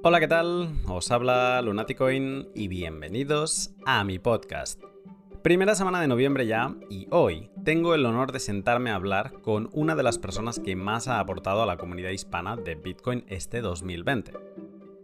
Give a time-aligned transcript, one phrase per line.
[0.00, 0.76] Hola, ¿qué tal?
[0.86, 4.80] Os habla Lunaticoin y bienvenidos a mi podcast.
[5.42, 9.68] Primera semana de noviembre ya y hoy tengo el honor de sentarme a hablar con
[9.72, 13.60] una de las personas que más ha aportado a la comunidad hispana de Bitcoin este
[13.60, 14.34] 2020.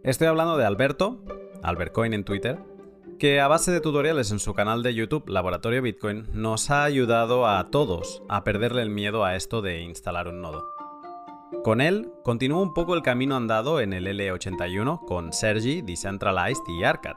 [0.03, 1.21] Estoy hablando de Alberto,
[1.61, 2.59] Albertcoin en Twitter,
[3.19, 7.47] que a base de tutoriales en su canal de YouTube Laboratorio Bitcoin nos ha ayudado
[7.47, 10.74] a todos a perderle el miedo a esto de instalar un nodo.
[11.63, 16.83] Con él continúo un poco el camino andado en el L81 con Sergi, Decentralized y
[16.83, 17.15] Arcad.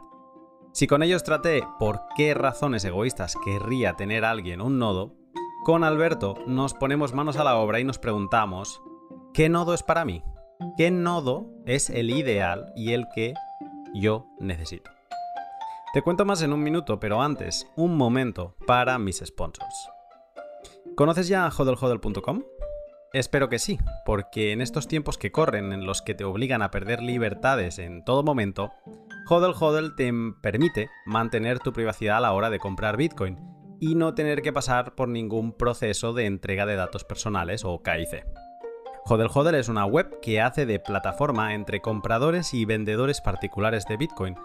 [0.72, 5.14] Si con ellos traté por qué razones egoístas querría tener alguien un nodo,
[5.64, 8.82] con Alberto nos ponemos manos a la obra y nos preguntamos,
[9.32, 10.22] ¿qué nodo es para mí?
[10.76, 13.34] ¿Qué nodo es el ideal y el que
[13.94, 14.90] yo necesito?
[15.94, 19.88] Te cuento más en un minuto, pero antes, un momento para mis sponsors.
[20.94, 22.42] ¿Conoces ya hodlhodl.com?
[23.14, 26.70] Espero que sí, porque en estos tiempos que corren en los que te obligan a
[26.70, 28.74] perder libertades en todo momento,
[29.26, 33.38] Hodl Hodl te permite mantener tu privacidad a la hora de comprar Bitcoin
[33.80, 38.26] y no tener que pasar por ningún proceso de entrega de datos personales o KIC.
[39.06, 43.96] Hodl Hodl es una web que hace de plataforma entre compradores y vendedores particulares de
[43.96, 44.36] Bitcoin,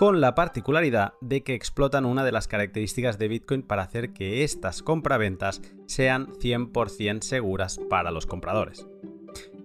[0.00, 4.44] con la particularidad de que explotan una de las características de Bitcoin para hacer que
[4.44, 8.86] estas compraventas sean 100% seguras para los compradores.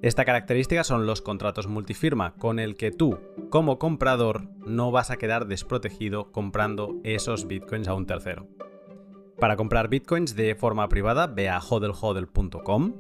[0.02, 3.18] Esta característica son los contratos multifirma, con el que tú,
[3.50, 8.46] como comprador, no vas a quedar desprotegido comprando esos bitcoins a un tercero.
[9.40, 12.94] Para comprar bitcoins de forma privada, ve a hodlhodl.com,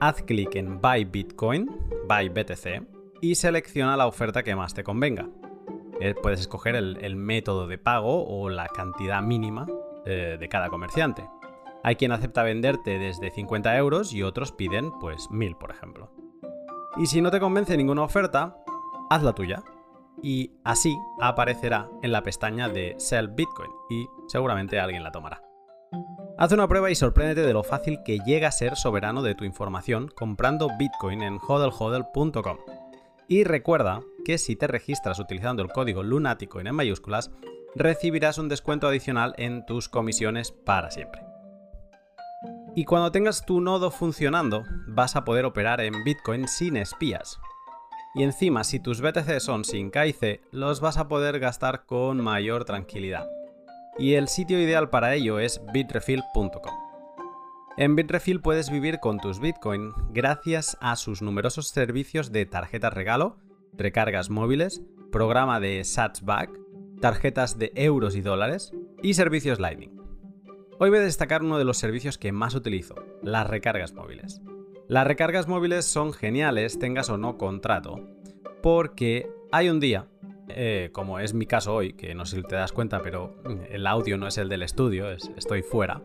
[0.00, 1.70] haz clic en Buy Bitcoin,
[2.08, 2.82] Buy BTC,
[3.20, 5.28] y selecciona la oferta que más te convenga.
[6.00, 9.66] Eh, puedes escoger el, método de pago o la cantidad mínima
[10.04, 11.28] eh, de cada comerciante.
[11.82, 16.10] Hay quien acepta venderte desde 50 euros y otros piden pues 1000, por ejemplo.
[16.96, 18.56] Y si no te convence ninguna oferta,
[19.10, 19.62] haz la tuya.
[20.22, 25.42] Y así aparecerá en la pestaña de Sell Bitcoin y seguramente alguien la tomará.
[26.38, 29.44] Haz una prueba y sorpréndete de lo fácil que llega a ser soberano de tu
[29.44, 32.58] información comprando Bitcoin en hodlhodl.com.
[33.28, 37.30] Y recuerda que si te registras utilizando el código lunático en mayúsculas,
[37.76, 41.22] recibirás un descuento adicional en tus comisiones para siempre.
[42.74, 47.38] Y cuando tengas tu nodo funcionando, vas a poder operar en Bitcoin sin espías.
[48.16, 52.64] Y encima, si tus BTC son sin KIC, los vas a poder gastar con mayor
[52.64, 53.28] tranquilidad.
[53.96, 56.74] Y el sitio ideal para ello es bitrefill.com.
[57.76, 63.36] En Bitrefill puedes vivir con tus Bitcoin gracias a sus numerosos servicios de tarjetas regalo,
[63.76, 64.82] recargas móviles,
[65.12, 66.50] programa de Satsback,
[67.00, 68.72] tarjetas de euros y dólares
[69.02, 69.96] y servicios Lightning.
[70.78, 74.40] Hoy voy a destacar uno de los servicios que más utilizo, las recargas móviles.
[74.88, 78.00] Las recargas móviles son geniales, tengas o no contrato,
[78.62, 80.08] porque hay un día,
[80.48, 83.36] eh, como es mi caso hoy, que no sé si te das cuenta, pero
[83.70, 86.02] el audio no es el del estudio, estoy fuera,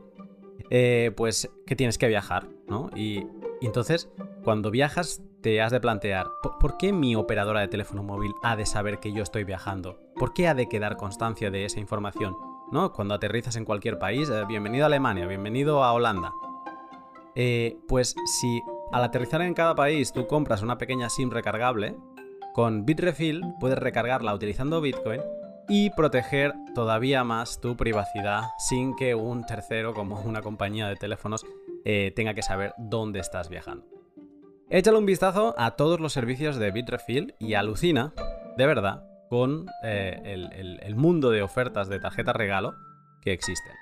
[0.70, 2.90] eh, pues que tienes que viajar, ¿no?
[2.96, 3.26] Y,
[3.62, 4.10] entonces,
[4.44, 6.28] cuando viajas, te has de plantear,
[6.60, 10.00] ¿por qué mi operadora de teléfono móvil ha de saber que yo estoy viajando?
[10.16, 12.36] ¿Por qué ha de quedar constancia de esa información?
[12.72, 12.94] ¿No?
[12.94, 16.32] Cuando aterrizas en cualquier país, eh, bienvenido a Alemania, bienvenido a Holanda.
[17.36, 21.96] Eh, pues si al aterrizar en cada país tú compras una pequeña SIM recargable,
[22.54, 25.22] con Bitrefill puedes recargarla utilizando Bitcoin
[25.68, 31.46] y proteger todavía más tu privacidad sin que un tercero como una compañía de teléfonos
[31.86, 34.01] eh, tenga que saber dónde estás viajando.
[34.72, 38.14] Échale un vistazo a todos los servicios de Bitrefill y alucina,
[38.58, 42.74] de verdad, con eh, el, mundo de ofertas de tarjeta regalo
[43.22, 43.74] que existen.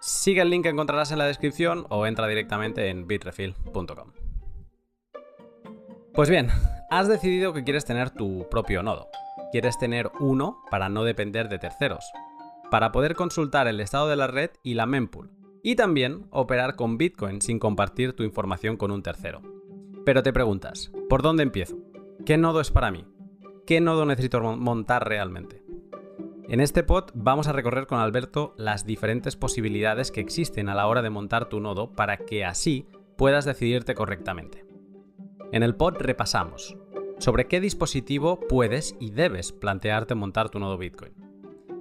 [0.00, 4.12] Sigue el link que encontrarás en la descripción o entra directamente en bitrefill.com.
[6.12, 6.48] Pues bien,
[6.90, 9.08] has decidido que quieres tener tu propio nodo
[9.50, 12.12] quieres tener uno para no depender de terceros,
[12.70, 15.30] para poder consultar el estado de la red y la mempool,
[15.62, 19.57] y también operar con Bitcoin sin compartir tu información con un tercero.
[20.08, 21.76] Pero te preguntas, ¿por dónde empiezo?
[22.24, 23.04] ¿Qué nodo es para mí?
[23.66, 25.62] ¿Qué nodo necesito montar realmente?
[26.48, 30.86] En este pod vamos a recorrer con Alberto las diferentes posibilidades que existen a la
[30.86, 32.86] hora de montar tu nodo para que así
[33.18, 34.64] puedas decidirte correctamente.
[35.52, 36.78] En el pod repasamos
[37.18, 41.12] sobre qué dispositivo puedes y debes plantearte montar tu nodo Bitcoin.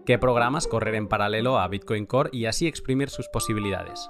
[0.06, 4.10] Qué programas correr en paralelo a Bitcoin Core y así exprimir sus posibilidades.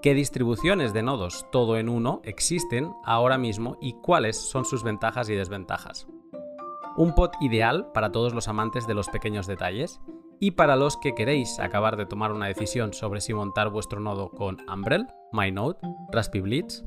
[0.00, 5.28] ¿Qué distribuciones de nodos todo en uno existen ahora mismo y cuáles son sus ventajas
[5.28, 6.06] y desventajas?
[6.96, 10.00] Un pod ideal para todos los amantes de los pequeños detalles
[10.38, 14.30] y para los que queréis acabar de tomar una decisión sobre si montar vuestro nodo
[14.30, 15.78] con Umbrel, MyNode,
[16.12, 16.84] Raspberry Blitz,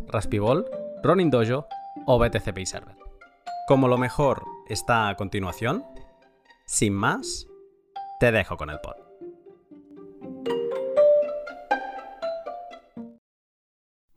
[1.03, 1.67] Ronin Dojo
[2.05, 2.95] o BTC Pay Server.
[3.67, 5.83] Como lo mejor está a continuación.
[6.65, 7.45] Sin más,
[8.21, 9.10] te dejo con el pod.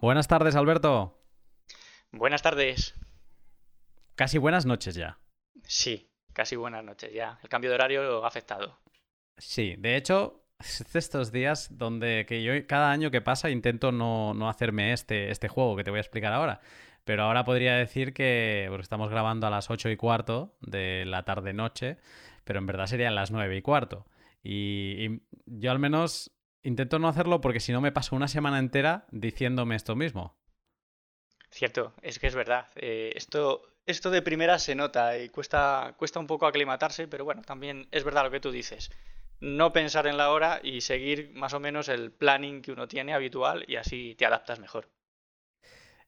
[0.05, 1.19] Buenas tardes, Alberto.
[2.13, 2.95] Buenas tardes.
[4.17, 5.19] Casi buenas noches ya.
[5.63, 7.39] Sí, casi buenas noches ya.
[7.43, 8.79] El cambio de horario ha afectado.
[9.39, 13.93] Sí, de hecho, es de estos días donde que yo cada año que pasa intento
[13.93, 16.61] no, no hacerme este, este juego que te voy a explicar ahora.
[17.05, 21.23] Pero ahora podría decir que porque estamos grabando a las 8 y cuarto de la
[21.23, 21.97] tarde-noche,
[22.45, 24.05] pero en verdad serían las 9 y cuarto.
[24.43, 26.31] Y, yo al menos
[26.65, 30.37] intento no hacerlo porque si no me paso una semana entera diciéndome esto mismo.
[31.51, 32.67] Cierto, es que es verdad.
[32.75, 37.43] Eh, esto, esto de primera se nota y cuesta, cuesta un poco aclimatarse, pero bueno,
[37.43, 38.91] también es verdad lo que tú dices.
[39.39, 43.15] No pensar en la hora y seguir más o menos el planning que uno tiene
[43.15, 44.89] habitual y así te adaptas mejor.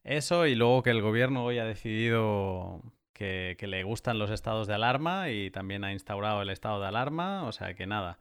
[0.02, 2.80] Eso y luego que el gobierno hoy ha decidido
[3.12, 7.44] que, le gustan los estados de alarma y también ha instaurado el estado de alarma,
[7.44, 8.18] o sea que nada.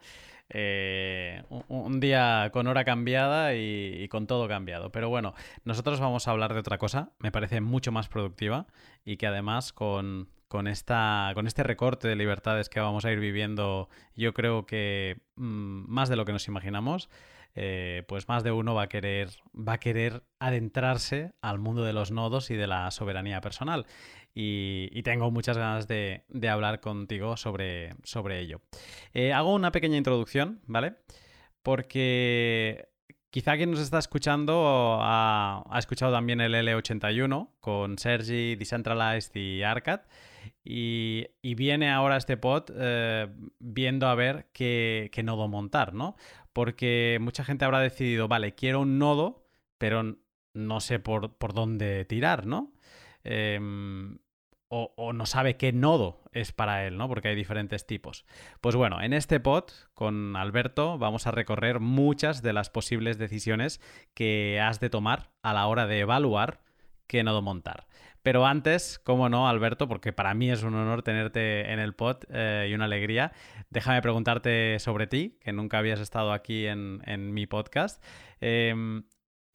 [0.50, 4.92] Eh, un, día con hora cambiada y, con todo cambiado.
[4.92, 5.34] Pero bueno,
[5.64, 8.68] nosotros vamos a hablar de otra cosa, me parece mucho más productiva
[9.04, 13.20] y que además con, con, esta, con este recorte de libertades que vamos a ir
[13.20, 17.10] viviendo, yo creo que mm, más de lo que nos imaginamos,
[17.58, 21.94] eh, pues más de uno va a querer, va a querer adentrarse al mundo de
[21.94, 23.86] los nodos y de la soberanía personal.
[24.38, 28.60] Y, tengo muchas ganas de, hablar contigo sobre, sobre ello.
[29.14, 30.96] Eh, hago una pequeña introducción, ¿vale?
[31.64, 32.90] Porque
[33.30, 40.02] quizá quien nos está escuchando ha, escuchado también el L81 con Sergi, Decentralized y Arcad.
[40.66, 43.28] Y, viene ahora este pod eh,
[43.60, 46.18] viendo a ver qué, nodo montar, ¿no?
[46.56, 49.46] porque mucha gente habrá decidido, vale, quiero un nodo,
[49.78, 50.16] pero
[50.54, 52.72] no sé por, dónde tirar, ¿no?
[53.26, 54.20] Em,
[54.70, 57.08] o, no sabe qué nodo es para él, ¿no?
[57.08, 58.26] Porque hay diferentes tipos.
[58.62, 63.80] Pues bueno, en este pod con Alberto vamos a recorrer muchas de las posibles decisiones
[64.14, 66.62] que has de tomar a la hora de evaluar
[67.08, 67.88] qué nodo montar.
[68.26, 72.24] Pero antes, como no, Alberto, porque para mí es un honor tenerte en el pod
[72.30, 73.34] eh, y una alegría,
[73.70, 78.04] déjame preguntarte sobre ti, que nunca habías estado aquí en, mi podcast.
[78.42, 79.04] Em,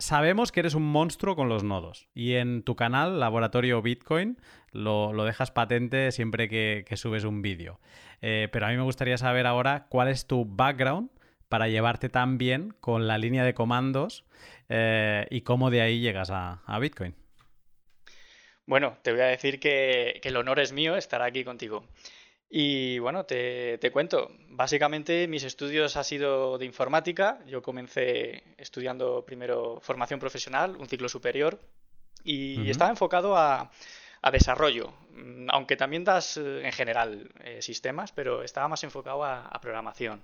[0.01, 4.39] sabemos que eres un monstruo con los nodos y en tu canal, Laboratorio Bitcoin,
[4.73, 7.79] lo, dejas patente siempre que, subes un vídeo.
[8.21, 11.11] Eh, pero a mí me gustaría saber ahora cuál es tu background
[11.49, 14.25] para llevarte tan bien con la línea de comandos
[14.69, 17.15] eh, y cómo de ahí llegas a Bitcoin.
[18.71, 21.85] Bueno, te voy a decir que, el honor es mío estar aquí contigo.
[22.51, 24.33] Y bueno, te, cuento.
[24.49, 27.39] Básicamente mis estudios han sido de informática.
[27.47, 31.61] Yo comencé estudiando primero formación profesional, un ciclo superior,
[32.25, 33.71] y estaba enfocado a,
[34.33, 34.93] desarrollo,
[35.49, 40.23] aunque también das eh, en general eh, sistemas, pero estaba más enfocado a, a programación.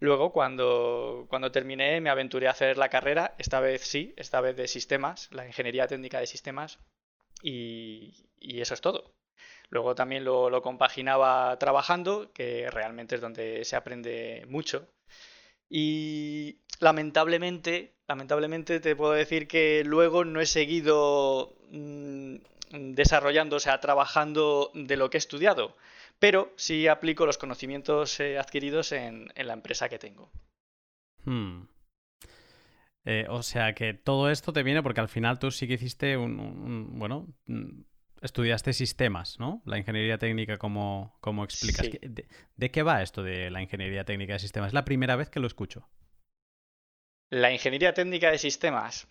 [0.00, 4.56] Luego, cuando, cuando, terminé, me aventuré a hacer la carrera, esta vez sí, esta vez
[4.56, 6.80] de sistemas, la ingeniería técnica de sistemas,
[7.42, 9.12] y, eso es todo.
[9.72, 14.86] Luego también lo, compaginaba trabajando, que realmente es donde se aprende mucho.
[15.66, 22.34] Y lamentablemente, lamentablemente te puedo decir que luego no he seguido mm,
[22.70, 25.74] desarrollando, o sea, trabajando de lo que he estudiado,
[26.18, 30.30] pero sí aplico los conocimientos eh, adquiridos en, la empresa que tengo.
[31.24, 31.62] Hmm.
[33.06, 36.18] Eh, o sea que todo esto te viene porque al final tú sí que hiciste
[36.18, 37.84] un, bueno, mm,
[38.22, 39.62] estudiaste sistemas, ¿no?
[39.64, 41.88] La ingeniería técnica, como, como explicas.
[42.56, 44.68] De, qué va esto de la ingeniería técnica de sistemas?
[44.68, 45.88] Es la primera vez que lo escucho.
[47.30, 49.08] La ingeniería técnica de sistemas.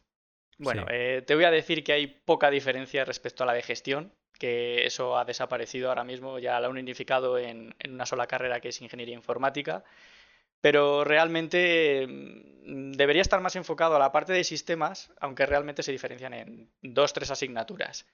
[0.58, 4.14] Bueno, eh, te voy a decir que hay poca diferencia respecto a la de gestión,
[4.38, 8.70] que eso ha desaparecido ahora mismo, ya la han unificado en una sola carrera que
[8.70, 9.84] es ingeniería informática
[10.62, 15.92] pero realmente mm, debería estar más enfocado a la parte de sistemas, aunque realmente se
[15.92, 18.06] diferencian en dos, tres asignaturas.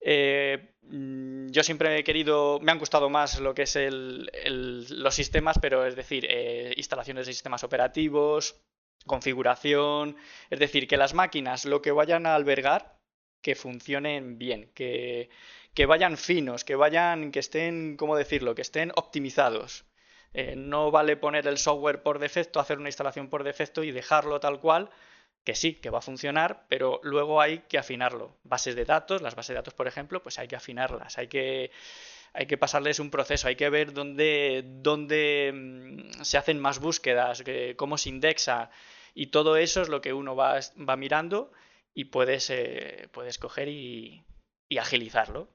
[0.00, 5.58] Eh, mm, yo siempre he querido, me han gustado más lo que es los sistemas,
[5.60, 8.60] pero es decir, eh, instalaciones de sistemas operativos,
[9.06, 10.16] configuración,
[10.50, 12.96] es decir, que las máquinas lo que vayan a albergar,
[13.42, 15.30] que funcionen bien, que,
[15.74, 19.86] que vayan finos, que vayan, que estén, ¿cómo decirlo?, que estén optimizados.
[20.32, 24.40] Eh, no vale poner el software por defecto, hacer una instalación por defecto y dejarlo
[24.40, 24.90] tal cual,
[25.44, 28.36] que sí, que va a funcionar, pero luego hay que afinarlo.
[28.44, 31.70] Bases de datos, las bases de datos, por ejemplo, pues hay que afinarlas, hay que,
[32.32, 37.42] hay que pasarles un proceso, hay que ver dónde, dónde mm, se hacen más búsquedas,
[37.76, 38.70] cómo se indexa,
[39.14, 41.52] y todo eso es lo que uno va, va mirando
[41.94, 44.24] y puedes, eh, puedes coger y
[44.78, 45.48] agilizarlo.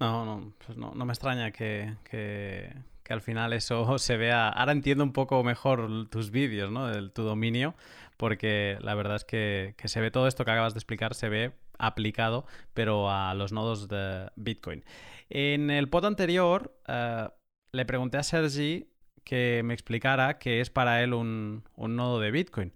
[0.00, 2.74] No, no, pues no, me extraña que,
[3.08, 4.48] al final eso se vea.
[4.48, 7.10] Ahora entiendo un poco mejor tus vídeos, ¿no?
[7.10, 7.74] Tu dominio,
[8.16, 11.52] porque la verdad es que, se ve todo esto que acabas de explicar, se ve
[11.78, 14.84] aplicado, pero a los nodos de Bitcoin.
[15.28, 17.28] En el pod anterior eh,
[17.72, 18.88] le pregunté a Sergi
[19.24, 22.72] que me explicara qué es para él un, nodo de Bitcoin.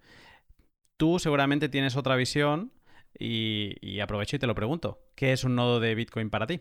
[0.97, 2.73] Tú seguramente tienes otra visión
[3.19, 5.01] y, aprovecho y te lo pregunto.
[5.15, 6.61] ¿Qué es un nodo de Bitcoin para ti?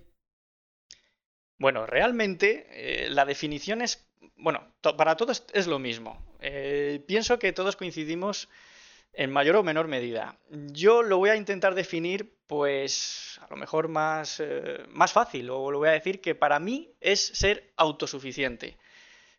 [1.59, 6.21] Bueno, realmente eh, la definición es, bueno, para todos es lo mismo.
[6.39, 8.49] Eh, pienso que todos coincidimos
[9.17, 10.37] en mayor o menor medida.
[10.71, 15.71] Yo lo voy a intentar definir, pues, a lo mejor más, eh, más fácil, o
[15.71, 18.77] lo voy a decir que para mí es ser autosuficiente.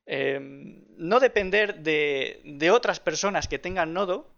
[0.05, 4.29] Em, no depender de, de, otras personas que tengan nodo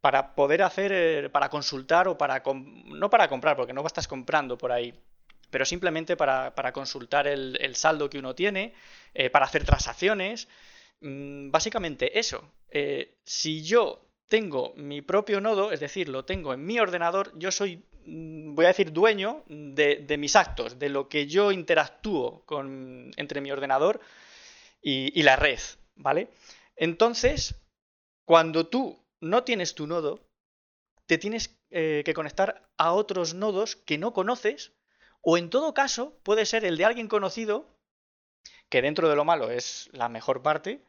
[0.00, 4.56] para poder hacer, eh, para consultar o para, no para comprar, porque no estás comprando
[4.56, 4.94] por ahí,
[5.50, 8.72] pero simplemente para, consultar el, saldo que uno tiene,
[9.14, 10.48] eh, para hacer transacciones.
[11.00, 12.52] Mm, básicamente eso.
[13.24, 17.84] si yo tengo mi propio nodo, es decir, lo tengo en mi ordenador, yo soy,
[18.04, 23.40] mm, voy a decir, dueño de, mis actos, de lo que yo interactúo con, entre
[23.40, 24.00] mi ordenador
[24.82, 25.58] y, la red,
[25.96, 26.28] ¿vale?
[26.76, 27.56] Entonces,
[28.24, 30.20] cuando tú no tienes tu nodo,
[31.06, 34.72] te tienes eh, que conectar a otros nodos que no conoces,
[35.22, 37.66] o en todo caso, puede ser el de alguien conocido,
[38.68, 40.84] que dentro de lo malo es la mejor parte,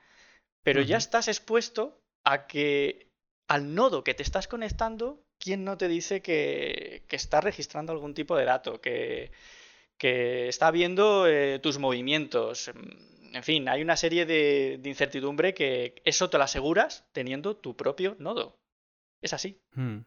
[0.63, 3.06] pero ya estás expuesto a que
[3.47, 8.35] al nodo que te estás conectando, ¿quién no te dice que, está registrando algún tipo
[8.35, 8.81] de dato?
[8.81, 9.31] Que,
[9.99, 12.71] está viendo eh, tus movimientos.
[13.33, 18.15] En fin, hay una serie de, incertidumbre que eso te lo aseguras teniendo tu propio
[18.19, 18.59] nodo.
[19.21, 19.59] Es así.
[19.71, 20.01] Hmm.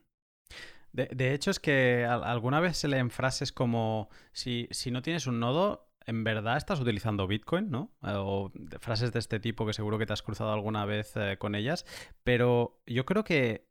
[0.92, 5.38] De, hecho, es que alguna vez se leen frases como si, si no tienes un
[5.38, 7.92] nodo, en verdad estás utilizando Bitcoin, ¿no?
[8.02, 11.36] Eh, o frases de este tipo que seguro que te has cruzado alguna vez eh,
[11.38, 11.86] con ellas,
[12.24, 13.68] pero yo creo que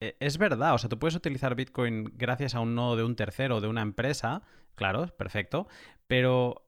[0.00, 3.16] eh, es verdad, o sea, tú puedes utilizar Bitcoin gracias a un nodo de un
[3.16, 4.42] tercero de una empresa,
[4.74, 5.68] claro, perfecto,
[6.06, 6.62] pero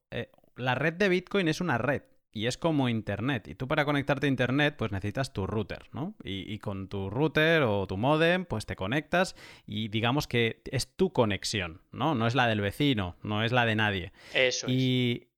[0.57, 2.03] la red de Bitcoin es una red
[2.39, 3.49] y es como Internet.
[3.49, 6.15] Y tú para conectarte a Internet, pues necesitas tu router, ¿no?
[6.23, 9.35] Y, con tu router o tu modem, pues te conectas
[9.67, 12.15] y digamos que es tu conexión, ¿no?
[12.15, 14.13] No es la del vecino, no es la de nadie.
[14.35, 15.29] Eso y, es.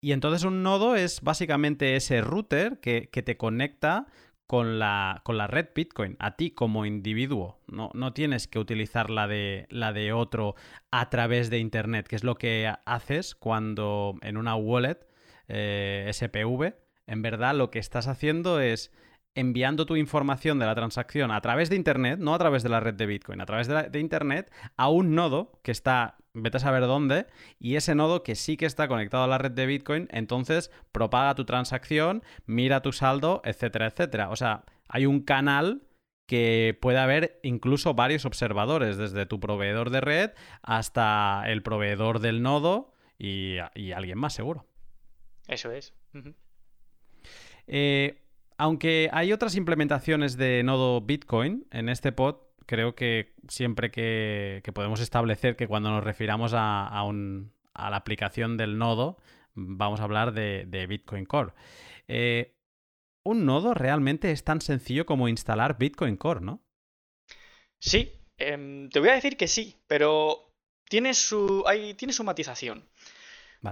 [0.00, 4.06] Y entonces un nodo es básicamente ese router que, te conecta
[4.46, 7.60] con la, con la, red Bitcoin, a ti como individuo.
[7.68, 10.56] No, no, tienes que utilizar la de, la de otro
[10.90, 15.07] a través de Internet, que es lo que haces cuando en una wallet
[15.48, 16.74] eh, SPV,
[17.06, 18.92] en verdad lo que estás haciendo es
[19.34, 22.80] enviando tu información de la transacción a través de Internet, no a través de la
[22.80, 26.82] red de Bitcoin, a través de, Internet a un nodo que está, vete a saber
[26.82, 27.26] dónde,
[27.58, 31.34] y ese nodo que sí que está conectado a la red de Bitcoin, entonces propaga
[31.36, 34.30] tu transacción, mira tu saldo, etcétera, etcétera.
[34.30, 35.82] O sea, hay un canal
[36.26, 40.30] que puede haber incluso varios observadores, desde tu proveedor de red
[40.62, 43.58] hasta el proveedor del nodo y
[43.94, 44.66] alguien más seguro.
[45.48, 45.94] Eso es.
[47.66, 48.22] Eh,
[48.58, 52.36] aunque hay otras implementaciones de nodo Bitcoin en este pod,
[52.66, 57.02] creo que siempre que, podemos establecer que cuando nos refiramos a,
[57.74, 59.16] la aplicación del nodo,
[59.54, 61.54] vamos a hablar de, Bitcoin Core.
[62.08, 62.54] Eh,
[63.24, 66.62] un nodo realmente es tan sencillo como instalar Bitcoin Core, ¿no?
[67.78, 70.52] Sí, em, te voy a decir que sí, pero
[70.88, 72.88] tiene su, hay, tiene su matización.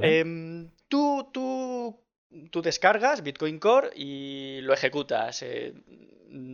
[0.00, 5.42] Em, tú, tú, descargas Bitcoin Core y lo ejecutas.
[5.42, 5.74] Eh,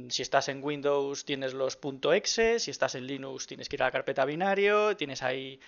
[0.09, 1.79] si estás en Windows tienes los
[2.13, 5.61] .exe, si estás en Linux tienes que ir a la carpeta binario, tienes ahí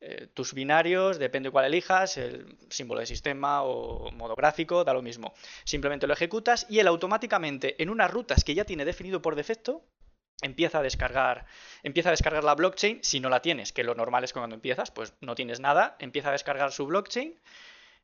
[0.00, 5.02] eh, tus binarios, depende cuál elijas, el símbolo de sistema o modo gráfico, da lo
[5.02, 5.32] mismo.
[5.64, 9.84] Simplemente lo ejecutas y él automáticamente en unas rutas que ya tiene definido por defecto,
[10.42, 11.46] empieza a descargar
[11.82, 14.54] empieza a descargar la blockchain si no la tienes que lo normal es que cuando
[14.54, 17.38] empiezas pues no tienes nada empieza a descargar su blockchain.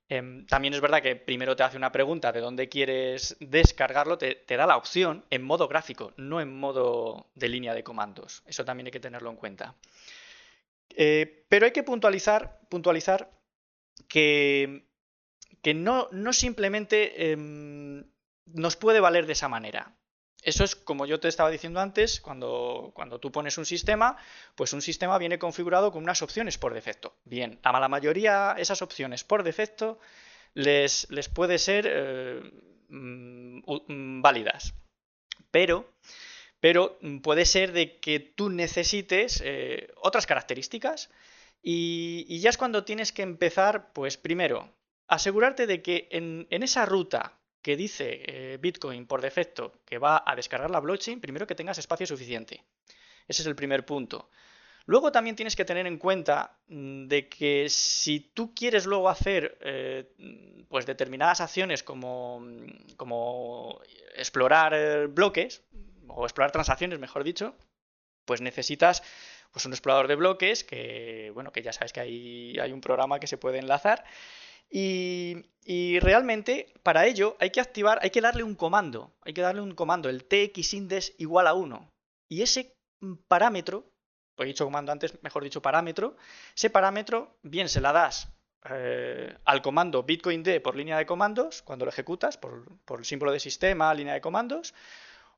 [0.09, 4.45] Em, también es verdad que primero te hace una pregunta de dónde quieres descargarlo te,
[4.47, 8.43] da la opción en modo gráfico no en modo de línea de comandos.
[8.47, 9.75] Eso también hay que tenerlo en cuenta.
[10.91, 13.31] Eh, pero hay que puntualizar puntualizar
[14.09, 14.85] que
[15.63, 18.05] que no, no simplemente em,
[18.47, 19.95] nos puede valer de esa manera
[20.43, 24.17] eso es como yo te estaba diciendo antes, cuando, cuando, tú pones un sistema,
[24.55, 27.15] pues un sistema viene configurado con unas opciones por defecto.
[27.25, 29.99] Bien, a la mayoría esas opciones por defecto
[30.55, 32.41] les, les puede ser eh,
[32.89, 33.59] mm,
[33.89, 34.75] mm, válidas.
[35.51, 35.93] Pero,
[36.61, 41.11] pero puede ser de que tú necesites eh, otras características
[41.63, 44.69] Y, ya es cuando tienes que empezar, pues primero,
[45.07, 50.37] asegurarte de que en, esa ruta que dice eh, Bitcoin por defecto que va a
[50.37, 52.65] descargar la blockchain, primero que tengas espacio suficiente.
[53.29, 54.29] Ese es el primer punto.
[54.87, 59.59] Luego también tienes que tener en cuenta mm, de que si tú quieres luego hacer
[59.61, 60.13] eh,
[60.69, 63.81] pues determinadas acciones como, mm, como
[64.17, 65.63] explorar eh, bloques
[66.09, 67.55] o explorar transacciones, mejor dicho,
[68.25, 69.03] pues necesitas
[69.53, 73.21] pues un explorador de bloques que, bueno, que ya sabes que hay, hay un programa
[73.21, 74.03] que se puede enlazar.
[74.75, 75.45] Y,
[76.01, 79.75] realmente para ello hay que activar, hay que darle un comando, hay que darle un
[79.75, 81.89] comando, el txindex igual a 1.
[82.29, 82.75] Y ese
[83.29, 83.85] parámetro
[84.39, 86.17] he dicho comando antes, mejor dicho parámetro,
[86.57, 88.29] ese parámetro bien se la das
[88.71, 92.65] eh, al comando bitcoin d por línea de comandos, cuando lo ejecutas, por,
[92.99, 94.75] el símbolo de sistema, línea de comandos,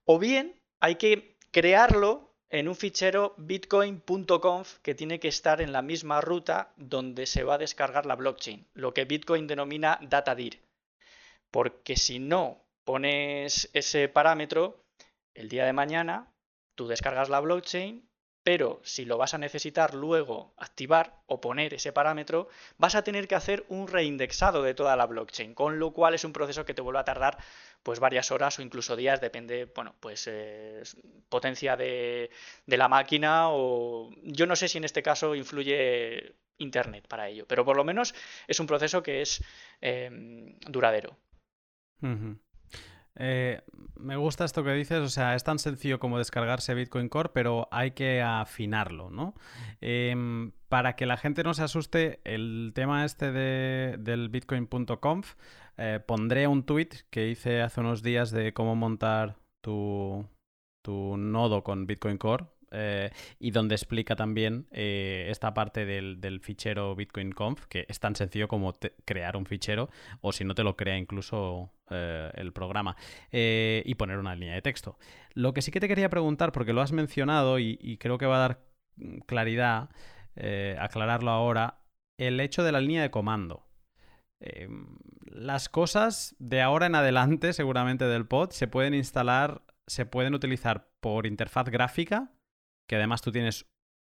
[0.05, 5.83] o bien hay que crearlo en un fichero bitcoin.conf que tiene que estar en la
[5.83, 10.61] misma ruta donde se va a descargar la blockchain, lo que Bitcoin denomina datadir.
[11.51, 14.85] Porque si no pones ese parámetro,
[15.35, 16.33] el día de mañana
[16.77, 18.09] tú descargas la blockchain
[18.45, 23.27] pero si lo vas a necesitar luego activar o poner ese parámetro, vas a tener
[23.27, 26.75] que hacer un reindexado de toda la blockchain, con lo cual es un proceso que
[26.75, 27.39] te vuelve a tardar
[27.85, 30.83] pues varias horas o incluso días, depende, bueno, pues eh,
[31.29, 32.31] potencia de,
[32.67, 37.65] la máquina o yo no sé si en este caso influye internet para ello, pero
[37.65, 38.15] por lo menos
[38.49, 39.45] es un proceso que es
[39.81, 41.17] em, duradero.
[43.17, 43.61] Eh,
[43.97, 47.69] me gusta esto que dices, o sea, es tan sencillo como descargarse Bitcoin Core, pero
[47.71, 49.35] hay que afinarlo, ¿no?
[49.81, 55.35] Em, para que la gente no se asuste, el tema este de, del bitcoin.conf,
[55.77, 60.27] eh, pondré un tweet que hice hace unos días de cómo montar tu,
[60.83, 66.95] tu nodo con Bitcoin Core, eh, y donde explica también eh, esta parte del, fichero
[66.95, 70.77] Bitcoin Conf, que es tan sencillo como crear un fichero, o si no te lo
[70.77, 72.97] crea incluso el programa,
[73.31, 74.99] y poner una línea de texto.
[75.35, 78.37] Lo que sí que te quería preguntar, porque lo has mencionado y, creo que va
[78.37, 78.61] a dar
[79.27, 79.91] claridad,
[80.79, 81.79] aclararlo ahora,
[82.19, 83.67] el hecho de la línea de comando.
[85.35, 90.89] Las cosas de ahora en adelante, seguramente del pod, se pueden instalar, se pueden utilizar
[91.01, 92.31] por interfaz gráfica
[92.87, 93.67] que además tú tienes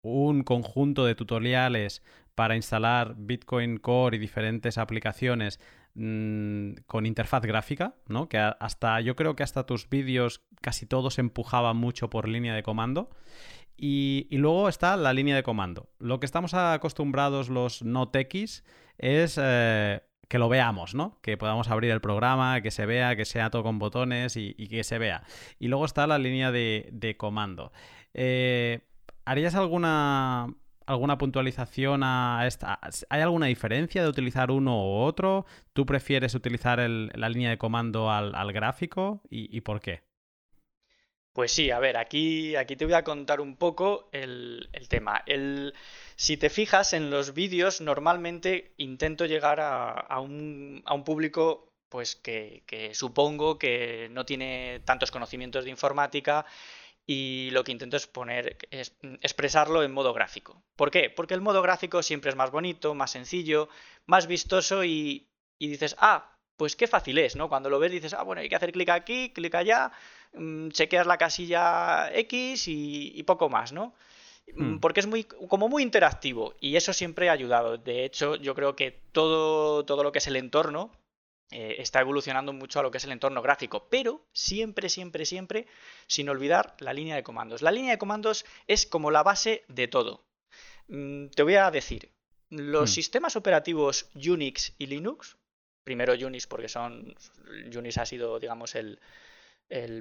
[0.01, 2.03] un conjunto de tutoriales
[2.36, 5.60] para instalar Bitcoin Core y diferentes aplicaciones
[5.95, 8.30] mm, con interfaz gráfica, ¿no?
[8.30, 12.63] Que hasta yo creo que hasta tus vídeos casi todos empujaban mucho por línea de
[12.63, 13.10] comando.
[13.80, 15.89] Y, luego está la línea de comando.
[15.99, 18.63] Lo que estamos acostumbrados los no techies
[18.97, 21.20] es eh, que lo veamos, ¿no?
[21.22, 24.84] Que podamos abrir el programa, que se vea, que sea todo con botones y, que
[24.84, 25.24] se vea.
[25.60, 27.72] Y luego está la línea de, de comando.
[28.13, 28.82] Eh,
[29.26, 30.48] ¿Harías alguna,
[30.88, 32.80] alguna puntualización a esta?
[33.10, 35.46] ¿Hay alguna diferencia de utilizar uno u otro?
[35.74, 39.22] ¿Tú prefieres utilizar la línea de comando al, gráfico?
[39.30, 40.02] ¿Y, por qué?
[41.34, 45.22] Pues sí, a ver, aquí, aquí te voy a contar un poco el, tema.
[46.17, 53.60] Si te fijas en los vídeos, normalmente intento llegar a, un, público pues que, supongo
[53.60, 56.45] que no tiene tantos conocimientos de informática
[57.06, 60.63] y lo que intento es poner, es expresarlo en modo gráfico.
[60.75, 61.12] ¿Por qué?
[61.12, 63.69] Porque el modo gráfico siempre es más bonito, más sencillo,
[64.08, 67.47] más vistoso y, dices, ah, pues qué fácil es, ¿no?
[67.47, 69.91] Cuando lo ves dices, ah, bueno, hay que hacer clic aquí, clic allá,
[70.34, 73.93] mm, chequeas la casilla X y, poco más, ¿no?
[74.53, 74.79] Mm, hmm.
[74.79, 77.77] Porque es muy, como muy interactivo y eso siempre ha ayudado.
[77.77, 80.91] De hecho, yo creo que todo, todo lo que es el entorno
[81.51, 85.67] eh, está evolucionando mucho a lo que es el entorno gráfico, pero siempre, siempre, siempre
[86.07, 87.62] sin olvidar la línea de comandos.
[87.62, 90.25] La línea de comandos es como la base de todo.
[90.88, 92.12] Mm, te voy a decir,
[92.49, 92.93] los hmm.
[92.93, 95.38] sistemas operativos Unix y Linux,
[95.83, 97.15] primero Unix porque son,
[97.75, 98.99] Unix ha sido, digamos, el,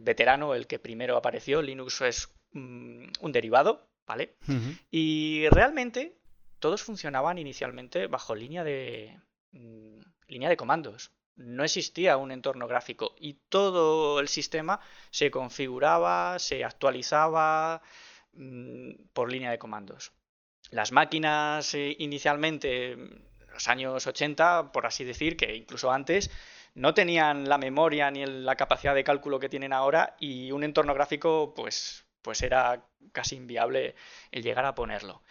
[0.03, 4.37] veterano, el que primero apareció, Linux es mm, un derivado, ¿vale?
[4.91, 6.17] Y realmente
[6.59, 9.21] todos funcionaban inicialmente bajo línea de,
[9.53, 16.39] mm, línea de comandos no existía un entorno gráfico y todo el sistema se configuraba,
[16.39, 17.83] se actualizaba
[18.33, 20.13] mm, por línea de comandos.
[20.71, 26.31] Las máquinas eh, inicialmente, en los años 80, por así decir, que incluso antes,
[26.75, 30.95] no tenían la memoria ni la capacidad de cálculo que tienen ahora y un entorno
[30.95, 33.95] gráfico pues, pues era casi inviable
[34.33, 35.23] el llegar a ponerlo.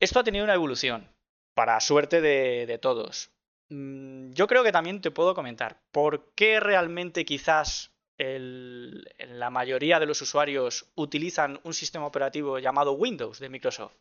[0.00, 1.06] Esto ha tenido una evolución,
[1.52, 3.30] para suerte de todos.
[3.68, 10.06] Mm, yo creo que también te puedo comentar por qué realmente quizás la mayoría de
[10.06, 13.94] los usuarios utilizan un sistema operativo llamado Windows de Microsoft.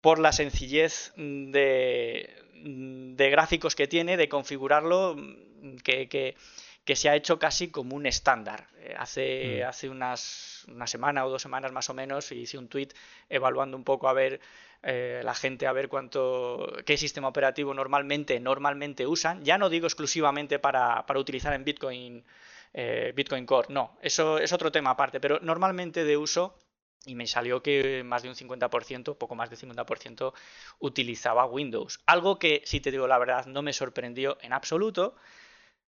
[0.00, 2.34] por la sencillez de,
[3.16, 5.16] de gráficos que tiene, de configurarlo,
[5.82, 6.36] que,
[6.94, 8.68] se ha hecho casi como un estándar.
[8.78, 9.68] Eh, hace, mm.
[9.68, 12.90] hace unas, una semana o dos semanas más o menos hice un tweet
[13.28, 14.40] evaluando un poco a ver
[14.82, 19.44] eh, la gente a ver cuánto qué sistema operativo normalmente normalmente usan.
[19.44, 22.24] Ya no digo exclusivamente para, para utilizar en Bitcoin
[22.72, 26.58] eh, Bitcoin Core, no, eso es otro tema aparte, pero normalmente de uso
[27.06, 30.34] y me salió que más de un 50%, poco más de 50%,
[30.80, 32.00] utilizaba Windows.
[32.04, 35.16] Algo que, si te digo la verdad, no me sorprendió en absoluto,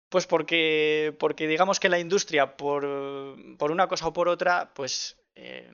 [0.09, 5.71] pues porque, porque digamos que la industria, por, una cosa o por otra, pues eh,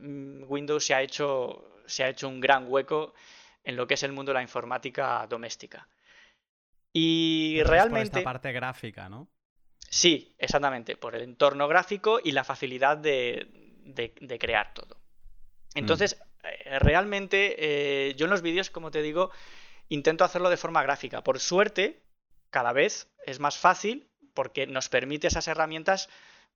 [0.48, 3.14] Windows se ha, hecho, se ha hecho un gran hueco
[3.64, 5.88] en lo que es el mundo de la informática doméstica.
[6.94, 8.10] Y realmente...
[8.10, 9.30] Por esta parte gráfica, ¿no?
[9.90, 15.02] Sí, exactamente, por el entorno gráfico y la facilidad de crear todo.
[15.76, 17.56] Entonces, eh, realmente
[18.10, 19.32] eh, yo en los vídeos, como te digo,
[19.90, 21.24] intento hacerlo de forma gráfica.
[21.24, 22.02] Por suerte,
[22.50, 26.10] cada vez es más fácil porque nos permite esas herramientas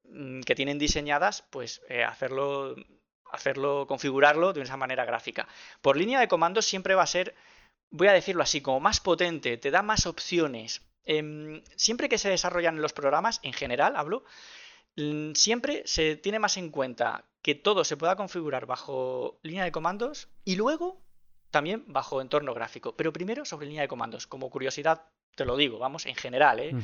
[0.04, 2.76] mm, que tienen diseñadas, pues eh, hacerlo,
[3.32, 5.48] hacerlo, configurarlo de esa manera gráfica.
[5.82, 7.36] Por línea de comandos siempre va a ser,
[7.90, 10.82] voy a decirlo así, como más potente, te da más opciones.
[11.06, 14.24] Em, siempre que se desarrollan los programas, en general hablo,
[14.96, 19.72] mm, siempre se tiene más en cuenta que todo se pueda configurar bajo línea de
[19.72, 21.06] comandos y luego
[21.56, 22.96] también bajo entorno gráfico.
[22.98, 24.28] Pero primero sobre línea de comandos.
[24.28, 25.04] Como curiosidad,
[25.36, 26.60] te lo digo, vamos, en general.
[26.60, 26.76] ¿eh?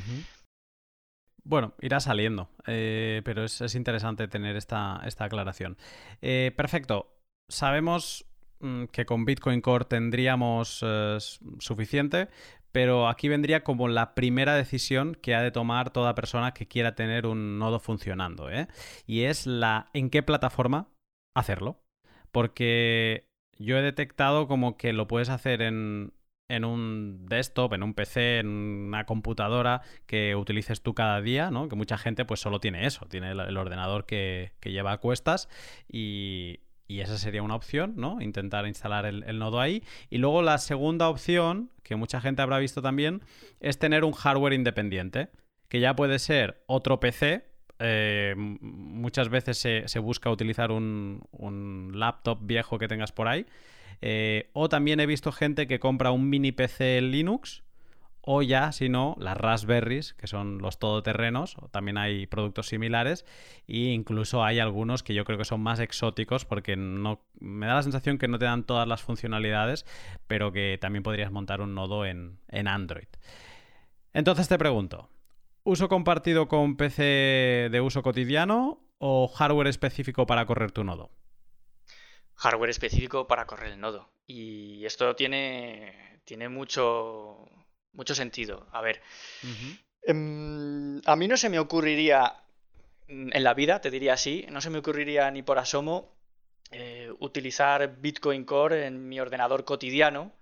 [1.44, 5.76] Bueno, irá saliendo, eh, pero es, interesante tener esta, esta aclaración.
[6.20, 7.16] Eh, perfecto.
[7.48, 8.24] Sabemos
[8.60, 10.84] mm, que con Bitcoin Core tendríamos
[11.58, 12.28] suficiente,
[12.72, 16.94] pero aquí vendría como la primera decisión que ha de tomar toda persona que quiera
[16.94, 18.66] tener un nodo funcionando, ¿eh?
[19.06, 20.88] Y es la en qué plataforma
[21.34, 21.82] hacerlo.
[22.30, 23.28] Porque
[23.58, 26.14] yo he detectado como que lo puedes hacer en,
[26.48, 31.68] en un desktop, en un PC, en una computadora que utilices tú cada día, ¿no?
[31.68, 35.48] Que mucha gente pues solo tiene eso, tiene el, ordenador que, que lleva a cuestas
[35.88, 36.60] y,
[36.92, 38.20] y esa sería una opción, ¿no?
[38.20, 39.82] Intentar instalar el, nodo ahí.
[40.10, 43.22] Y luego la segunda opción, que mucha gente habrá visto también,
[43.60, 45.28] es tener un hardware independiente,
[45.68, 47.46] que ya puede ser otro PC.
[47.78, 53.46] Eh, muchas veces se, busca utilizar un, laptop viejo que tengas por ahí.
[54.02, 57.62] Eh, o también he visto gente que compra un mini PC Linux
[58.24, 63.24] o ya, si no, las Raspberries, que son los todoterrenos, también hay productos similares,
[63.66, 67.74] e incluso hay algunos que yo creo que son más exóticos porque no me da
[67.74, 69.84] la sensación que no te dan todas las funcionalidades,
[70.28, 73.08] pero que también podrías montar un nodo en, en Android.
[74.12, 75.08] Entonces te pregunto,
[75.64, 81.10] ¿uso compartido con PC de uso cotidiano o hardware específico para correr tu nodo?
[82.42, 84.10] Hardware específico para correr el nodo.
[84.26, 87.46] Y esto tiene, tiene mucho,
[87.92, 88.66] mucho sentido.
[88.72, 89.00] A ver,
[90.02, 92.34] em, a mí no se me ocurriría
[93.06, 96.16] mm, en la vida, te diría así, no se me ocurriría ni por asomo
[96.72, 100.32] eh, utilizar Bitcoin Core en mi ordenador cotidiano.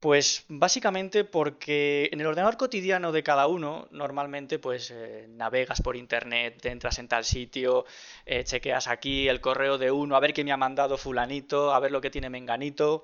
[0.00, 5.96] Pues básicamente porque en el ordenador cotidiano de cada uno normalmente pues eh, navegas por
[5.96, 7.84] internet, entras en tal sitio,
[8.24, 11.80] eh, chequeas aquí el correo de uno, a ver qué me ha mandado fulanito, a
[11.80, 13.02] ver lo que tiene menganito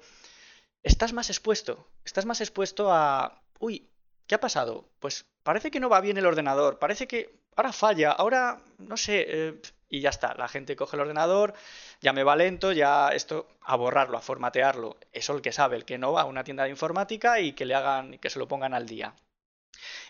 [0.82, 3.88] estás más expuesto, estás más expuesto a, uy,
[4.26, 4.88] ¿qué ha pasado?
[5.00, 9.26] Pues parece que no va bien el ordenador, parece que ahora falla, ahora, no sé,
[9.28, 11.54] eh, y ya está, la gente coge el ordenador,
[12.00, 15.84] ya me va lento, ya esto, a borrarlo, a formatearlo, eso el que sabe, el
[15.84, 18.48] que no va a una tienda de informática y que le hagan, que se lo
[18.48, 19.14] pongan al día.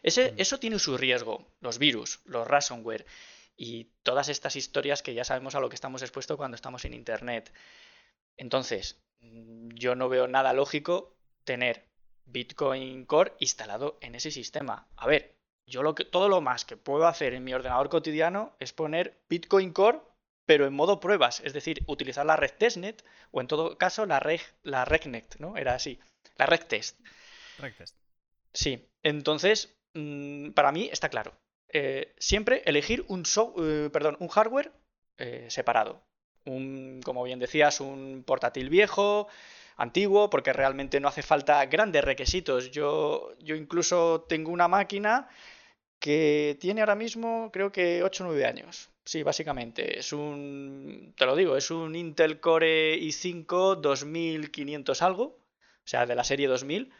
[0.02, 0.34] Ese, mm.
[0.38, 3.06] Eso tiene su riesgo, los virus, los ransomware
[3.56, 6.94] y todas estas historias que ya sabemos a lo que estamos expuestos cuando estamos en
[6.94, 7.52] Internet.
[8.36, 11.84] Entonces, Mm, yo no veo nada lógico tener
[12.26, 14.88] Bitcoin Core instalado en ese sistema.
[14.96, 15.33] A ver,
[15.66, 19.20] yo lo que, todo lo más que puedo hacer en mi ordenador cotidiano es poner
[19.28, 20.00] Bitcoin Core,
[20.46, 24.20] pero en modo pruebas, es decir, utilizar la red testnet o en todo caso la
[24.20, 25.56] red, la RegNet, ¿no?
[25.56, 25.98] Era así,
[26.36, 27.00] la red test.
[28.52, 31.34] Sí, entonces, mm, para mí está claro.
[31.68, 33.24] Eh, siempre elegir un,
[33.58, 34.70] eh, perdón, un hardware
[35.18, 36.02] eh, separado
[36.46, 39.28] un, como bien decías, un portátil viejo,
[39.76, 42.70] antiguo, porque realmente no hace falta grandes requisitos.
[42.70, 45.28] Yo, yo incluso tengo una máquina
[46.04, 48.90] que tiene ahora mismo creo que 8 o 9 años.
[49.06, 49.98] Sí, básicamente.
[49.98, 56.14] Es un, te lo digo, es un Intel Core i5 2500 algo, o sea, de
[56.14, 56.92] la serie 2000,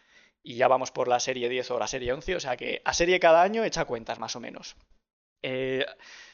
[0.43, 2.95] y ya vamos por la serie 10 o la serie 11, o sea que a
[2.95, 4.75] serie cada año echa cuentas más o menos.
[5.43, 5.85] Eh,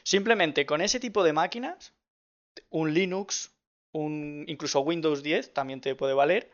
[0.03, 1.93] simplemente con ese tipo de máquinas
[2.69, 3.51] un Linux,
[3.91, 6.49] un, incluso Windows 10 también te puede valer,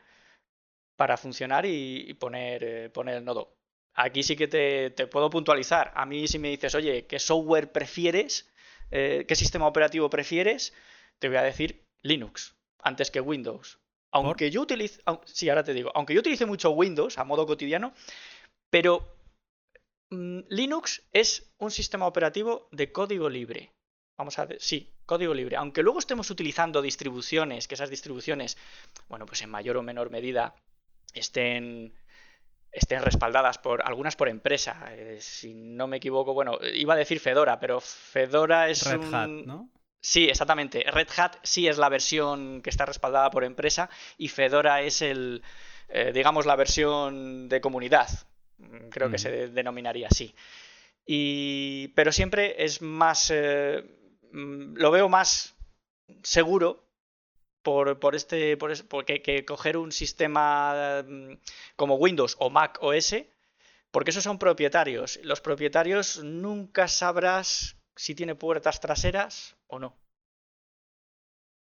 [0.96, 3.57] para funcionar y, poner, eh, poner el nodo.
[4.00, 5.92] Aquí sí que te, puedo puntualizar.
[5.96, 8.48] A mí si me dices, oye, ¿qué software prefieres?
[8.92, 10.72] Eh, ¿Qué sistema operativo prefieres?
[11.18, 13.80] Te voy a decir Linux antes que Windows.
[14.12, 17.94] Aunque yo utilice, sí, ahora te digo, aunque yo utilice mucho Windows a modo cotidiano,
[18.70, 19.18] pero
[20.12, 23.74] mm, Linux es un sistema operativo de código libre.
[24.16, 25.56] Vamos a ver, sí, código libre.
[25.56, 28.58] Aunque luego estemos utilizando distribuciones, que esas distribuciones,
[29.10, 30.56] bueno, pues en mayor o menor medida
[31.14, 31.94] estén,
[32.72, 34.88] estén respaldadas por algunas por empresa.
[34.92, 39.30] Eh, si no me equivoco, bueno, iba a decir Fedora, pero Fedora es Red Hat,
[39.30, 39.70] ¿no?
[40.00, 40.86] Sí, exactamente.
[40.90, 45.44] Red Hat sí es la versión que está respaldada por empresa y Fedora es el,
[45.90, 48.08] eh, digamos, la versión de comunidad.
[48.90, 50.34] Creo que se denominaría así.
[51.06, 53.84] Y, pero siempre es más, eh,
[54.32, 55.56] lo veo más
[56.24, 56.87] seguro
[57.68, 61.34] por, por este, por, porque que coger un sistema mm,
[61.76, 63.14] como Windows o Mac OS,
[63.92, 65.20] porque esos son propietarios.
[65.24, 70.00] Los propietarios nunca sabrás si tiene puertas traseras o no.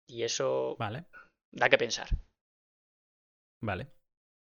[0.06, 1.06] Y eso vale.
[1.52, 2.08] da que pensar.
[3.62, 3.86] Vale.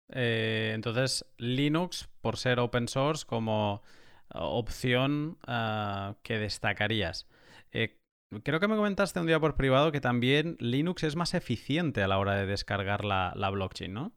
[0.10, 3.82] Eh, entonces, Linux, por ser open source, como
[4.30, 7.28] opción ah, que destacarías.
[7.72, 8.00] Eh,
[8.44, 12.08] creo que me comentaste un día por privado que también Linux es más eficiente a
[12.08, 14.14] la hora de descargar la, blockchain, ¿no?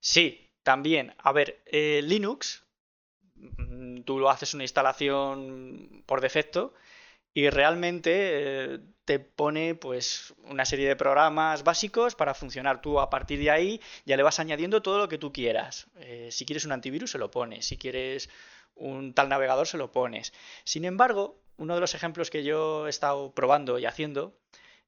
[0.00, 1.14] Sí, también.
[1.18, 2.64] A ver, eh, Linux
[3.40, 6.74] Mm, tú lo haces una instalación por defecto
[7.32, 8.10] y realmente
[8.74, 12.80] eh, te pone pues una serie de programas básicos para funcionar.
[12.80, 15.88] Tú a partir de ahí ya le vas añadiendo todo lo que tú quieras.
[15.96, 18.28] Eh, si quieres un antivirus se lo pones, si quieres
[18.74, 20.32] un tal navegador se lo pones.
[20.64, 24.40] Sin embargo, uno de los ejemplos que yo he estado probando y haciendo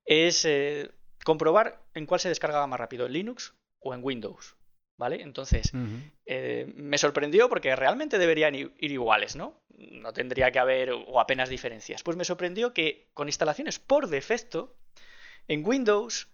[0.05, 0.91] es eh,
[1.23, 4.57] comprobar en cuál se descargaba más rápido, en Linux o en Windows.
[4.99, 5.23] ¿Vale?
[5.23, 5.73] Entonces,
[6.27, 9.65] eh, me sorprendió porque realmente deberían ir iguales, ¿no?
[9.71, 12.05] No tendría que haber o apenas diferencias.
[12.05, 14.77] Pues me sorprendió que con instalaciones por defecto,
[15.49, 16.29] en Windows,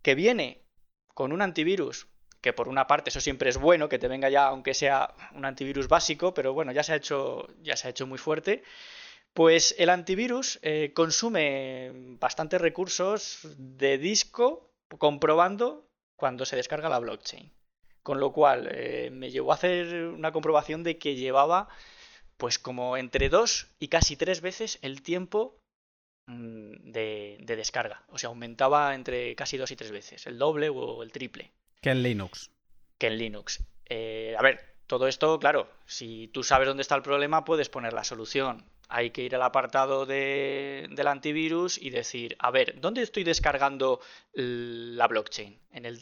[0.00, 0.62] que viene
[1.12, 2.06] con un antivirus,
[2.40, 5.44] que por una parte eso siempre es bueno, que te venga ya, aunque sea un
[5.44, 8.62] antivirus básico, pero bueno, ya se ha hecho, ya se ha hecho muy fuerte.
[9.34, 17.52] Pues el antivirus eh, consume bastantes recursos de disco comprobando cuando se descarga la blockchain.
[18.04, 21.68] Con lo cual eh, me llevó a hacer una comprobación de que llevaba
[22.36, 25.58] pues como entre dos y casi tres veces el tiempo
[26.26, 28.04] mm, de, descarga.
[28.10, 31.52] O sea, aumentaba entre casi dos y tres veces, el doble o el triple.
[31.80, 32.50] Que en Linux.
[32.98, 33.64] Que en Linux.
[33.86, 37.92] Eh, a ver, todo esto, claro, si tú sabes dónde está el problema, puedes poner
[37.92, 38.64] la solución.
[38.88, 44.00] Hay que ir al apartado de, del antivirus y decir, a ver, ¿dónde estoy descargando
[44.34, 45.58] la blockchain?
[45.70, 46.00] En el,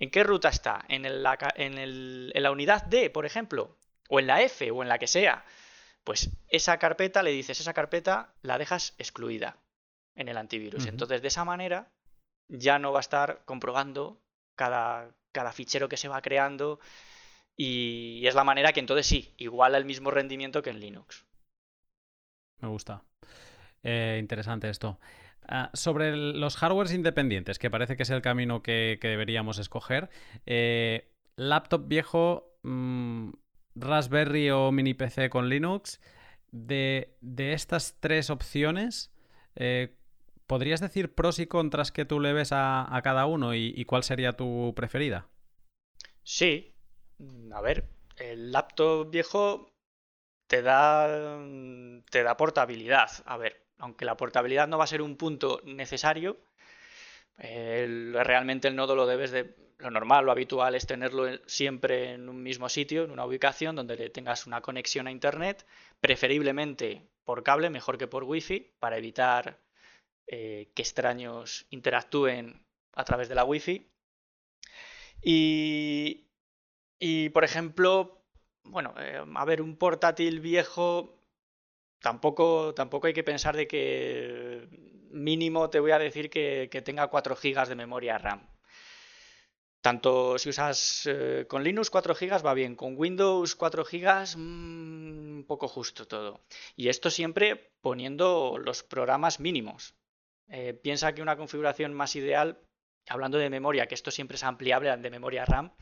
[0.00, 0.84] ¿En qué ruta está?
[0.88, 3.76] ¿En, la, en, la unidad D, por ejemplo?
[4.08, 4.70] ¿O en la F?
[4.70, 5.44] ¿O en la que sea?
[6.04, 9.58] Pues esa carpeta, le dices, esa carpeta la dejas excluida
[10.14, 10.86] en el antivirus.
[10.86, 11.92] Entonces, de esa manera,
[12.48, 14.22] ya no va a estar comprobando
[14.56, 16.80] cada, cada fichero que se va creando.
[17.54, 21.26] Y es la manera que entonces sí, iguala el mismo rendimiento que en Linux.
[22.60, 23.02] Me gusta.
[23.82, 24.98] Eh, interesante esto.
[25.48, 30.10] Ah, sobre los hardwares independientes, que parece que es el camino que, deberíamos escoger.
[30.46, 33.30] Eh, laptop viejo, mm,
[33.74, 36.00] Raspberry o mini PC con Linux.
[36.52, 39.12] De, estas tres opciones,
[39.56, 39.96] eh,
[40.46, 44.32] ¿podrías decir pros y contras que tú le ves a, cada uno y, cuál sería
[44.32, 45.28] tu preferida?
[46.22, 46.74] Sí.
[47.52, 49.69] A ver, el laptop viejo
[50.50, 51.38] te da,
[52.10, 53.08] te da portabilidad.
[53.24, 56.38] A ver, aunque la portabilidad no va a ser un punto necesario,
[57.38, 59.54] realmente el nodo lo debes de...
[59.78, 64.10] Lo normal, lo habitual es tenerlo siempre en un mismo sitio, en una ubicación donde
[64.10, 65.64] tengas una conexión a Internet,
[66.00, 69.58] preferiblemente por cable, mejor que por Wi-Fi, para evitar
[70.26, 73.90] eh, que extraños interactúen a través de la Wi-Fi.
[75.22, 76.26] Y,
[76.98, 78.19] y por ejemplo,
[78.64, 81.20] bueno, eh, a ver, un portátil viejo
[82.00, 84.68] tampoco, tampoco hay que pensar de que
[85.10, 88.46] mínimo te voy a decir que, tenga 4 GB de memoria RAM.
[89.80, 95.44] Tanto si usas eh, con Linux 4 GB va bien, con Windows 4 GB un
[95.48, 96.42] poco justo todo.
[96.76, 99.94] Y esto siempre poniendo los programas mínimos.
[100.48, 102.58] Eh, piensa que una configuración más ideal,
[103.08, 105.72] hablando de memoria, que esto siempre es ampliable de memoria RAM,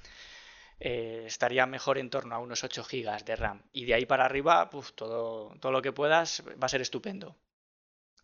[0.81, 3.63] eh, estaría mejor en torno a unos 8 GB de RAM.
[3.73, 7.37] Y de ahí para arriba, todo, todo lo que puedas va a ser estupendo.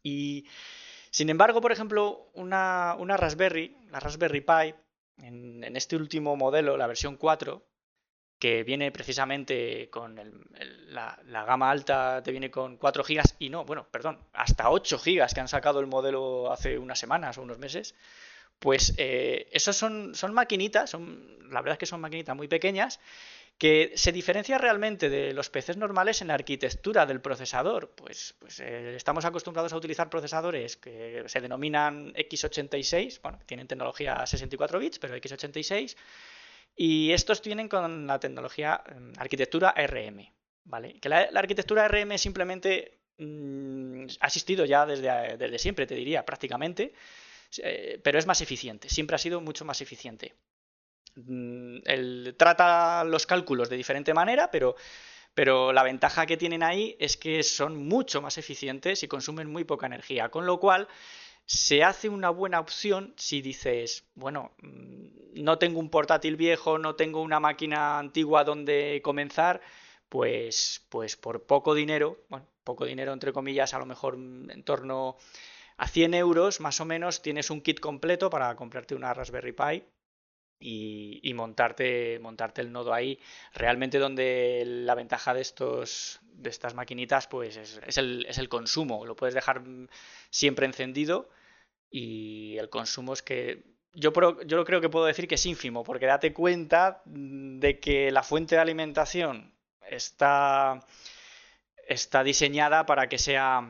[0.03, 0.47] Y
[1.14, 4.75] sin embargo, por ejemplo, una, Raspberry, la Raspberry Pi,
[5.19, 7.64] en, este último modelo, la versión 4,
[8.37, 10.21] que viene precisamente con
[10.88, 15.33] la, gama alta, te viene con 4 GB y no, bueno, perdón, hasta 8 GB
[15.33, 17.95] que han sacado el modelo hace unas semanas o unos meses,
[18.64, 22.98] pues eh, esos son, son maquinitas, son, la verdad es que son maquinitas muy pequeñas
[23.59, 27.90] que se diferencia realmente de los PCs normales en la arquitectura del procesador.
[27.94, 34.24] Pues, pues eh, estamos acostumbrados a utilizar procesadores que se denominan x86, bueno, tienen tecnología
[34.24, 35.94] 64 bits, pero x86,
[36.74, 40.27] y estos tienen con la tecnología mm, arquitectura ARM,
[40.64, 40.98] ¿vale?
[41.00, 46.94] Que la, arquitectura ARM simplemente mm, ha existido ya desde, desde, siempre, te diría, prácticamente,
[47.62, 50.35] eh, pero es más eficiente, siempre ha sido mucho más eficiente.
[51.17, 54.77] Mm, él trata los cálculos de diferente manera, pero,
[55.35, 59.64] pero la ventaja que tienen ahí es que son mucho más eficientes y consumen muy
[59.64, 60.88] poca energía, con lo cual
[61.47, 66.95] se hace una buena opción si dices, bueno, mm, no tengo un portátil viejo, no
[66.97, 69.61] tengo una máquina antigua donde comenzar,
[70.09, 75.17] pues, pues por poco dinero, bueno, poco dinero entre comillas, a lo mejor en torno
[75.77, 79.85] a 100 euros más o menos, tienes un kit completo para comprarte una Raspberry Pi
[80.61, 83.19] y, montarte, montarte el nodo ahí.
[83.53, 89.05] Realmente donde la ventaja de estos de estas maquinitas pues es, el, es el consumo.
[89.07, 89.63] Lo puedes dejar
[90.31, 91.29] siempre encendido
[91.91, 94.13] y el consumo es que yo,
[94.45, 98.57] yo creo que puedo decir que es ínfimo, porque date cuenta de que la fuente
[98.57, 99.55] de alimentación
[99.89, 100.85] está,
[101.87, 103.69] está diseñada para que sea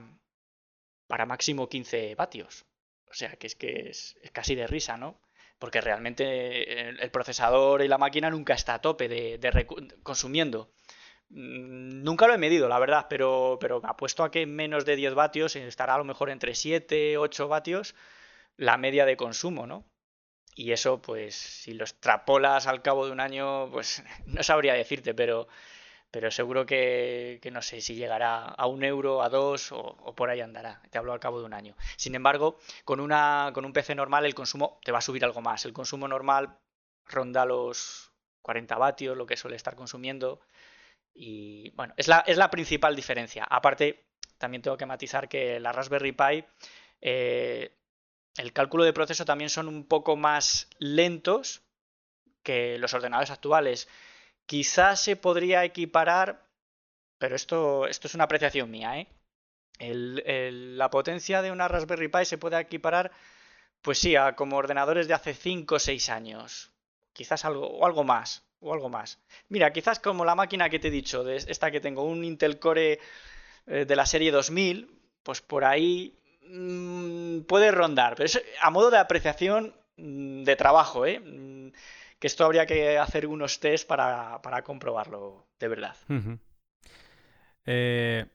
[1.06, 2.66] para máximo 15 vatios.
[3.10, 5.20] O sea, que es que es casi de risa, ¿no?
[5.58, 9.66] porque realmente el procesador y la máquina nunca está a tope de,
[10.02, 10.70] consumiendo.
[11.30, 15.14] Mm, nunca lo he medido, la verdad, pero, pero apuesto a que menos de 10
[15.14, 17.94] vatios estará a lo mejor entre 7, 8 vatios
[18.56, 19.86] la media de consumo, ¿no?
[20.54, 25.14] Y eso, pues, si lo extrapolas al cabo de un año, pues no sabría decirte,
[25.14, 25.48] pero,
[26.14, 30.40] pero seguro que, no sé si llegará a un euro, a dos o, por ahí
[30.40, 30.80] andará.
[30.88, 31.74] Te hablo al cabo de un año.
[31.96, 35.40] Sin embargo, con, una, con un PC normal el consumo te va a subir algo
[35.40, 35.64] más.
[35.64, 36.56] El consumo normal
[37.06, 40.40] ronda los 40 vatios, lo que suele estar consumiendo.
[41.12, 43.44] Y bueno, es la, es la principal diferencia.
[43.50, 44.06] Aparte,
[44.38, 46.44] también tengo que matizar que la Raspberry Pi,
[47.00, 47.76] eh,
[48.36, 51.62] el cálculo de proceso también son un poco más lentos
[52.44, 53.88] que los ordenadores actuales
[54.46, 56.46] Quizás se podría equiparar,
[57.18, 59.08] pero esto, esto es una apreciación mía, ¿eh?
[59.78, 63.10] la potencia de una Raspberry Pi se puede equiparar,
[63.82, 66.70] pues sí, a como ordenadores de hace 5 o 6 años.
[67.12, 69.18] Quizás algo, o algo más, o algo más.
[69.48, 72.98] Mira, quizás como la máquina que te he dicho, esta que tengo, un Intel Core
[73.66, 74.90] eh, de la serie 2000,
[75.22, 76.14] pues por ahí
[76.46, 81.20] mm, puede rondar, pero es a modo de apreciación mm, de trabajo, ¿eh?
[82.18, 85.96] Que esto habría que hacer unos test para, comprobarlo de verdad.
[87.66, 88.26] Eh,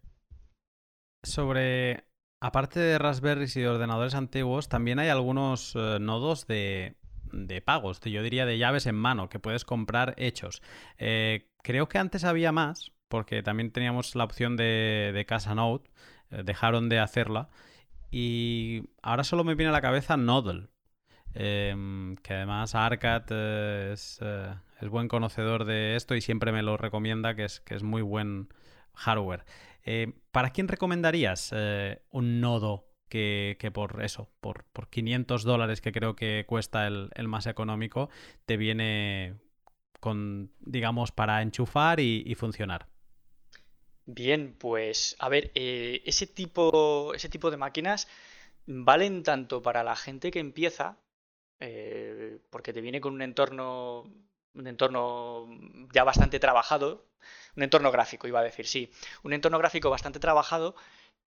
[1.24, 2.06] sobre,
[2.40, 6.96] aparte de Raspberries y de ordenadores antiguos, también hay algunos eh, nodos de,
[7.32, 10.62] de pagos, yo diría de llaves en mano, que puedes comprar hechos.
[10.98, 15.90] Eh, creo que antes había más, porque también teníamos la opción de, de Casa Note,
[16.30, 17.50] dejaron de hacerla.
[18.12, 20.68] Y ahora solo me viene a la cabeza Nodle,
[21.36, 26.64] Em, que además Arcad eh, es, eh, es, buen conocedor de esto y siempre me
[26.64, 28.50] lo recomienda, que es, que es muy buen
[28.96, 29.46] hardware.
[29.84, 31.54] Eh, ¿Para quién recomendarías
[32.12, 37.48] un nodo que, por eso, por, por 500 dólares que creo que cuesta el, más
[37.48, 38.10] económico,
[38.46, 39.36] te viene
[40.00, 42.88] con, digamos, para enchufar y, funcionar?
[44.06, 48.08] Bien, pues a ver, ese, tipo, ese tipo de máquinas
[48.66, 50.98] valen tanto para la gente que empieza,
[51.60, 54.04] eh, porque te viene con un entorno,
[54.54, 55.48] un entorno
[55.94, 57.06] ya bastante trabajado,
[57.56, 58.92] un entorno gráfico, iba a decir, sí,
[59.24, 60.76] un entorno gráfico bastante trabajado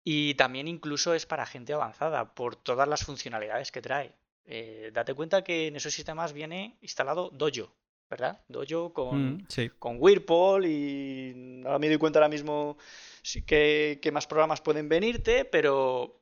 [0.04, 4.14] y también incluso es para gente avanzada por todas las funcionalidades que trae.
[4.44, 7.72] Eh, date cuenta que en esos sistemas viene instalado Dojo,
[8.10, 8.40] ¿verdad?
[8.48, 9.46] Dojo con, mm,
[9.78, 12.76] con Whirlpool y no me doy cuenta ahora mismo
[13.46, 16.20] que, que, más programas pueden venirte, pero,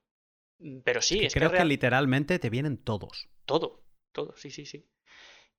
[0.85, 1.25] pero sí.
[1.25, 3.29] Es creo que literalmente te vienen todos.
[3.47, 3.83] Todo,
[4.13, 4.87] todo, sí, sí, sí.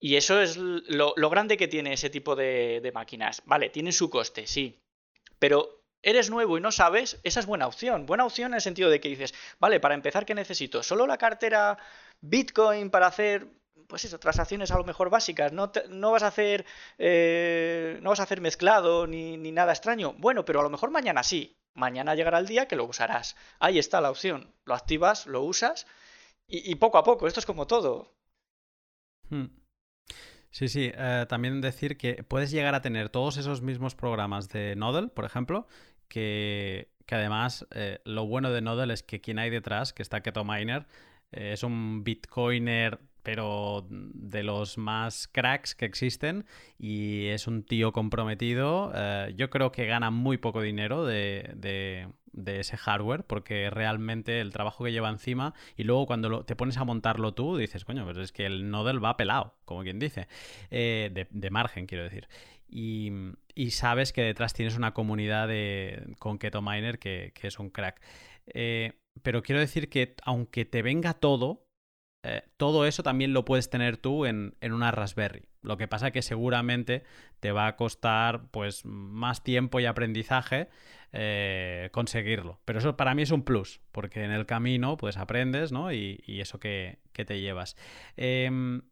[0.03, 3.43] Y eso es lo, grande que tiene ese tipo de, máquinas.
[3.45, 4.81] Vale, tiene su coste, sí.
[5.37, 8.07] Pero eres nuevo y no sabes, esa es buena opción.
[8.07, 10.81] Buena opción en el sentido de que dices, vale, para empezar, ¿qué necesito?
[10.81, 11.77] Solo la cartera
[12.19, 13.45] Bitcoin para hacer,
[13.87, 15.53] pues eso, transacciones a lo mejor básicas.
[15.53, 16.65] No, no vas a hacer,
[16.97, 20.13] eh, no vas a hacer mezclado ni, nada extraño.
[20.13, 21.55] Bueno, pero a lo mejor mañana sí.
[21.75, 23.35] Mañana llegará el día que lo usarás.
[23.59, 24.51] Ahí está la opción.
[24.65, 25.85] Lo activas, lo usas
[26.47, 27.27] y poco a poco.
[27.27, 28.11] Esto es como todo.
[29.31, 29.45] Hmm.
[30.51, 34.75] Sí, sí, eh, también decir que puedes llegar a tener todos esos mismos programas de
[34.75, 35.65] Nodel, por ejemplo,
[36.09, 40.43] que, además eh, lo bueno de Nodel es que quien hay detrás, que está Keto
[40.43, 40.87] Miner,
[41.31, 46.45] eh, es un bitcoiner pero de los más cracks que existen
[46.77, 48.91] y es un tío comprometido.
[49.35, 51.53] yo creo que gana muy poco dinero de,
[52.33, 56.77] de ese hardware, porque realmente el trabajo que lleva encima, y luego cuando te pones
[56.77, 60.27] a montarlo tú, dices, coño, pero es que el Nodel va pelado, como quien dice,
[60.69, 62.27] eh, de, margen, quiero decir.
[62.67, 63.11] Y,
[63.71, 68.01] sabes que detrás tienes una comunidad de, con Keto Miner que, es un crack.
[68.47, 68.93] Eh,
[69.23, 71.67] pero quiero decir que aunque te venga todo,
[72.23, 75.45] eh, todo eso también lo puedes tener tú en, en, una Raspberry.
[75.61, 77.03] Lo que pasa que seguramente
[77.39, 80.69] te va a costar pues más tiempo y aprendizaje
[81.13, 82.61] eh, conseguirlo.
[82.63, 85.91] Pero eso para mí es un plus, porque en el camino pues aprendes, ¿no?
[85.91, 87.75] Y, eso que, te llevas.
[88.15, 88.83] Em,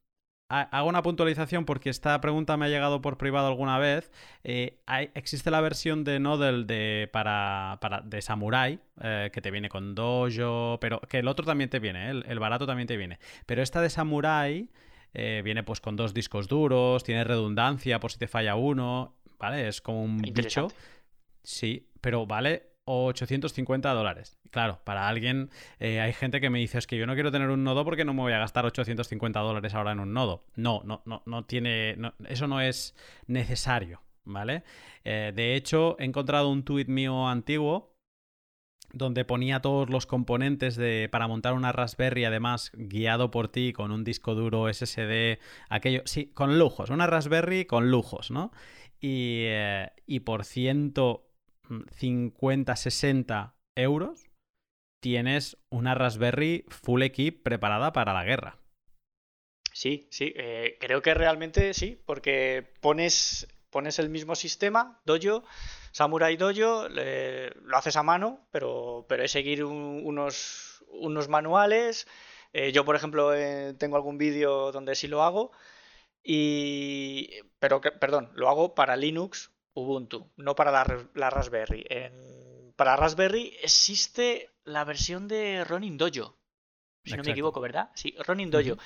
[0.49, 4.11] hago una puntualización porque esta pregunta me ha llegado por privado alguna vez.
[4.43, 4.79] Eh,
[5.13, 10.79] existe la versión de Nodel de, para, de Samurai, eh, que te viene con Dojo,
[10.81, 13.19] pero que el otro también te viene, el, el, barato también te viene.
[13.45, 14.69] Pero esta de Samurai
[15.13, 19.67] viene pues con dos discos duros, tiene redundancia por si te falla uno, ¿vale?
[19.67, 20.67] Es como un bicho.
[21.43, 24.39] Sí, pero vale 850 dólares.
[24.51, 27.49] Claro, para alguien, eh, hay gente que me dice, es que yo no quiero tener
[27.49, 30.43] un nodo porque no me voy a gastar 850 dólares ahora en un nodo.
[30.55, 32.95] No, no, no, no tiene, eso no es
[33.27, 34.63] necesario, ¿vale?
[35.03, 37.95] Eh, de hecho, he encontrado un tuit mío antiguo
[38.91, 43.91] donde ponía todos los componentes de, para montar una Raspberry, además guiado por ti con
[43.91, 45.37] un disco duro SSD,
[45.69, 48.51] aquello, sí, con lujos, una Raspberry con lujos, ¿no?
[48.99, 51.28] Y, eh, y por ciento
[51.91, 54.29] 50, 60 euros,
[55.01, 58.57] tienes una Raspberry Full Equip preparada para la guerra.
[59.73, 65.43] Sí, sí, eh, creo que realmente sí, porque pones, pones el mismo sistema, Dojo,
[65.91, 72.07] Samurai Dojo, lo haces a mano, pero, pero es seguir unos, unos manuales.
[72.53, 75.51] Eh, yo, por ejemplo, eh, tengo algún vídeo donde sí lo hago.
[76.23, 77.29] Y.
[77.59, 81.85] Pero, perdón, lo hago para Linux Ubuntu, no para la, Raspberry.
[82.75, 86.37] para Raspberry existe la versión de Ronin Dojo.
[87.05, 87.89] Si no me equivoco, ¿verdad?
[87.95, 88.77] Sí, Ronin Dojo.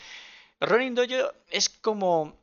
[0.60, 2.40] Ronin Dojo es como.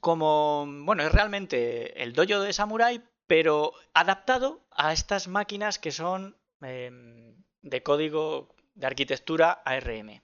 [0.00, 0.66] como.
[0.66, 7.34] Bueno, es realmente el dojo de Samurai, pero adaptado a estas máquinas que son em,
[7.62, 10.22] de código de arquitectura ARM.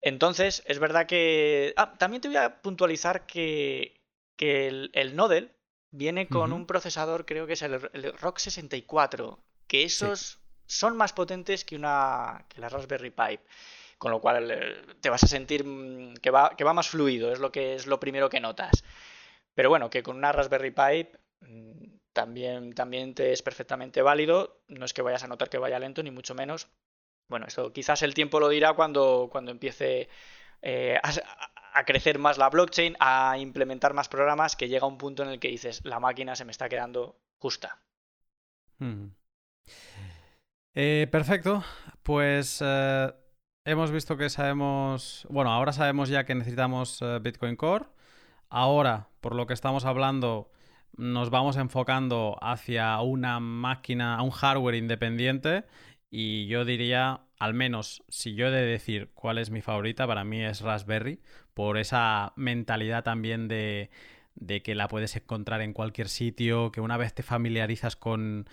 [0.00, 1.72] Entonces, es verdad que.
[1.76, 4.00] Ah, también te voy a puntualizar que,
[4.36, 5.52] que el, el Nodel,
[5.92, 9.38] viene con un procesador, creo que es el, ROC 64,
[9.68, 13.38] que esos son más potentes que, una, que la Raspberry Pi.
[13.98, 17.30] Con lo cual eh, te vas a sentir mm, que va, que va más fluido,
[17.30, 18.82] es lo que es lo primero que notas.
[19.54, 21.08] Pero bueno, que con una Raspberry Pi
[21.40, 24.60] mm, también, también te es perfectamente válido.
[24.66, 26.68] No es que vayas a notar que vaya lento, ni mucho menos.
[27.28, 30.08] Bueno, esto quizás el tiempo lo dirá cuando, cuando empiece
[30.62, 31.12] eh, a,
[31.72, 35.40] a crecer más la blockchain, a implementar más programas, que llega un punto en el
[35.40, 37.82] que dices, la máquina se me está quedando justa.
[40.74, 41.62] Eh, perfecto,
[42.02, 43.12] pues eh,
[43.64, 47.86] hemos visto que sabemos, bueno, ahora sabemos ya que necesitamos eh, Bitcoin Core.
[48.48, 50.50] Ahora, por lo que estamos hablando,
[50.96, 55.64] nos vamos enfocando hacia una máquina, un hardware independiente
[56.10, 60.22] y yo diría, al menos si yo he de decir cuál es mi favorita, para
[60.22, 61.18] mí es Raspberry,
[61.54, 63.90] por esa mentalidad también de,
[64.62, 68.46] que la puedes encontrar en cualquier sitio, que una vez te familiarizas con,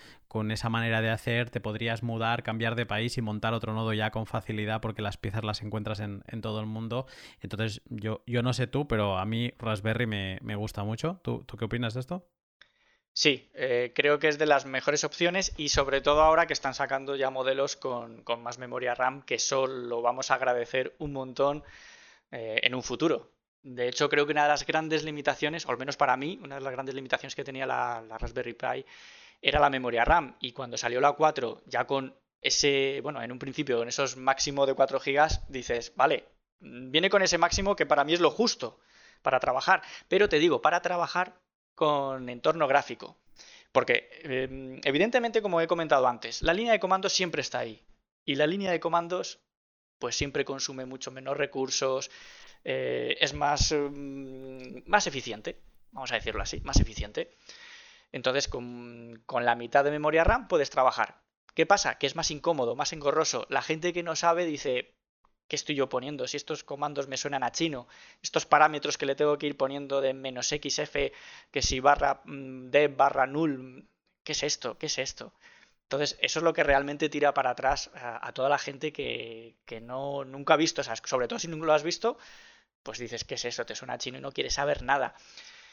[0.50, 4.10] esa manera de hacer, te podrías mudar, cambiar de país y montar otro nodo ya
[4.10, 7.06] con facilidad porque las piezas las encuentras en, todo el mundo.
[7.42, 11.20] Entonces, yo, yo no sé tú, pero a mí Raspberry me, gusta mucho.
[11.22, 12.26] ¿Tú, ¿Tú qué opinas de esto?
[13.20, 16.72] Sí, eh, creo que es de las mejores opciones y sobre todo ahora que están
[16.72, 21.62] sacando ya modelos con, más memoria RAM, que eso lo vamos a agradecer un montón
[22.30, 23.30] eh, en un futuro.
[23.62, 26.54] De hecho, creo que una de las grandes limitaciones, o al menos para mí, una
[26.54, 28.86] de las grandes limitaciones que tenía la, Raspberry Pi
[29.42, 30.36] era la memoria RAM.
[30.40, 34.64] Y cuando salió la 4, ya con ese, bueno, en un principio con esos máximo
[34.64, 36.24] de 4 GB, dices, vale,
[36.58, 38.80] viene con ese máximo que para mí es lo justo
[39.20, 39.82] para trabajar.
[40.08, 41.34] Pero te digo, para trabajar
[41.80, 43.16] con entorno gráfico.
[43.72, 47.82] Porque, em, evidentemente, como he comentado antes, la línea de comandos siempre está ahí.
[48.26, 49.40] Y la línea de comandos,
[49.98, 52.10] pues siempre consume mucho menos recursos,
[52.64, 55.58] eh, es más, em, más eficiente,
[55.92, 57.30] vamos a decirlo así, más eficiente.
[58.12, 61.22] Entonces, con, con la mitad de memoria RAM puedes trabajar.
[61.54, 61.96] ¿Qué pasa?
[61.96, 63.46] Que es más incómodo, más engorroso.
[63.48, 64.96] La gente que no sabe dice,
[65.50, 66.28] ¿qué estoy yo poniendo?
[66.28, 67.88] Si estos comandos me suenan a chino,
[68.22, 70.94] estos parámetros que le tengo que ir poniendo de menos xf,
[71.50, 73.84] que si barra mm, d barra null,
[74.24, 74.78] ¿qué es esto?
[74.78, 75.32] ¿Qué es esto?
[75.82, 80.24] Entonces, eso es lo que realmente tira para atrás a, toda la gente que, no,
[80.24, 82.16] nunca ha visto sobre todo si nunca lo has visto,
[82.84, 83.66] pues dices, ¿qué es eso?
[83.66, 85.14] Te suena chino y no quieres saber nada.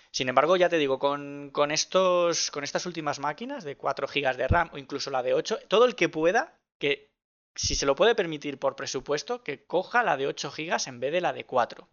[0.10, 4.48] Sin embargo, ya te digo, con, estos, con estas últimas máquinas de 4 GB de
[4.48, 7.12] RAM o incluso la de 8, todo el que pueda, que
[7.58, 11.12] si se lo puede permitir por presupuesto, que coja la de 8 GB en vez
[11.12, 11.90] de la de 4.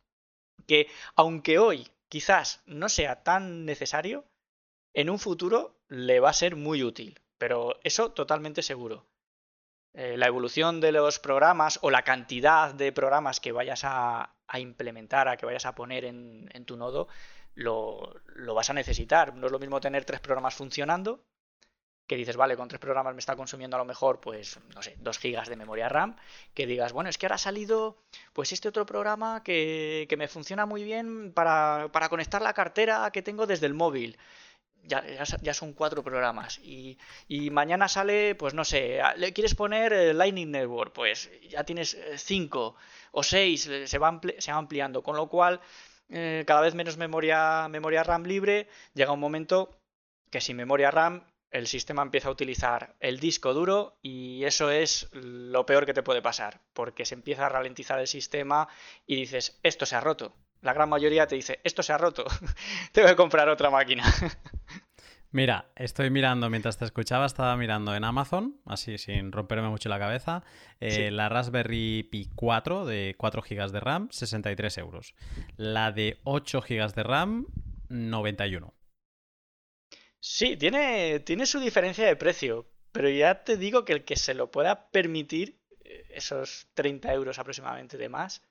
[0.67, 4.25] Que aunque hoy quizás no sea tan necesario,
[4.95, 7.21] en un futuro le va a ser muy útil.
[7.39, 9.07] Pero eso totalmente seguro.
[9.95, 15.29] Eh, la evolución de los programas o la cantidad de programas que vayas a, implementar,
[15.29, 17.09] a que vayas a poner en, tu nodo,
[17.55, 18.15] lo,
[18.55, 19.35] vas a necesitar.
[19.35, 21.25] No es lo mismo tener tres programas funcionando,
[22.07, 24.97] que dices, vale, con tres programas me está consumiendo a lo mejor, pues, no sé,
[24.99, 26.17] dos gigas de memoria RAM,
[26.53, 27.97] que digas, bueno, es que ahora ha salido,
[28.33, 33.11] pues, este otro programa que, que me funciona muy bien para, para conectar la cartera
[33.11, 34.19] que tengo desde el móvil
[34.87, 36.59] ya, son cuatro programas.
[36.59, 36.99] Y,
[37.51, 42.19] mañana sale, pues no sé, le quieres poner eh, Lightning Network, pues ya tienes eh,
[42.19, 42.77] cinco
[43.13, 45.03] o seis, eh, se va, se va ampliando.
[45.03, 45.61] Con lo cual,
[46.47, 48.69] cada vez menos memoria, memoria RAM libre.
[48.95, 49.71] Llega un momento
[50.31, 51.25] que sin memoria RAM
[51.55, 56.03] el sistema empieza a utilizar el disco duro y eso es lo peor que te
[56.03, 58.67] puede pasar, porque se empieza a ralentizar el sistema
[59.07, 60.35] y dices, esto se ha roto.
[60.63, 62.25] La gran mayoría te dice, esto se ha roto,
[62.93, 64.03] tengo que comprar otra máquina.
[65.31, 70.01] Mira, estoy mirando, mientras te escuchaba, estaba mirando en Amazon, así sin romperme mucho la
[70.01, 70.43] cabeza,
[70.81, 75.15] eh, la Raspberry Pi 4 de 4 GB de RAM, 63 euros.
[75.57, 77.47] La de 8 GB de RAM,
[77.89, 78.74] 91.
[80.27, 84.33] Sí, tiene, tiene su diferencia de precio, pero ya te digo que el que se
[84.33, 88.43] lo pueda permitir, eh, esos 30 euros aproximadamente de más,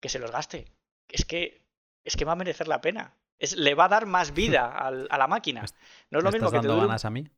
[0.00, 0.66] que se los gaste.
[1.08, 1.64] Es que,
[2.04, 3.16] es que va a merecer la pena
[3.56, 4.66] le va a dar más vida
[5.10, 5.64] a la máquina.
[6.10, 6.80] No es lo mismo que te dure.
[6.80, 7.28] ganas a mí?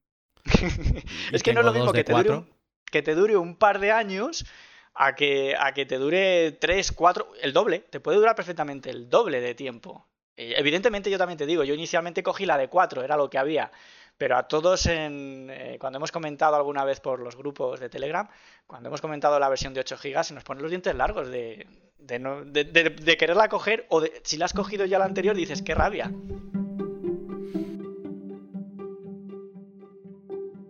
[1.32, 2.50] es que no es lo mismo que te, dure un,
[2.90, 4.46] que te dure un par de años
[4.94, 7.80] a que, a que te dure 3, 4, el doble.
[7.80, 10.06] Te puede durar perfectamente el doble de tiempo.
[10.36, 13.38] Eh, evidentemente yo también te digo, yo inicialmente cogí la de 4, era lo que
[13.38, 13.70] había.
[14.18, 18.28] Pero a todos, en, eh, cuando hemos comentado alguna vez por los grupos de Telegram,
[18.66, 21.66] cuando hemos comentado la versión de 8 GB, se nos ponen los dientes largos de,
[21.98, 26.12] de, quererla coger o si la has cogido ya la anterior dices, qué rabia.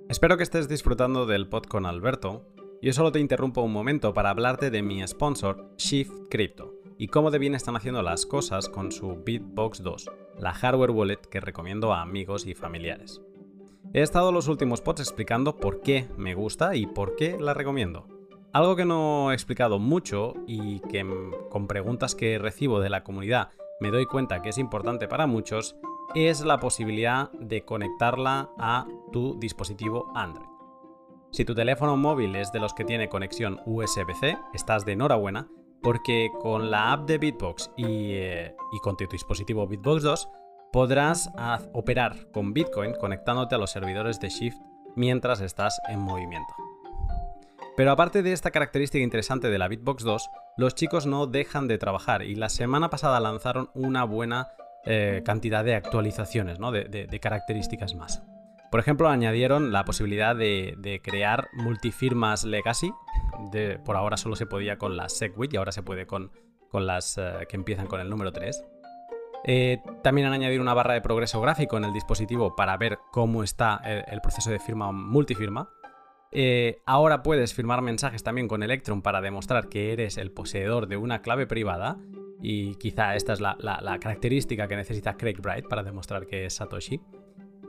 [0.08, 2.44] Espero que estés disfrutando del pod con Alberto.
[2.82, 7.30] Yo solo te interrumpo un momento para hablarte de mi sponsor, Shift Crypto, y cómo
[7.30, 11.94] de bien están haciendo las cosas con su Bitbox 2, la hardware wallet que recomiendo
[11.94, 13.22] a amigos y familiares.
[13.94, 18.06] He estado los últimos pods explicando por qué me gusta y por qué la recomiendo.
[18.52, 21.06] Algo que no he explicado mucho y que
[21.48, 23.48] con preguntas que recibo de la comunidad
[23.80, 25.76] me doy cuenta que es importante para muchos
[26.14, 30.50] es la posibilidad de conectarla a tu dispositivo Android.
[31.30, 35.48] Si tu teléfono móvil es de los que tiene conexión USB-C, estás de enhorabuena
[35.82, 40.28] porque con la app de Bitbox y, eh, con tu dispositivo Bitbox 2
[40.72, 41.30] podrás
[41.72, 44.58] operar con Bitcoin conectándote a los servidores de Shift
[44.94, 46.54] mientras estás en movimiento.
[47.76, 51.78] Pero aparte de esta característica interesante de la Bitbox 2, los chicos no dejan de
[51.78, 54.48] trabajar y la semana pasada lanzaron una buena
[54.84, 58.22] eh, cantidad de actualizaciones, de, características más.
[58.70, 62.92] Por ejemplo, añadieron la posibilidad de, crear multifirmas legacy.
[63.84, 66.30] por ahora solo se podía con las SegWit y ahora se puede con,
[66.72, 68.62] las eh, que empiezan con el número 3.
[69.44, 73.42] Eh, también han añadido una barra de progreso gráfico en el dispositivo para ver cómo
[73.42, 75.70] está el, proceso de firma multifirma.
[76.32, 80.96] Eh, ahora puedes firmar mensajes también con Electron para demostrar que eres el poseedor de
[80.96, 81.98] una clave privada.
[82.42, 83.56] Y quizá esta es la,
[84.00, 87.00] característica que necesita Craig Bright para demostrar que es Satoshi.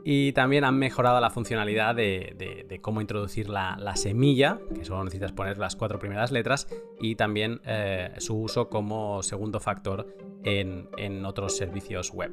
[0.04, 5.58] Y también han mejorado la funcionalidad de, cómo introducir la, semilla, que solo necesitas poner
[5.58, 6.66] las cuatro primeras letras,
[7.00, 10.06] y también eh, su uso como segundo factor
[10.44, 12.32] en, otros servicios web.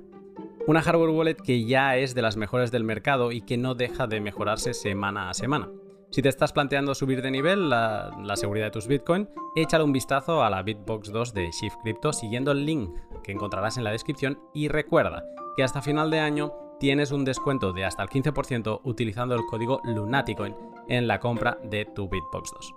[0.68, 4.08] Una hardware wallet que ya es de las mejores del mercado y que no deja
[4.08, 5.70] de mejorarse semana a semana.
[6.12, 9.94] Si te estás planteando subir de nivel la, la, seguridad de tus Bitcoin, échale un
[9.94, 12.90] vistazo a la Bitbox 2 de Shift Crypto siguiendo el link
[13.24, 15.24] que encontrarás en la descripción y recuerda
[15.56, 19.82] que hasta final de año tienes un descuento de hasta el 15% utilizando el código
[19.84, 20.56] Lunaticoin
[20.88, 22.74] en la compra de tu Bitbox 2.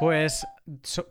[0.00, 0.46] Pues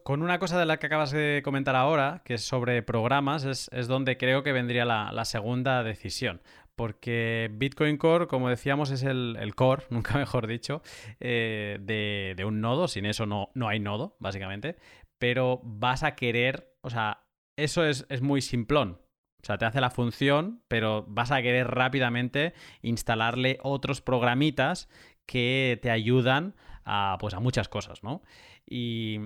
[0.04, 3.88] con una cosa de la que acabas de comentar ahora, que es sobre programas, es,
[3.88, 6.42] donde creo que vendría la, segunda decisión.
[6.76, 10.82] porque Bitcoin Core, como decíamos, es el, core, nunca mejor dicho,
[11.20, 12.88] eh, de, un nodo.
[12.88, 14.76] Sin eso no, no hay nodo, básicamente.
[15.20, 17.23] Pero vas a querer, o sea,
[17.58, 19.00] eso es, es muy simplón.
[19.44, 24.88] O sea, te hace la función, pero vas a querer rápidamente instalarle otros programitas
[25.26, 28.22] que te ayudan a, pues, a muchas cosas, ¿no?
[28.66, 29.20] Y,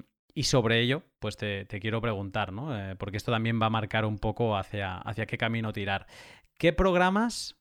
[0.44, 2.76] sobre ello, pues te, quiero preguntar, ¿no?
[2.78, 6.08] Eh, porque esto también va a marcar un poco hacia, hacia qué camino tirar.
[6.58, 7.56] ¿Qué programas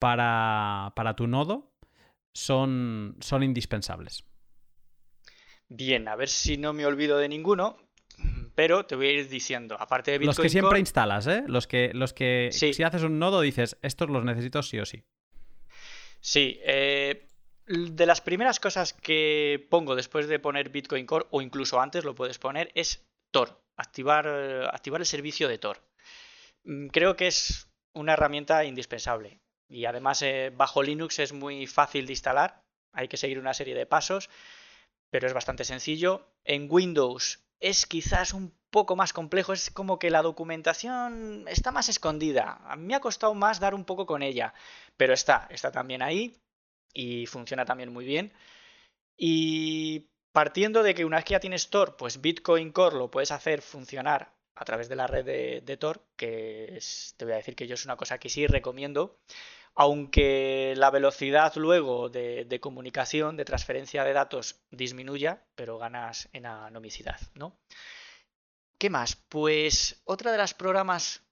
[0.00, 1.72] para, para tu nodo
[2.34, 4.24] son, son indispensables?
[5.68, 7.76] Bien, a ver si no me olvido de ninguno,
[8.58, 11.44] pero te voy a ir diciendo, aparte de Bitcoin Los que siempre instalas, ¿eh?
[11.46, 15.04] Los que, los que si haces un nodo dices, estos los necesito sí o sí.
[16.20, 17.28] Sí, eh,
[17.68, 22.16] de las primeras cosas que pongo después de poner Bitcoin Core, o incluso antes lo
[22.16, 25.80] puedes poner, es Tor, activar, eh, activar el servicio de Tor.
[26.64, 29.38] Mm, creo que es una herramienta indispensable.
[29.68, 33.76] Y además eh, bajo Linux es muy fácil de instalar, hay que seguir una serie
[33.76, 34.28] de pasos,
[35.10, 36.32] pero es bastante sencillo.
[36.42, 41.88] En Windows es quizás un poco más complejo, es como que la documentación está más
[41.88, 42.60] escondida.
[42.64, 44.54] A mí me ha costado más dar un poco con ella,
[44.96, 46.36] pero está, está también ahí
[46.92, 48.32] y funciona también muy bien.
[49.16, 53.32] Y partiendo de que una vez que ya tienes Tor, pues Bitcoin Core lo puedes
[53.32, 56.78] hacer funcionar a través de la red de, Tor, que
[57.16, 59.18] te voy a decir que yo es una cosa que sí recomiendo,
[59.80, 67.20] aunque la velocidad luego de, comunicación, de transferencia de datos disminuya, pero ganas en anomicidad,
[67.34, 67.56] ¿no?
[68.76, 69.14] ¿Qué más?
[69.14, 71.22] Pues otra de las programas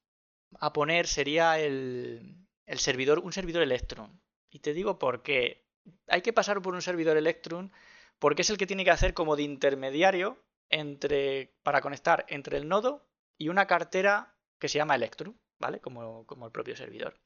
[0.61, 4.22] a poner sería el, servidor, un servidor Electron.
[4.49, 5.66] Y te digo por qué.
[6.07, 7.72] Hay que pasar por un servidor Electron
[8.20, 10.38] porque es el que tiene que hacer como de intermediario
[10.70, 15.80] entre, para conectar entre el nodo y una cartera que se llama Electron, ¿vale?
[15.80, 17.18] Como el propio servidor.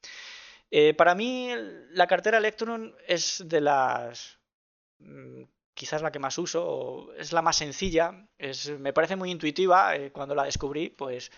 [0.71, 1.51] Eh, para mí,
[1.91, 4.39] la cartera Electron es de las.
[4.99, 5.45] Mm,
[5.75, 9.97] quizás la que más uso, es la más sencilla, es, me parece muy intuitiva.
[9.97, 11.33] Eh, cuando la descubrí, pues,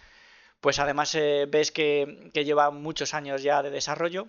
[0.61, 4.29] pues además eh, ves que, que, lleva muchos años ya de desarrollo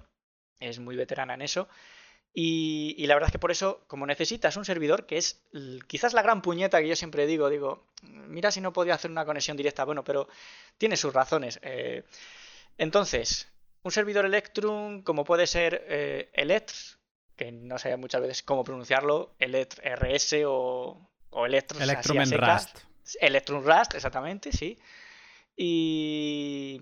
[0.60, 1.68] es muy veterana en eso.
[2.34, 5.44] Y, la verdad es que por eso, como necesitas un servidor, que es
[5.88, 9.26] quizás la gran puñeta que yo siempre digo, digo, mira si no podía hacer una
[9.26, 10.28] conexión directa, bueno, pero
[10.78, 11.60] tiene sus razones.
[12.78, 13.53] Entonces,
[13.84, 16.32] un servidor Electrum, como puede ser eh,
[17.36, 22.80] que no sé muchas veces cómo pronunciarlo, Elect RS o, o Electrum, Electrum en Rust.
[23.20, 24.78] Electrum Rust, exactamente, sí.
[25.56, 26.82] Y,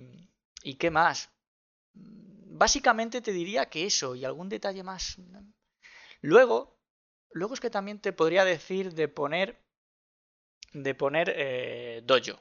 [0.63, 1.29] ¿Y qué más?
[2.61, 5.17] básicamente te diría que eso y algún detalle más.
[6.21, 6.77] Luego,
[7.31, 9.59] luego es que también te podría decir de poner
[10.73, 12.39] de poner eh, dojo.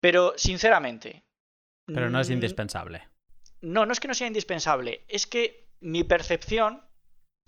[0.00, 1.24] Pero sinceramente.
[1.86, 3.08] Pero no es indispensable.
[3.60, 5.04] No, no es que no sea indispensable.
[5.08, 6.82] Es que mi percepción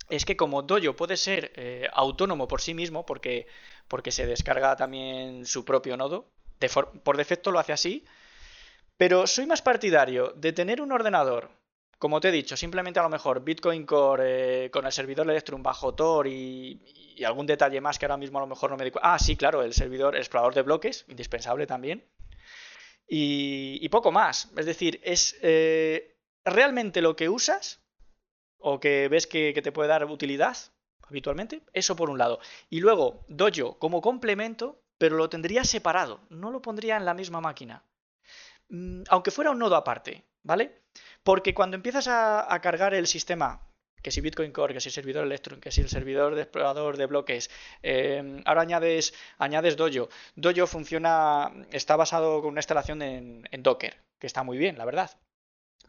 [0.09, 3.47] es que como dojo puede ser eh, autónomo por sí mismo, porque,
[3.87, 6.29] porque se descarga también su propio nodo,
[7.03, 8.05] por defecto lo hace así,
[8.97, 11.49] pero soy más partidario de tener un ordenador,
[11.97, 15.63] como te he dicho, simplemente a lo mejor Bitcoin Core eh, con el servidor Electrum
[15.63, 16.81] bajo Tor y,
[17.25, 18.99] algún detalle más que ahora mismo a lo mejor no me digo.
[19.01, 22.03] Ah, sí, claro, el servidor explorador de bloques, indispensable también.
[23.07, 24.51] Y, poco más.
[24.57, 27.81] Es decir, es eh, realmente lo que usas
[28.57, 30.57] o que ves que, que te puede dar utilidad
[31.07, 31.61] habitualmente.
[31.73, 32.39] Eso por un lado.
[32.69, 36.21] Y luego, Dojo como complemento, pero lo tendría separado.
[36.29, 37.83] No lo pondría en la misma máquina.
[38.69, 40.81] Mm, aunque fuera un nodo aparte, ¿vale?
[41.23, 43.61] Porque cuando empiezas a, cargar el sistema,
[44.03, 47.05] que si Bitcoin Core, que si servidor Electron, que si el servidor de explorador de
[47.07, 47.49] bloques,
[47.81, 50.09] em, ahora añades, añades Dojo.
[50.35, 55.09] Dojo funciona, está basado con una instalación en, Docker, que está muy bien, la verdad.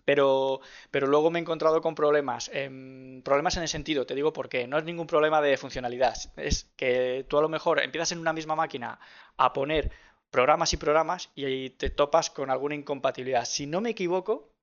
[0.05, 0.61] Pero,
[0.91, 2.51] pero, luego me he encontrado con problemas.
[2.53, 4.67] Em, problemas en el sentido, te digo por qué.
[4.67, 6.17] No es ningún problema de funcionalidad.
[6.37, 9.01] Es que tú a lo mejor empiezas en una misma máquina
[9.39, 9.91] a poner
[10.31, 13.45] programas y programas y ahí te topas con alguna incompatibilidad.
[13.47, 14.54] Si no me equivoco,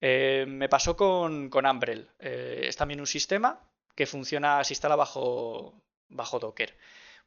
[0.00, 2.10] eh, me pasó con, con Umbrel.
[2.18, 3.60] Eh, es también un sistema
[3.94, 6.76] que funciona, se instala bajo, bajo Docker.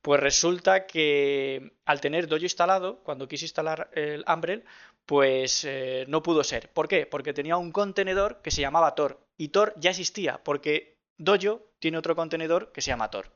[0.02, 4.64] Pues resulta que al tener Dojo instalado, cuando quise instalar el Umbrel,
[5.06, 6.72] pues eh, no pudo ser.
[6.72, 7.06] ¿Por qué?
[7.06, 9.20] Porque tenía un contenedor que se llamaba Tor.
[9.38, 13.32] Y Tor ya existía, porque Dojo tiene otro contenedor que se llama Tor.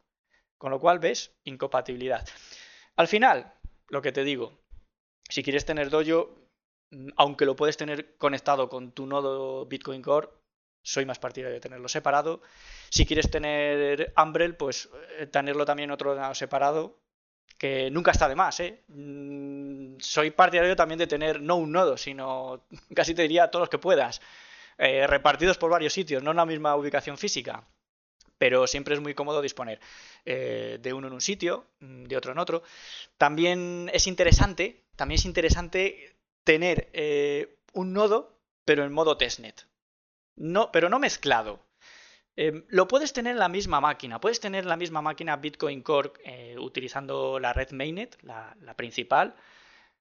[0.57, 2.25] Con lo cual, ves, incompatibilidad.
[2.95, 3.53] Al final,
[3.89, 4.57] lo que te digo,
[5.27, 6.42] si quieres tener Dojo,
[7.17, 10.29] aunque lo puedes tener conectado con tu nodo Bitcoin Core,
[10.83, 12.41] soy más partidario de tenerlo separado.
[12.89, 16.99] Si quieres tener Umbrel, pues eh, tenerlo también otro lado separado,
[17.57, 18.59] que nunca está de más.
[18.59, 18.83] ¿eh?
[18.89, 22.65] Mm, soy partidario también de tener no un nodo, sino
[22.95, 24.21] casi te diría todos los que puedas.
[24.77, 27.67] eh, repartidos por varios sitios, no en la misma ubicación física.
[28.37, 29.79] Pero siempre es muy cómodo disponer
[30.25, 32.63] eh, de uno en un sitio, mm, de otro en otro.
[33.17, 36.12] También es interesante, también es interesante
[36.43, 36.89] tener
[37.73, 39.67] un nodo, pero en modo testnet.
[40.35, 41.59] No, pero no mezclado.
[42.35, 44.19] Em, lo puedes tener en la misma máquina.
[44.19, 49.35] Puedes tener en la misma máquina Bitcoin Core eh, utilizando la red mainnet, la, principal.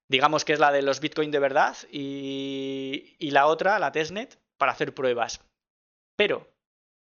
[0.09, 1.77] Digamos que es la de los Bitcoin de verdad.
[1.91, 5.41] Y, la otra, la testnet, para hacer pruebas.
[6.17, 6.49] Pero,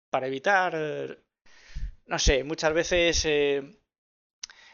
[0.10, 0.76] para evitar,
[2.06, 3.78] no sé, muchas veces eh,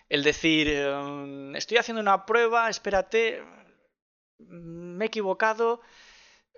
[0.09, 3.43] el decir, em, estoy haciendo una prueba, espérate,
[4.39, 5.81] me he equivocado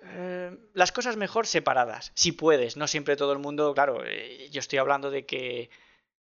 [0.04, 4.58] eh, las cosas mejor separadas, si puedes, no siempre todo el mundo, claro, eh, yo
[4.58, 5.70] estoy hablando de que,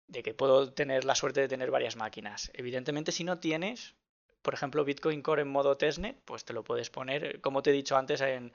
[0.07, 2.51] de que puedo tener la suerte de tener varias máquinas.
[2.55, 3.95] Evidentemente, si no tienes,
[4.43, 7.73] por ejemplo, Bitcoin Core en modo testnet, pues te lo puedes poner, como te he
[7.73, 8.53] dicho antes, en,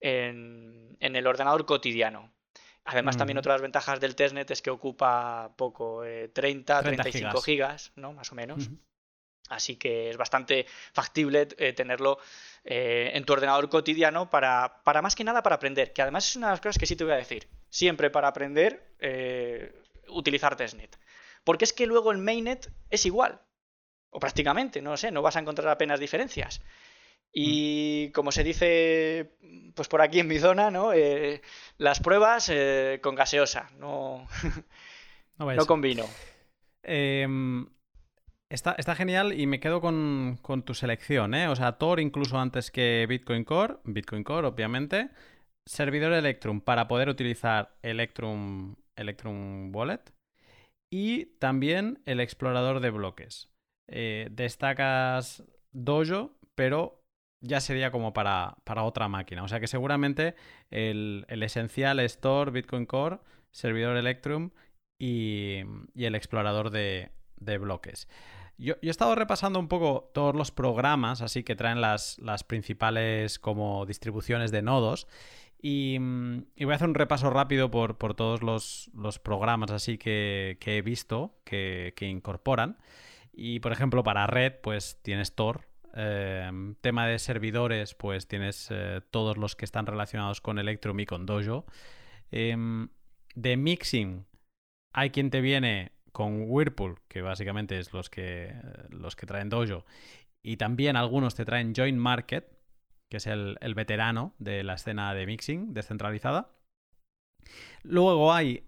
[0.00, 2.32] en, el ordenador cotidiano.
[2.84, 7.92] Además, también otras ventajas del testnet es que ocupa poco, 30, eh, 35 gigas.
[7.96, 8.12] ¿no?
[8.12, 8.68] Más o menos.
[9.48, 12.18] Así que es bastante factible tenerlo
[12.66, 16.36] eh, en tu ordenador cotidiano para, para, más que nada para aprender, que además es
[16.36, 19.70] una de las cosas que sí te voy a decir, siempre para aprender eh,
[20.08, 20.98] utilizar testnet.
[21.44, 23.38] Porque es que luego el mainnet es igual,
[24.08, 26.62] o prácticamente, no lo sé, no vas a encontrar apenas diferencias.
[27.30, 28.12] Y mm.
[28.12, 29.36] como se dice,
[29.74, 30.94] pues por aquí en mi zona, ¿no?
[30.94, 31.42] Eh,
[31.76, 32.50] las pruebas
[33.02, 34.26] con gaseosa, no,
[35.36, 36.08] no, no combino.
[36.82, 37.26] Eh,
[38.54, 41.48] Está, genial y me quedo con, tu selección, ¿eh?
[41.48, 45.10] O sea, Tor incluso antes que Bitcoin Core, Bitcoin Core obviamente,
[45.66, 50.02] servidor Electrum para poder utilizar Electrum, Electrum Wallet
[50.88, 53.50] y también el explorador de bloques.
[53.88, 55.42] Eh, destacas
[55.72, 57.02] Dojo, pero
[57.40, 59.42] ya sería como para, otra máquina.
[59.42, 60.36] O sea que seguramente
[60.70, 63.18] el, esencial es Tor, Bitcoin Core,
[63.50, 64.50] servidor Electrum
[64.96, 65.58] y,
[65.96, 67.10] el explorador de
[67.58, 68.06] bloques.
[68.56, 73.84] Yo, he estado repasando un poco todos los programas, así que traen las, principales como
[73.86, 75.06] distribuciones de nodos.
[75.60, 81.40] Y, voy a hacer un repaso rápido por, todos los, programas así que, he visto
[81.44, 82.78] que, incorporan.
[83.32, 85.66] Y por ejemplo, para red, pues tienes Tor.
[85.96, 91.06] Em, tema de servidores, pues tienes eh, todos los que están relacionados con Electrum y
[91.06, 91.66] con Dojo.
[92.30, 92.88] Em,
[93.34, 94.26] de mixing,
[94.92, 98.54] hay quien te viene con Whirlpool, que básicamente es los que,
[98.88, 99.84] los que traen Dojo,
[100.44, 102.56] y también algunos te traen Joint Market,
[103.10, 106.54] que es el, veterano de la escena de mixing descentralizada.
[107.82, 108.64] Luego hay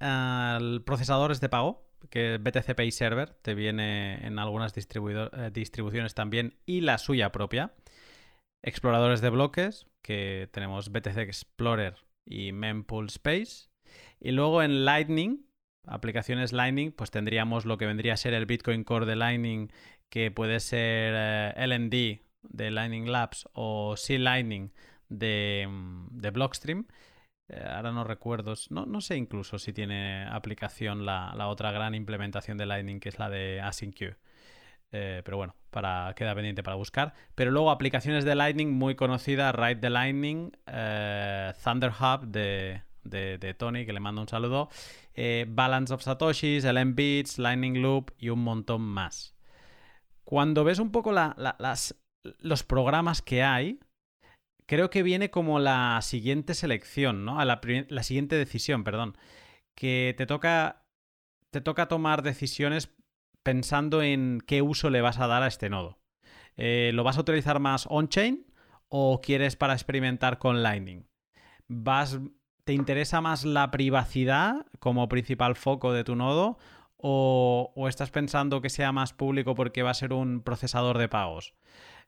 [0.84, 6.80] procesadores de pago, que BTC Pay Server te viene en algunas eh, distribuciones también y
[6.80, 7.74] la suya propia.
[8.64, 11.94] Exploradores de bloques, que tenemos BTC Explorer
[12.24, 13.68] y Mempool Space.
[14.18, 15.45] Y luego en Lightning
[15.86, 19.68] aplicaciones Lightning, pues tendríamos lo que vendría a ser el Bitcoin Core de Lightning,
[20.08, 24.72] que puede ser eh, LND de Lightning Labs o C Lightning
[25.08, 26.86] de, mm, de Blockstream.
[27.48, 32.58] Eh, ahora no recuerdo, no, no, sé incluso si tiene aplicación la, otra gran implementación
[32.58, 34.16] de Lightning, que es la de AsyncQ.
[34.92, 37.14] Eh, pero bueno, para, queda pendiente para buscar.
[37.34, 40.52] Pero luego aplicaciones de Lightning muy conocidas, Ride the Lightning,
[41.64, 44.68] Thunder Hub de, de, Tony, que le mando un saludo,
[45.14, 49.36] eh, Balance of Satoshis, el Bits, Lightning Loop y un montón más.
[50.24, 51.96] Cuando ves un poco las,
[52.40, 53.78] los programas que hay,
[54.66, 57.40] creo que viene como la siguiente selección, ¿no?
[57.40, 57.60] A la,
[58.02, 59.16] siguiente decisión, perdón.
[59.76, 60.84] Que te toca,
[61.52, 62.92] te toca tomar decisiones
[63.42, 65.98] pensando en qué uso le vas a dar a este nodo.
[66.56, 68.46] Eh, ¿Lo vas a utilizar más on-chain
[68.88, 71.06] o quieres para experimentar con Lightning?
[71.68, 72.18] ¿Vas
[72.66, 76.58] ¿Te interesa más la privacidad como principal foco de tu nodo
[76.96, 81.54] o, estás pensando que sea más público porque va a ser un procesador de pagos?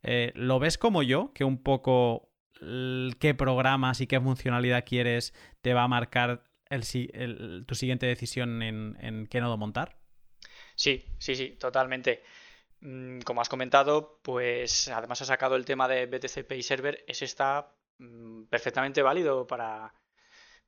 [0.03, 2.33] Eh, ¿Lo ves como yo, que un poco
[3.21, 9.41] qué programas y qué funcionalidad quieres te va a marcar tu siguiente decisión en, qué
[9.41, 9.97] nodo montar?
[10.75, 12.25] Sí, sí, sí, totalmente.
[12.81, 17.27] Mm, como has comentado, pues además has sacado el tema de BTC Pay Server, ese
[17.27, 19.95] está mm, perfectamente válido para,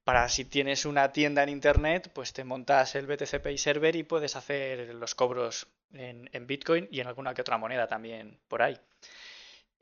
[0.05, 4.03] para si tienes una tienda en internet, pues te montas el BTC Pay Server y
[4.03, 8.79] puedes hacer los cobros en, Bitcoin y en alguna que otra moneda también por ahí.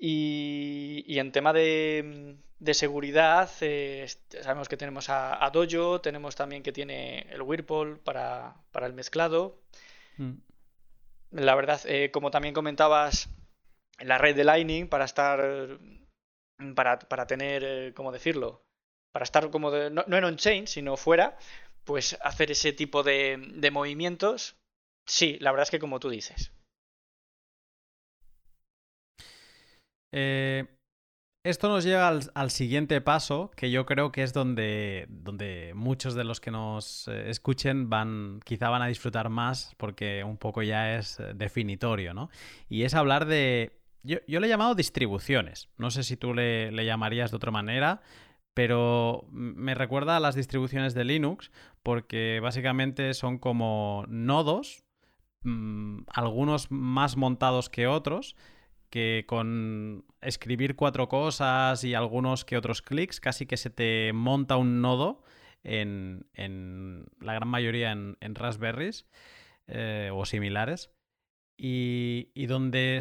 [0.01, 2.37] Y, en tema de,
[2.73, 4.07] seguridad, eh,
[4.43, 9.61] sabemos que tenemos a, Dojo, tenemos también que tiene el Whirlpool para, el mezclado.
[10.16, 10.35] Mm.
[11.33, 13.29] La verdad, eh, como también comentabas,
[14.01, 15.79] la red de Lightning para estar,
[16.75, 18.68] para, para tener, eh, ¿cómo decirlo?
[19.19, 21.37] Para estar como no, en on-chain, sino fuera,
[21.83, 24.55] pues hacer ese tipo de, de movimientos,
[25.09, 26.53] sí, la verdad es que como tú dices.
[30.14, 30.69] Eh,
[31.45, 36.23] esto nos lleva al, siguiente paso, que yo creo que es donde, donde muchos de
[36.23, 40.97] los que nos eh, escuchen van, quizá van a disfrutar más, porque un poco ya
[40.97, 42.31] es eh, definitorio, ¿no?
[42.69, 43.73] Y es hablar de.
[44.05, 45.71] Yo, yo le he llamado distribuciones.
[45.77, 48.01] No sé si tú le, llamarías de otra manera,
[48.59, 51.53] pero me recuerda a las distribuciones de Linux,
[51.85, 54.85] porque básicamente son como nodos,
[55.45, 58.35] mm, algunos más montados que otros
[58.91, 64.57] que con escribir cuatro cosas y algunos que otros clics, casi que se te monta
[64.57, 65.23] un nodo
[65.63, 66.27] en,
[67.21, 69.07] la gran mayoría en, Raspberries
[69.69, 70.91] eh, o similares.
[71.57, 72.99] Y, donde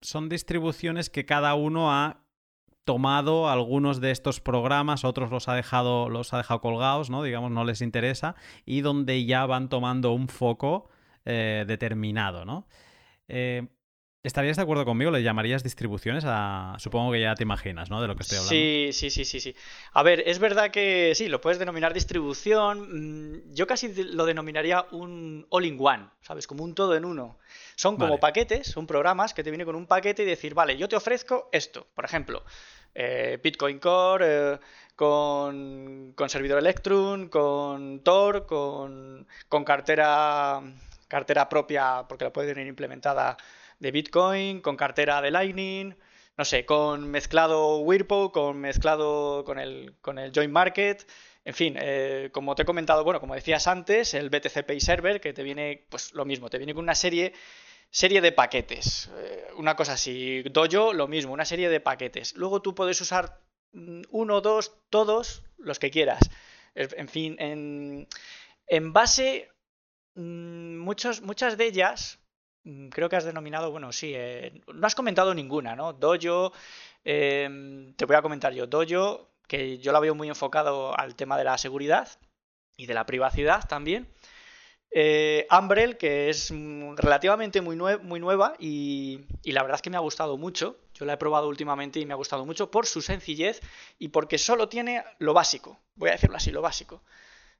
[0.00, 2.24] son distribuciones que cada uno ha
[2.88, 7.22] tomado algunos de estos programas, otros los ha dejado, los ha dejado colgados, ¿no?
[7.22, 8.34] Digamos, no les interesa,
[8.64, 10.88] y donde ya van tomando un foco
[11.26, 12.66] eh, determinado, ¿no?
[13.28, 13.68] Eh,
[14.24, 15.12] ¿Estarías de acuerdo conmigo?
[15.12, 16.74] ¿Le llamarías distribuciones a...
[16.78, 18.02] Supongo que ya te imaginas, ¿no?
[18.02, 18.50] De lo que estoy hablando.
[18.50, 19.54] Sí, sí, sí, sí, sí.
[19.92, 23.36] A ver, es verdad que sí, lo puedes denominar distribución.
[23.36, 26.48] Mm, yo casi lo denominaría un all-in-one, ¿sabes?
[26.48, 27.38] Como un todo en uno.
[27.76, 30.88] Son como paquetes, son programas que te vienen con un paquete y decir, vale, yo
[30.88, 31.86] te ofrezco esto.
[31.94, 32.44] Por ejemplo,
[32.96, 34.58] eh, Bitcoin Core, eh,
[34.96, 40.60] con, con, servidor Electrum, con Tor, con, con cartera,
[41.06, 43.36] cartera propia, porque la puede tener implementada
[43.78, 45.94] de Bitcoin, con cartera de Lightning,
[46.36, 51.04] no sé, con mezclado Whirlpool, con mezclado con el, con el Joint Market.
[51.44, 55.20] En fin, eh, como te he comentado, bueno, como decías antes, el BTC Pay Server,
[55.20, 57.32] que te viene, pues lo mismo, te viene con una serie,
[57.90, 59.10] serie de paquetes.
[59.18, 62.34] Eh, una cosa así, Dojo, lo mismo, una serie de paquetes.
[62.36, 63.40] Luego tú puedes usar
[63.72, 66.20] mm, uno, dos, todos, los que quieras.
[66.74, 68.06] En fin, en,
[68.68, 69.50] en base,
[70.14, 72.20] mm, muchos, muchas de ellas
[72.90, 75.92] creo que has denominado, bueno, sí, eh, no has comentado ninguna, ¿no?
[75.92, 76.52] Dojo,
[77.04, 81.38] em, te voy a comentar yo, Dojo, que yo la veo muy enfocado al tema
[81.38, 82.08] de la seguridad
[82.76, 84.08] y de la privacidad también.
[84.90, 89.96] Eh, Umbrel, que es mm, relativamente muy, muy nueva y, la verdad es que me
[89.96, 90.78] ha gustado mucho.
[90.94, 93.60] Yo la he probado últimamente y me ha gustado mucho por su sencillez
[93.98, 95.78] y porque solo tiene lo básico.
[95.94, 97.02] Voy a decirlo así, lo básico.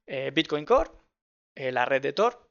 [0.07, 0.91] Eh, Bitcoin Core,
[1.55, 2.48] la red de Tor,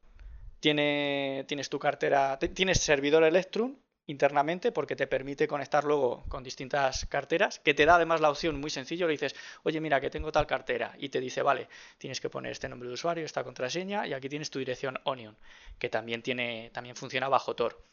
[0.60, 3.78] tienes tu cartera, tienes servidor Electrum
[4.08, 8.60] internamente porque te permite conectar luego con distintas carteras, que te da además la opción
[8.60, 12.22] muy sencillo, le dices, oye mira que tengo tal cartera y te dice, vale, tienes
[12.22, 15.38] que poner este nombre de usuario, esta contraseña y aquí tienes tu dirección Onion,
[15.78, 17.84] que también tiene, también funciona bajo Tor.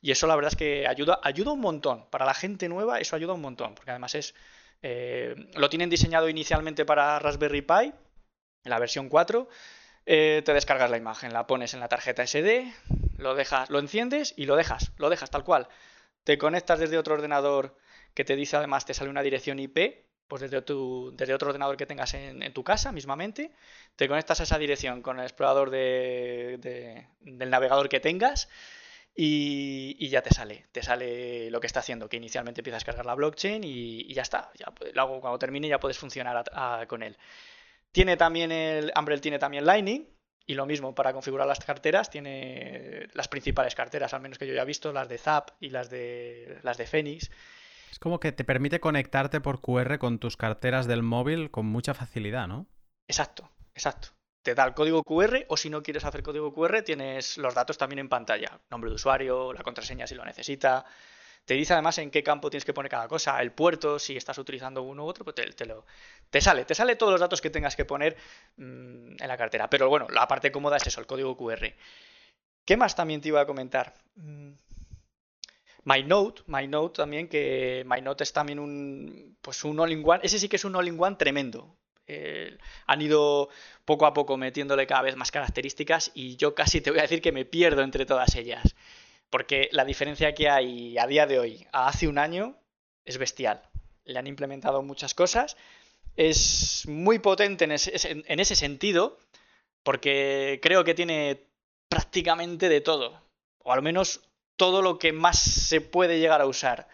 [0.00, 2.06] Y eso la verdad es que ayuda, ayuda un montón.
[2.10, 4.34] Para la gente nueva eso ayuda un montón, porque además es,
[4.82, 7.92] eh, lo tienen diseñado inicialmente para Raspberry Pi,
[8.64, 9.48] en la versión 4,
[10.06, 12.72] eh, te descargas la imagen, la pones en la tarjeta SD,
[13.16, 15.68] lo dejas, lo enciendes y lo dejas, lo dejas tal cual.
[16.24, 17.76] Te conectas desde otro ordenador
[18.14, 20.60] que te dice además te sale una dirección IP, pues desde,
[21.12, 23.52] desde otro ordenador que tengas en, tu casa mismamente,
[23.96, 28.48] te conectas a esa dirección con el explorador de, del navegador que tengas
[29.14, 33.06] y, ya te sale, te sale lo que está haciendo, que inicialmente empiezas a cargar
[33.06, 34.50] la blockchain y, ya está,
[34.94, 36.44] luego cuando termine ya puedes funcionar
[36.88, 37.16] con él.
[37.94, 40.04] Tiene también el Umbrel tiene también Lightning
[40.46, 44.52] y lo mismo para configurar las carteras tiene las principales carteras, al menos que yo
[44.52, 47.30] ya he visto, las de Zap y las de las de Phoenix.
[47.92, 51.94] Es como que te permite conectarte por QR con tus carteras del móvil con mucha
[51.94, 52.66] facilidad, ¿no?
[53.06, 54.08] Exacto, exacto.
[54.42, 57.78] Te da el código QR o si no quieres hacer código QR tienes los datos
[57.78, 60.84] también en pantalla, nombre de usuario, la contraseña si lo necesita,
[61.44, 64.38] te dice además en qué campo tienes que poner cada cosa, el puerto, si estás
[64.38, 65.84] utilizando uno u otro, pues te, lo,
[66.30, 68.16] te sale, te sale todos los datos que tengas que poner
[68.56, 69.68] mm, en la cartera.
[69.68, 71.74] Pero bueno, la parte cómoda es eso, el código QR.
[72.64, 73.94] ¿Qué más también te iba a comentar?
[74.16, 74.52] Mm,
[75.84, 80.64] MyNote, MyNote también, que MyNote es también un, pues un all-in-one, ese sí que es
[80.64, 81.76] un all-in-one tremendo.
[82.06, 83.48] Eh, han ido
[83.84, 87.22] poco a poco metiéndole cada vez más características y yo casi te voy a decir
[87.22, 88.74] que me pierdo entre todas ellas.
[89.34, 92.54] Porque la diferencia que hay a día de hoy a hace un año
[93.04, 93.62] es bestial.
[94.04, 95.56] Le han implementado muchas cosas.
[96.14, 99.18] Es muy potente en ese, sentido,
[99.82, 101.48] porque creo que tiene
[101.88, 103.20] prácticamente de todo.
[103.58, 104.20] O al menos
[104.54, 106.86] todo lo que más se puede llegar a usar.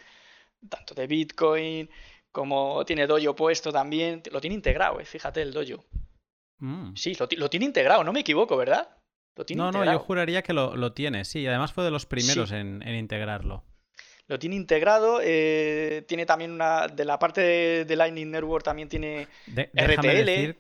[0.67, 1.91] Tanto de Bitcoin
[2.33, 4.23] como tiene Dojo puesto también.
[4.31, 5.85] Lo tiene integrado, eh, fíjate el Dojo.
[6.57, 6.97] Mm.
[6.97, 8.89] Sí, lo, tiene integrado, no me equivoco, ¿verdad?
[9.55, 11.47] No, no, yo juraría que lo, tiene, sí.
[11.47, 13.65] Además fue de los primeros en, integrarlo.
[14.27, 16.87] Lo tiene integrado, eh, tiene también una.
[16.87, 17.41] De la parte
[17.85, 20.57] de, Lightning Network también tiene RTL.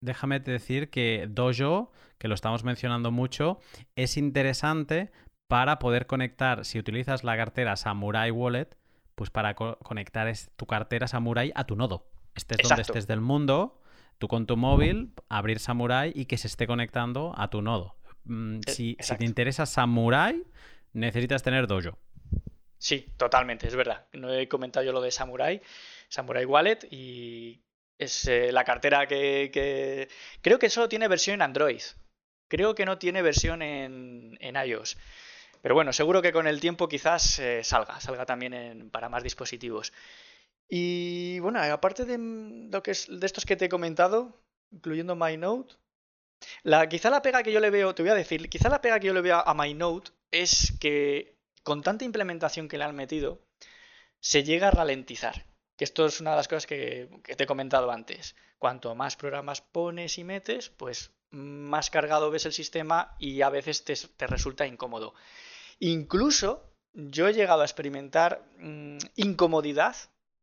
[0.00, 3.58] déjame decir que Dojo, que lo estamos mencionando mucho,
[3.96, 5.10] es interesante
[5.48, 8.76] para poder conectar, si utilizas la cartera Samurai Wallet,
[9.14, 12.06] pues para conectar tu cartera Samurai a tu nodo.
[12.34, 13.81] Estés donde estés del mundo,
[14.22, 17.96] tú con tu móvil, abrir Samurai y que se esté conectando a tu nodo.
[18.22, 20.40] Mm, e, si, si, te interesa Samurai,
[20.92, 21.98] necesitas tener Dojo.
[22.78, 24.06] Sí, totalmente, es verdad.
[24.12, 25.60] No he comentado yo lo de Samurai,
[26.08, 27.62] Samurai Wallet y
[27.98, 30.08] es eh, la cartera que,
[30.40, 31.82] Creo que solo tiene versión en Android.
[32.46, 34.98] Creo que no tiene versión en, iOS.
[35.62, 39.92] Pero bueno, seguro que con el tiempo quizás eh, salga, salga también para más dispositivos.
[40.68, 42.18] Y bueno, aparte de,
[42.70, 44.40] lo que es, de estos que te he comentado,
[44.70, 45.74] incluyendo MyNote,
[46.62, 48.98] la, quizá la pega que yo le veo, te voy a decir, quizá la pega
[48.98, 53.40] que yo le veo a MyNote es que con tanta implementación que le han metido,
[54.20, 55.46] se llega a ralentizar.
[55.76, 58.36] Que esto es una de las cosas que, te he comentado antes.
[58.58, 63.84] Cuanto más programas pones y metes, pues más cargado ves el sistema y a veces
[63.84, 65.14] te, resulta incómodo.
[65.78, 69.96] Incluso yo he llegado a experimentar mm, incomodidad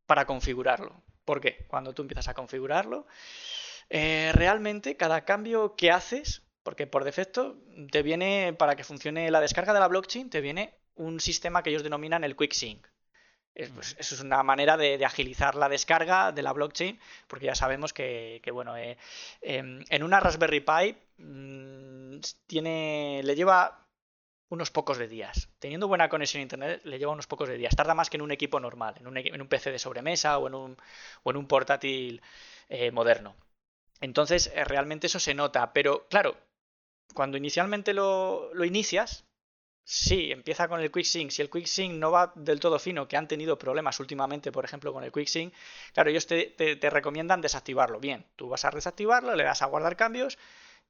[0.09, 1.03] para configurarlo.
[1.23, 1.67] ¿Por qué?
[1.67, 3.05] Cuando tú empiezas a configurarlo,
[3.91, 7.57] eh, realmente cada cambio que haces, porque por defecto
[7.91, 11.69] te viene, para que funcione la descarga de la blockchain, te viene un sistema que
[11.69, 12.87] ellos denominan el Quick Sync.
[13.53, 17.93] Pues, eso es una manera de, agilizar la descarga de la blockchain, porque ya sabemos
[17.93, 18.97] que, bueno, eh,
[19.41, 23.85] em, en una Raspberry Pi mm, tiene, le lleva
[24.49, 25.49] unos pocos de días.
[25.59, 27.75] Teniendo buena conexión a Internet, le lleva unos pocos de días.
[27.75, 30.77] Tarda más que en un equipo normal, en un, PC de sobremesa o en un,
[31.23, 32.21] o en un portátil
[32.69, 33.35] eh, moderno.
[34.01, 35.73] Entonces, eh, realmente eso se nota.
[35.73, 36.37] Pero, claro,
[37.13, 39.25] cuando inicialmente lo, lo inicias,
[39.91, 41.31] Sí, empieza con el QuickSync.
[41.31, 44.93] Si el QuickSync no va del todo fino, que han tenido problemas últimamente, por ejemplo,
[44.93, 45.51] con el QuickSync,
[45.93, 47.99] claro, ellos te, recomiendan desactivarlo.
[47.99, 50.37] Bien, tú vas a desactivarlo, le das a guardar cambios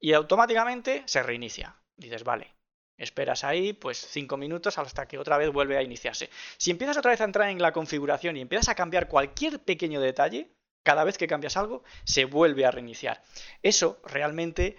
[0.01, 1.77] y automáticamente se reinicia.
[1.95, 2.53] Dices, vale,
[2.99, 6.29] esperas ahí pues 5 minutos hasta que otra vez vuelve a iniciarse.
[6.57, 9.99] Si empiezas otra vez a entrar en la configuración y empiezas a cambiar cualquier pequeño
[10.01, 10.51] detalle,
[10.83, 13.23] cada vez que cambias algo, se vuelve a reiniciar.
[13.63, 14.77] Eso realmente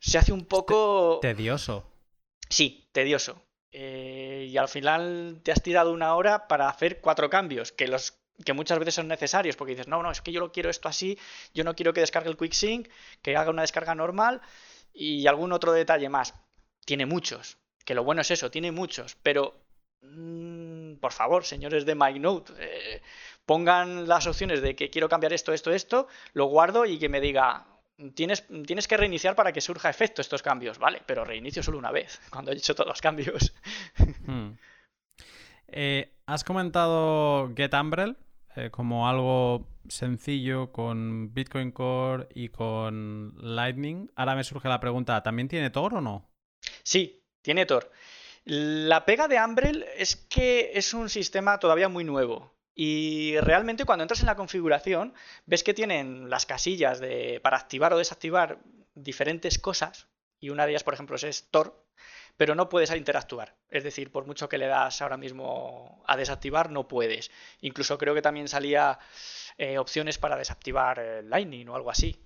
[0.00, 1.18] se hace un poco...
[1.20, 1.90] Tedioso.
[2.48, 3.42] Sí, tedioso.
[3.72, 8.18] Eh, y al final te has tirado una hora para hacer cuatro cambios, que los
[8.44, 10.88] que muchas veces son necesarios, porque dices, no, no, es que yo lo quiero esto
[10.88, 11.18] así,
[11.54, 12.88] yo no quiero que descargue el QuickSync,
[13.22, 14.40] que haga una descarga normal
[14.92, 16.34] y algún otro detalle más.
[16.90, 19.54] Tiene muchos, que lo bueno es eso, tiene muchos, pero
[20.02, 23.00] mm, por favor, señores de MyNote, eh,
[23.46, 27.20] pongan las opciones de que quiero cambiar esto, esto, esto, lo guardo y que me
[27.20, 27.64] diga,
[28.16, 31.00] Tienes, tienes, que reiniciar para que surja efecto estos cambios, ¿vale?
[31.06, 33.54] Pero reinicio solo una vez, cuando he hecho todos los cambios.
[34.26, 34.58] Hmm.
[35.68, 38.16] Eh, has comentado GetUmbrel
[38.56, 44.10] eh, como algo sencillo con Bitcoin Core y con Lightning.
[44.16, 46.29] Ahora me surge la pregunta, ¿también tiene Tor o no?
[46.82, 47.90] Sí, tiene Tor.
[48.44, 52.54] La pega de Umbrel es que es un sistema todavía muy nuevo.
[52.74, 55.12] Y realmente cuando entras en la configuración,
[55.44, 58.58] ves que tienen las casillas de, para activar o desactivar
[58.94, 60.08] diferentes cosas.
[60.38, 61.84] Y una de ellas, por ejemplo, es Tor,
[62.36, 63.54] pero no puedes interactuar.
[63.68, 67.30] Es decir, por mucho que le das ahora mismo a desactivar, no puedes.
[67.60, 68.98] Incluso creo que también salía
[69.58, 72.18] eh, opciones para desactivar Lightning o algo así.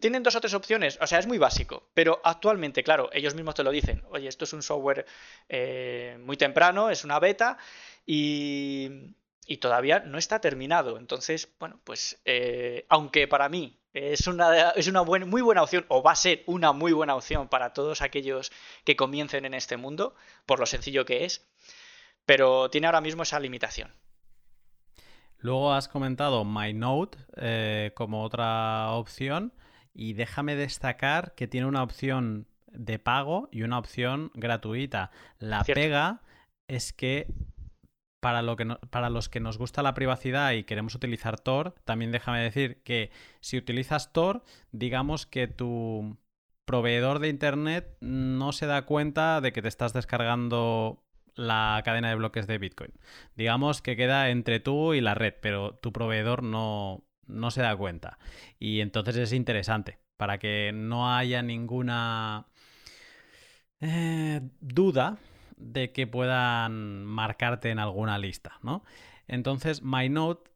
[0.00, 3.54] Tienen dos o tres opciones, o sea, es muy básico, pero actualmente, claro, ellos mismos
[3.54, 5.06] te lo dicen, oye, esto es un software
[5.48, 7.58] eh, muy temprano, es una beta
[8.04, 9.14] y,
[9.60, 10.98] todavía no está terminado.
[10.98, 16.02] Entonces, bueno, pues eh, aunque para mí es una, es una muy buena opción, o
[16.02, 18.52] va a ser una muy buena opción para todos aquellos
[18.84, 20.14] que comiencen en este mundo,
[20.46, 21.46] por lo sencillo que es,
[22.26, 23.92] pero tiene ahora mismo esa limitación.
[25.38, 29.52] Luego has comentado MyNote eh, como otra opción
[29.94, 35.10] y déjame destacar que tiene una opción de pago y una opción gratuita.
[35.38, 36.22] La pega
[36.66, 37.26] es que
[38.20, 42.12] para, lo que para los que nos gusta la privacidad y queremos utilizar Tor, también
[42.12, 43.10] déjame decir que
[43.40, 46.18] si utilizas Tor, digamos que tu
[46.64, 51.02] proveedor de Internet no se da cuenta de que te estás descargando
[51.38, 52.92] la cadena de bloques de Bitcoin.
[53.36, 57.76] Digamos que queda entre tú y la red, pero tu proveedor no, no se da
[57.76, 58.18] cuenta.
[58.58, 62.46] Y entonces es interesante, para que no haya ninguna
[63.80, 65.18] eh, duda
[65.56, 68.84] de que puedan marcarte en alguna lista, ¿no?
[69.28, 70.50] Entonces, MyNote,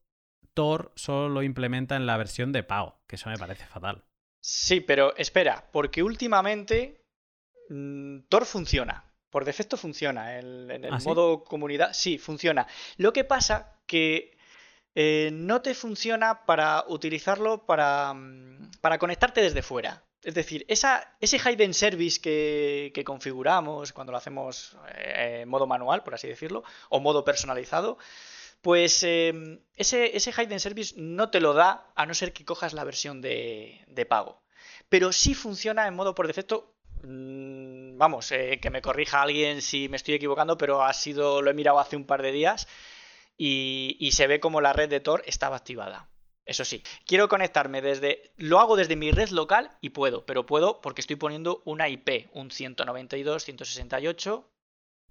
[0.54, 4.04] Tor solo lo implementa en la versión de pago, que eso me parece fatal.
[4.40, 7.04] Sí, pero espera, porque últimamente
[7.68, 9.11] mm, Tor funciona.
[9.32, 10.38] Por defecto funciona.
[10.38, 12.66] En, el ¿Ah, modo comunidad, sí, funciona.
[12.98, 14.36] Lo que pasa que
[14.94, 20.04] eh, no te funciona para utilizarlo para, mm, para conectarte desde fuera.
[20.22, 26.04] Es decir, esa, ese hidden service que, configuramos cuando lo hacemos eh, en modo manual,
[26.04, 27.96] por así decirlo, o modo personalizado,
[28.60, 32.84] pues ese, ese hidden service no te lo da a no ser que cojas la
[32.84, 34.42] versión de, pago.
[34.90, 36.71] Pero sí funciona en modo por defecto.
[37.02, 41.50] Mm, vamos, eh, que me corrija alguien si me estoy equivocando, pero ha sido, lo
[41.50, 42.68] he mirado hace un par de días
[43.36, 46.08] y, se ve como la red de Tor estaba activada.
[46.44, 48.32] Eso sí, quiero conectarme desde.
[48.36, 52.28] Lo hago desde mi red local y puedo, pero puedo porque estoy poniendo una IP,
[52.32, 54.50] un 192, 168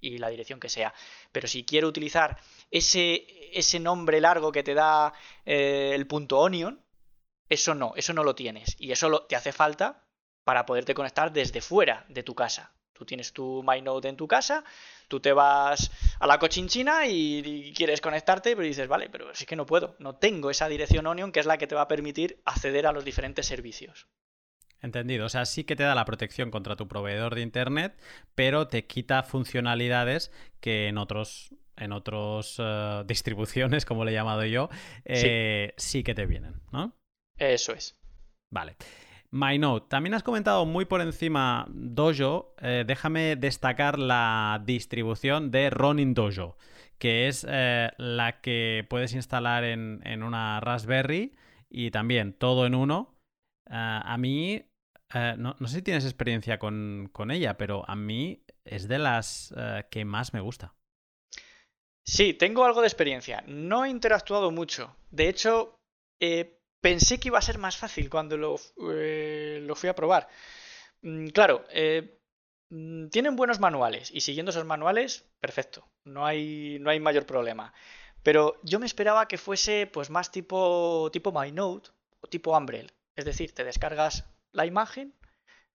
[0.01, 0.93] y la dirección que sea.
[1.31, 2.37] Pero si quiero utilizar
[2.69, 3.25] ese,
[3.57, 5.13] ese nombre largo que te da
[5.45, 6.83] eh, el punto onion,
[7.49, 8.75] eso no, eso no lo tienes.
[8.79, 10.03] Y eso te hace falta
[10.51, 12.73] para poderte conectar desde fuera de tu casa.
[12.91, 14.65] Tú tienes tu MyNode en tu casa,
[15.07, 15.89] tú te vas
[16.19, 20.15] a la cochinchina y, quieres conectarte, pero dices, vale, pero es que no puedo, no
[20.15, 23.05] tengo esa dirección Onion que es la que te va a permitir acceder a los
[23.05, 24.09] diferentes servicios.
[24.81, 27.97] Entendido, o sea, sí que te da la protección contra tu proveedor de internet,
[28.35, 34.43] pero te quita funcionalidades que en otros en otras eh, distribuciones, como le he llamado
[34.43, 34.67] yo,
[35.05, 36.93] eh, sí que te vienen, ¿no?
[37.37, 37.97] Eso es.
[38.49, 38.75] Vale.
[39.31, 39.87] MyNote.
[39.87, 42.53] También has comentado muy por encima Dojo.
[42.61, 46.57] Eh, déjame destacar la distribución de Ronin Dojo,
[46.97, 51.33] que es eh, la que puedes instalar en, una Raspberry
[51.69, 53.15] y también todo en uno.
[53.69, 54.65] Eh, a mí,
[55.37, 59.53] no, sé si tienes experiencia con, ella, pero a mí es de las
[59.89, 60.73] que más me gusta.
[62.05, 63.43] Sí, tengo algo de experiencia.
[63.47, 64.95] No he interactuado mucho.
[65.11, 65.75] De hecho,
[66.81, 68.55] pensé que iba a ser más fácil cuando lo,
[68.91, 70.27] eh, fui a probar.
[71.01, 72.19] Mm, claro, eh,
[72.69, 77.73] mm, tienen buenos manuales y siguiendo esos manuales, perfecto, no hay, no hay mayor problema.
[78.23, 82.91] Pero yo me esperaba que fuese pues más tipo, tipo MyNote o tipo Umbrel.
[83.15, 85.15] Es decir, te descargas la imagen,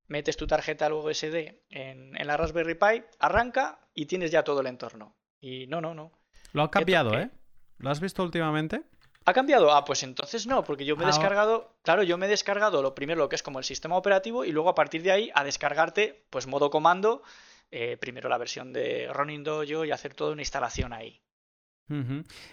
[0.06, 4.60] metes tu tarjeta al USB en, en la Raspberry Pi, arranca y tienes ya todo
[4.60, 5.16] el entorno.
[5.40, 6.12] Y no, no, no.
[6.52, 7.30] Lo ha cambiado, ¿eh?
[7.78, 8.84] ¿Lo has visto últimamente?
[9.28, 9.74] ¿Ha cambiado?
[9.74, 12.94] Ah, pues entonces no, porque yo me he descargado, claro, yo me he descargado lo
[12.94, 15.42] primero lo que es como el sistema operativo y luego a partir de ahí a
[15.42, 17.22] descargarte, pues modo comando,
[17.72, 21.20] eh, primero la versión de Ronin Dojo y hacer toda una instalación ahí.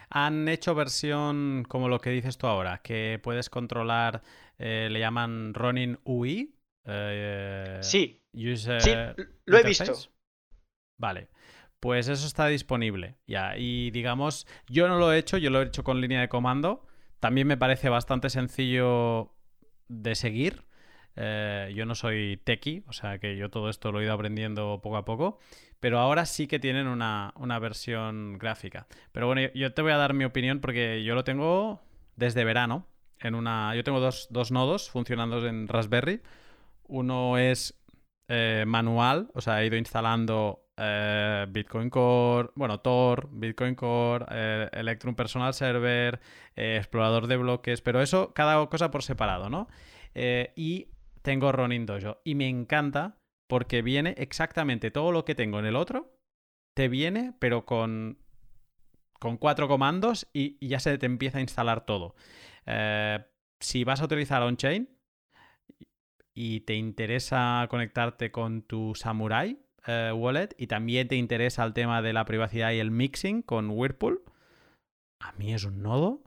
[0.10, 4.24] Han hecho versión como lo que dices tú ahora, que puedes controlar,
[4.58, 6.56] eh, le llaman Ronin UI.
[6.86, 8.92] Eh, sí, sí,
[9.46, 9.94] lo he visto.
[10.98, 11.30] Vale
[11.84, 13.58] pues eso está disponible ya.
[13.58, 16.88] Y digamos, yo no lo he hecho, yo lo he hecho con línea de comando.
[17.20, 19.36] También me parece bastante sencillo
[19.90, 20.64] de seguir.
[21.18, 24.80] Eh, yo no soy techie, o sea que yo todo esto lo he ido aprendiendo
[24.82, 25.40] poco a poco.
[25.82, 28.88] Pero ahora sí que tienen una, versión gráfica.
[29.12, 31.82] Pero bueno, yo te voy a dar mi opinión porque yo lo tengo
[32.16, 32.88] desde verano.
[33.20, 36.22] En una, yo tengo dos, nodos funcionando en Raspberry.
[36.84, 37.78] Uno es
[38.30, 44.70] eh, manual, o sea, he ido instalando eh, Bitcoin Core, bueno, Tor, Bitcoin Core, eh,
[44.74, 46.20] Electrum Personal Server,
[46.56, 49.68] eh, explorador de bloques, pero eso, cada cosa por separado, ¿no?
[50.56, 50.90] y
[51.24, 52.22] tengo Ronin Dojo.
[52.24, 53.18] Y me encanta
[53.48, 56.20] porque viene exactamente todo lo que tengo en el otro,
[56.76, 58.20] te viene, pero con,
[59.20, 62.16] con cuatro comandos y, y ya se te empieza a instalar todo.
[63.60, 64.88] si vas a utilizar on-chain
[66.36, 72.02] y te interesa conectarte con tu Samurai, eh, wallet y también te interesa el tema
[72.02, 74.24] de la privacidad y el mixing con Whirlpool,
[75.20, 76.24] a mí es un nodo.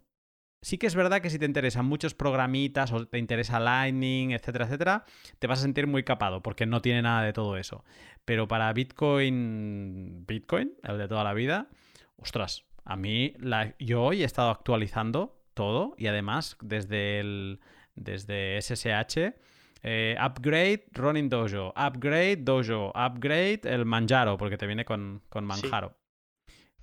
[0.63, 4.65] Sí que es verdad que si te interesan muchos programitas o te interesa Lightning, etcétera,
[4.65, 5.05] etcétera,
[5.39, 7.85] te vas a sentir muy capado porque no tiene nada de todo eso.
[8.25, 11.69] Pero para Bitcoin, Bitcoin, el de toda la vida,
[12.17, 13.35] ostras, a mí
[13.79, 17.61] yo hoy he estado actualizando todo y además desde el
[17.95, 19.35] desde SSH
[19.83, 25.97] eh, upgrade Running Dojo, upgrade Dojo, upgrade el Manjaro, porque te viene con, con Manjaro.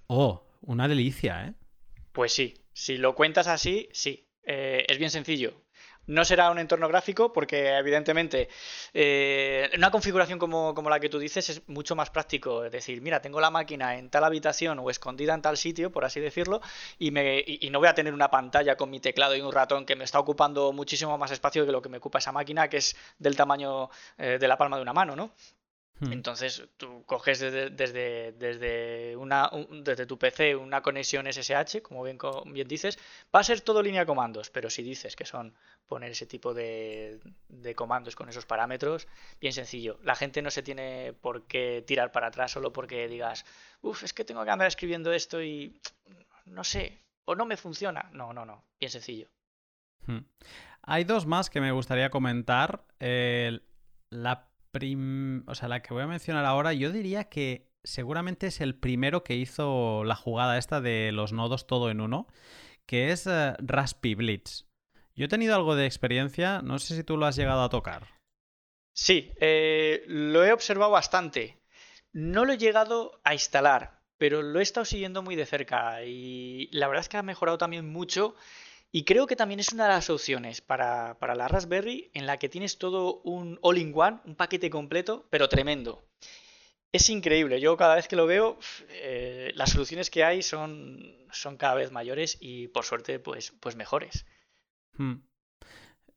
[0.08, 1.54] Oh, una delicia, ¿eh?
[2.12, 4.30] Pues sí, si lo cuentas así, sí.
[4.46, 5.63] Eh, es bien sencillo.
[6.08, 8.50] No será un entorno gráfico porque evidentemente
[8.94, 12.66] eh, una configuración como, la que tú dices es mucho más práctico.
[12.66, 16.06] Es decir, mira, tengo la máquina en tal habitación o escondida en tal sitio, por
[16.06, 16.62] así decirlo,
[17.00, 19.86] y, me, y, no voy a tener una pantalla con mi teclado y un ratón
[19.86, 22.78] que me está ocupando muchísimo más espacio que lo que me ocupa esa máquina, que
[22.78, 25.32] es del tamaño eh, de la palma de una mano, ¿no?
[26.00, 26.12] Hmm.
[26.12, 32.18] Entonces tú coges desde, desde, una, desde tu PC una conexión SSH, como bien,
[32.48, 32.98] bien dices,
[33.34, 35.54] va a ser todo línea de comandos, pero si dices que son
[35.94, 37.20] poner ese tipo de,
[37.76, 39.08] comandos con esos parámetros,
[39.40, 40.00] bien sencillo.
[40.02, 43.46] La gente no se tiene por qué tirar para atrás solo porque digas,
[43.84, 45.80] uff, es que tengo que andar escribiendo esto y
[46.46, 48.10] no sé, o no me funciona.
[48.12, 49.28] No, no, no, bien sencillo.
[50.08, 50.26] Hmm.
[50.82, 52.88] Hay dos más que me gustaría comentar.
[53.00, 54.50] la
[55.46, 59.24] o sea, la que voy a mencionar ahora, yo diría que seguramente es el primero
[59.24, 62.26] que hizo la jugada esta de los nodos todo en uno,
[62.88, 64.73] que es uh, Blitz.
[65.16, 68.08] Yo he tenido algo de experiencia, no sé si tú lo has llegado a tocar.
[68.94, 71.62] Sí, eh, lo he observado bastante.
[72.12, 76.70] No lo he llegado a instalar, pero lo he estado siguiendo muy de cerca y
[76.72, 78.36] la verdad es que ha mejorado también mucho
[78.92, 82.50] y creo que también es una de las opciones para, la Raspberry en la que
[82.50, 86.08] tienes todo un all-in-one, un paquete completo, pero tremendo.
[86.92, 88.60] Es increíble, yo cada vez que lo veo,
[88.90, 93.76] eh, las soluciones que hay son, son cada vez mayores y por suerte pues, pues
[93.76, 94.28] mejores.
[94.98, 95.16] Hmm.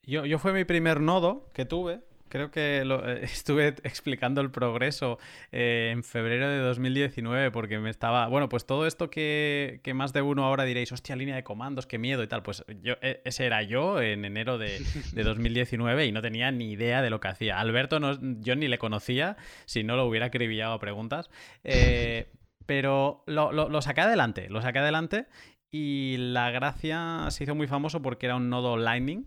[0.03, 4.51] Yo, yo fue mi primer nodo que tuve, Creo que lo, eh, estuve explicando el
[4.51, 5.17] progreso
[5.51, 8.27] eh, en febrero de 2019 porque me estaba...
[8.27, 11.97] Bueno, pues todo esto que, más de uno ahora diréis, hostia, línea de comandos, qué
[11.97, 12.43] miedo y tal.
[12.43, 14.79] Pues yo, e, ese era yo en enero de,
[15.13, 17.59] 2019 y no tenía ni idea de lo que hacía.
[17.59, 21.29] Alberto no, yo ni le conocía si no lo hubiera acribillado a preguntas.
[21.63, 22.31] Eh,
[22.65, 25.27] pero lo, lo saqué adelante, lo saqué adelante
[25.71, 29.25] y la gracia se hizo muy famoso porque era un nodo Lightning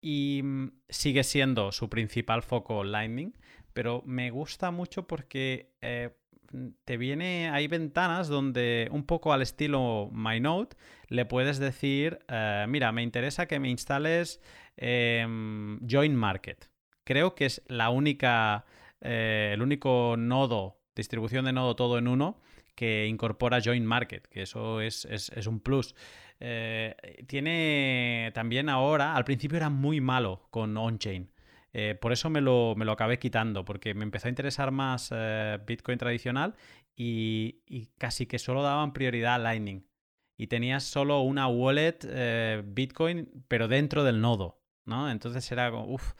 [0.00, 3.32] y mm, sigue siendo su principal foco Lightning,
[3.72, 6.16] pero me gusta mucho porque eh,
[6.52, 10.76] mm, te viene, hay ventanas donde un poco al estilo MyNote
[11.08, 14.40] le puedes decir, eh, mira, me interesa que me instales
[14.76, 16.70] em, Join Market.
[17.04, 18.64] Creo que es la única,
[19.00, 22.40] eh, el único nodo, distribución de nodo todo en uno
[22.76, 25.94] que incorpora Join Market, que eso es, es un plus.
[26.38, 31.30] Eh, tiene también ahora, al principio era muy malo con on-chain.
[31.72, 35.10] Eh, por eso me lo, me lo, acabé quitando, porque me empezó a interesar más
[35.14, 36.54] eh, Bitcoin tradicional
[36.96, 39.86] y, casi que solo daban prioridad a Lightning.
[40.38, 41.98] Y tenías solo una wallet
[42.66, 45.10] Bitcoin, pero dentro del nodo, ¿no?
[45.10, 46.12] Entonces era como, uff,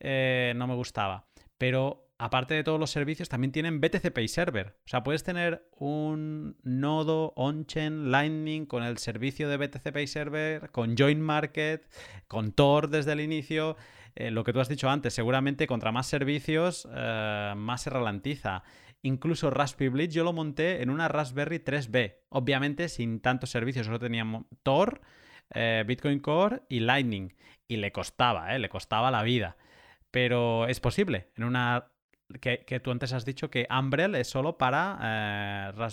[0.00, 1.28] no me gustaba.
[1.56, 4.76] Pero aparte de todos los servicios, también tienen BTC Pay Server.
[4.84, 10.70] O sea, puedes tener un nodo on-chain Lightning con el servicio de BTC Pay Server,
[10.70, 11.88] con Join Market,
[12.26, 13.76] con Tor desde el inicio.
[14.14, 18.62] Eh, lo que tú has dicho antes, seguramente contra más servicios, eh, más se ralentiza.
[19.02, 22.22] Incluso Raspberry Blitz yo lo monté en una Raspberry 3B.
[22.30, 25.02] Obviamente sin tantos servicios, solo teníamos Tor,
[25.54, 27.34] eh, Bitcoin Core y Lightning.
[27.68, 29.58] Y le costaba, le costaba la vida.
[30.10, 31.30] Pero es posible.
[31.36, 31.90] En una
[32.40, 35.88] que, tú antes has dicho que Umbrel es solo para eh,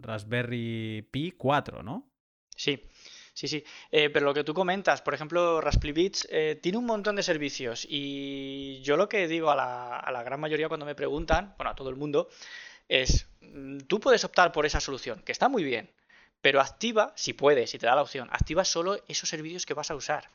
[0.00, 2.10] Raspberry Pi 4, ¿no?
[2.56, 2.88] Sí,
[3.32, 3.64] sí, sí.
[3.90, 7.22] Eh, pero lo que tú comentas, por ejemplo, Raspberry Bits eh, tiene un montón de
[7.22, 11.54] servicios y yo lo que digo a la, a la, gran mayoría cuando me preguntan,
[11.56, 12.28] bueno, a todo el mundo,
[12.88, 15.90] es, mm, tú puedes optar por esa solución, que está muy bien,
[16.40, 19.90] pero activa, si puedes, si te da la opción, activa solo esos servicios que vas
[19.90, 20.30] a usar.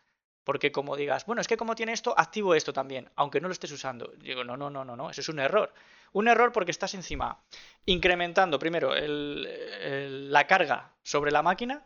[0.49, 3.51] Porque como digas, bueno, es que como tiene esto, activo esto también, aunque no lo
[3.51, 4.11] estés usando.
[4.17, 5.71] Digo, no, no, no, no, no, eso es un error.
[6.13, 7.39] Un error porque estás encima
[7.85, 11.83] incrementando primero la carga sobre la máquina,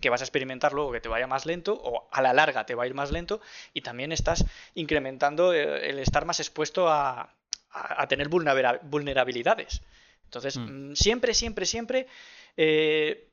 [0.00, 2.74] que vas a experimentar luego que te vaya más lento, o a la larga te
[2.74, 3.40] va a ir más lento,
[3.72, 4.44] y también estás
[4.74, 7.32] incrementando eh, el estar más expuesto a,
[8.08, 9.82] tener vulnerabilidades.
[10.24, 10.90] Entonces, mm.
[10.90, 12.08] Mm, siempre, siempre, siempre
[12.56, 13.28] eh,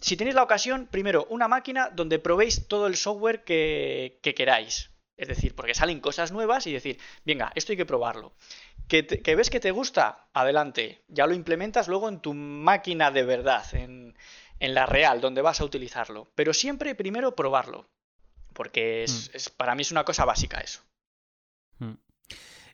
[0.00, 4.90] si tenéis la ocasión, primero, una máquina donde probéis todo el software que, queráis.
[5.16, 8.34] Es decir, porque salen cosas nuevas y decir, venga, esto hay que probarlo.
[8.88, 9.02] Que,
[9.36, 11.02] ves que te gusta, adelante.
[11.08, 14.14] Ya lo implementas luego en tu máquina de verdad, en,
[14.60, 16.28] la real, donde vas a utilizarlo.
[16.34, 17.88] Pero siempre primero probarlo.
[18.52, 19.56] Porque es, hmm.
[19.56, 20.82] para mí es una cosa básica eso.
[21.78, 21.94] Hmm.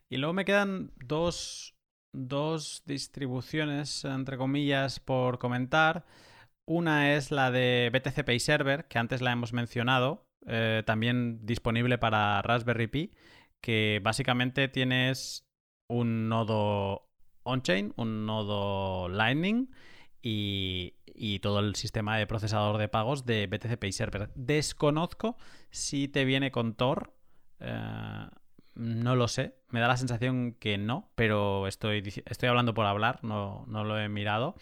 [0.09, 1.75] Y luego me quedan dos,
[2.13, 6.05] dos distribuciones, entre comillas, por comentar.
[6.65, 11.99] Una es la de BTC Pay Server, que antes la hemos mencionado, eh, también disponible
[11.99, 13.11] para Raspberry Pi,
[13.61, 15.47] que básicamente tienes
[15.89, 17.09] un nodo
[17.43, 19.71] on-chain, un nodo Lightning
[20.23, 20.95] y,
[21.41, 24.31] todo el sistema de procesador de pagos de BTC Pay Server.
[24.35, 25.37] Desconozco
[25.71, 27.15] si te viene con Tor.
[27.59, 28.27] Eh,
[28.75, 29.55] no lo sé.
[29.69, 33.99] Me da la sensación que no, pero estoy, estoy hablando por hablar, no, no lo
[33.99, 34.55] he mirado.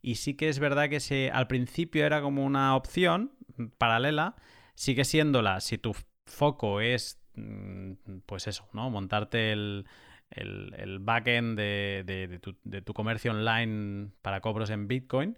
[0.00, 3.32] Y sí que es verdad que se, al principio era como una opción
[3.78, 4.36] paralela,
[4.74, 5.94] sigue siéndola si tu
[6.26, 7.92] foco es, mm,
[8.26, 8.90] pues eso, ¿no?
[8.90, 9.86] Montarte el,
[10.30, 12.40] el, backend de,
[12.84, 15.36] tu, comercio online para cobros en Bitcoin,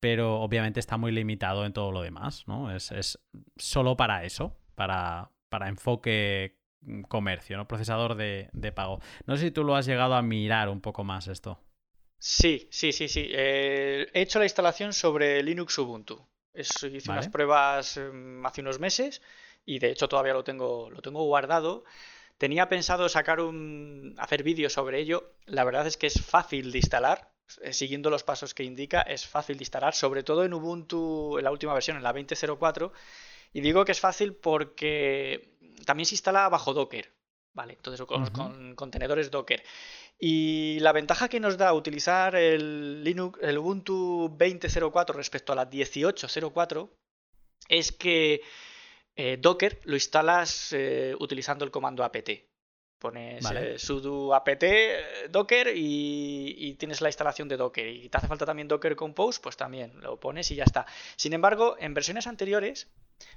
[0.00, 2.74] pero obviamente está muy limitado en todo lo demás, ¿no?
[2.74, 3.18] Es, es
[3.56, 6.58] solo para eso, para, para enfoque
[7.08, 7.68] comercio, ¿no?
[7.68, 9.00] Procesador de, pago.
[9.26, 11.60] No sé si tú lo has llegado a mirar un poco más esto.
[12.18, 13.28] Sí, sí, sí, sí.
[13.30, 16.26] Eh, he hecho la instalación sobre Linux Ubuntu.
[16.54, 19.20] hice unas pruebas em, hace unos meses
[19.66, 21.84] y de hecho todavía lo tengo, lo tengo guardado.
[22.38, 24.14] Tenía pensado sacar un.
[24.18, 25.34] hacer vídeos sobre ello.
[25.46, 27.30] La verdad es que es fácil de instalar.
[27.62, 31.44] Eh, siguiendo los pasos que indica, es fácil de instalar, sobre todo en Ubuntu, en
[31.44, 32.90] la última versión, en la 20.04.
[33.52, 35.53] Y digo que es fácil porque
[35.84, 37.12] también se instala bajo Docker.
[37.52, 39.62] Vale, entonces con, contenedores Docker.
[40.18, 45.70] Y la ventaja que nos da utilizar el, Linux, el Ubuntu 20.04 respecto a la
[45.70, 46.90] 18.04
[47.68, 48.42] es que
[49.16, 52.30] eh, Docker lo instalas eh, utilizando el comando apt.
[53.04, 54.64] Pones eh, sudo apt
[55.28, 57.86] docker y, tienes la instalación de docker.
[57.86, 60.86] Y te hace falta también docker compose, pues también lo pones y ya está.
[61.16, 62.88] Sin embargo, en versiones anteriores,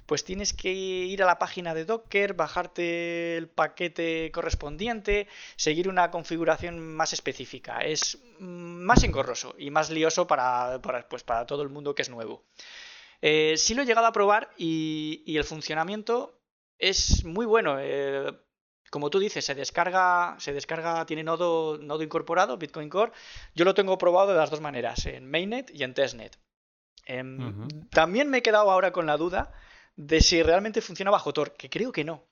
[0.06, 6.10] pues tienes que ir a la página de docker, bajarte el paquete correspondiente, seguir una
[6.10, 7.80] configuración más específica.
[7.80, 10.80] Es más engorroso y más lioso para,
[11.10, 12.42] pues para todo el mundo que es nuevo.
[13.20, 16.40] Eh, sí lo he llegado a probar y, el funcionamiento
[16.78, 17.76] es muy bueno.
[17.78, 18.32] Eh,
[18.90, 23.12] como tú dices, se descarga, se descarga, tiene nodo, nodo incorporado, Bitcoin Core.
[23.54, 26.38] Yo lo tengo probado de las dos maneras, en mainnet y en testnet.
[27.06, 29.52] Em, también me he quedado ahora con la duda
[29.96, 32.24] de si realmente funciona bajo Tor, que creo que no.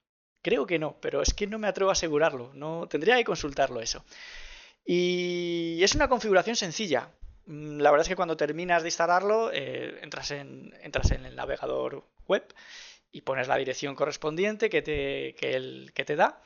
[0.42, 2.52] Creo que no, pero es que no me atrevo a asegurarlo.
[2.54, 4.04] No, tendría que consultarlo eso.
[4.84, 7.10] Y es una configuración sencilla.
[7.46, 11.34] Mm, la verdad es que cuando terminas de instalarlo, eh, entras, en, entras en el
[11.34, 12.44] navegador web
[13.16, 16.42] y pones la dirección correspondiente que te, que que te da.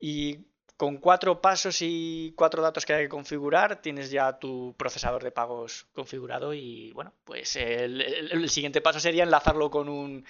[0.00, 0.46] Y
[0.76, 5.30] con cuatro pasos y cuatro datos que hay que configurar, tienes ya tu procesador de
[5.30, 6.52] pagos configurado.
[6.52, 10.24] Y bueno, pues el, siguiente paso sería enlazarlo con, un,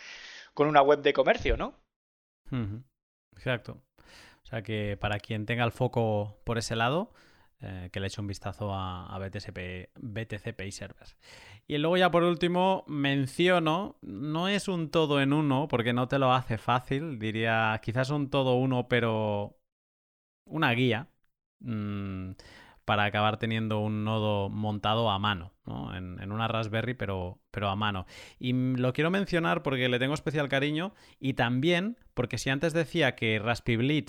[0.52, 1.74] con una web de comercio, ¿no?
[3.36, 3.80] Exacto.
[4.42, 7.10] O sea que para quien tenga el foco por ese lado,
[7.62, 11.16] eh, que le eche un vistazo a, BTCP, BTC y Servers.
[11.66, 16.18] Y luego ya por último menciono, no es un todo en uno, porque no te
[16.18, 19.58] lo hace fácil, diría quizás un todo uno, pero
[20.46, 21.08] una guía
[21.60, 22.32] mm,
[22.86, 25.94] para acabar teniendo un nodo montado a mano, ¿no?
[25.94, 28.06] en, una Raspberry, pero, pero a mano.
[28.38, 33.14] Y lo quiero mencionar porque le tengo especial cariño y también porque si antes decía
[33.16, 34.06] que Raspberry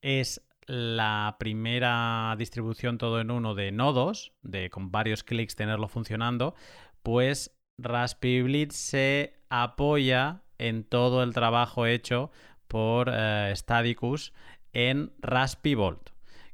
[0.00, 6.54] es la primera distribución todo en uno de nodos, de con varios clics tenerlo funcionando,
[7.02, 12.30] pues Raspberry se apoya en todo el trabajo hecho
[12.68, 14.32] por eh, Stadicus
[14.72, 16.10] en Raspibolt,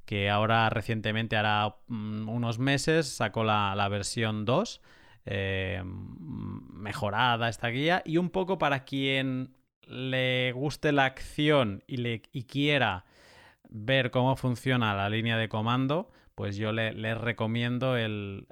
[0.07, 4.81] que ahora recientemente, hará mm, unos meses, sacó la, versión 2,
[5.27, 12.23] eh, mejorada esta guía, y un poco para quien le guste la acción y, le,
[12.33, 13.05] y quiera
[13.71, 18.47] ver cómo funciona la línea de comando, pues yo le, recomiendo el,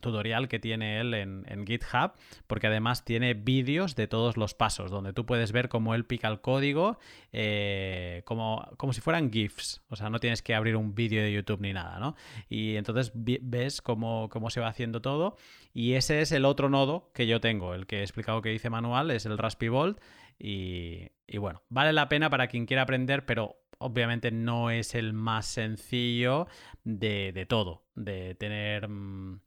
[0.00, 2.12] tutorial que tiene él en, GitHub,
[2.46, 6.26] porque además tiene vídeos de todos los pasos, donde tú puedes ver cómo él pica
[6.26, 6.98] el código,
[7.32, 11.32] eh, como, como, si fueran GIFs, o sea, no tienes que abrir un vídeo de
[11.32, 12.16] YouTube ni nada, ¿no?
[12.48, 15.36] Y entonces ves cómo, cómo se va haciendo todo,
[15.74, 18.70] y ese es el otro nodo que yo tengo, el que he explicado que hice
[18.70, 20.00] manual, es el Raspberry Bolt,
[20.38, 25.46] y bueno, vale la pena para quien quiera aprender, pero obviamente no es el más
[25.46, 26.46] sencillo
[26.84, 29.40] de, todo, de tener mm,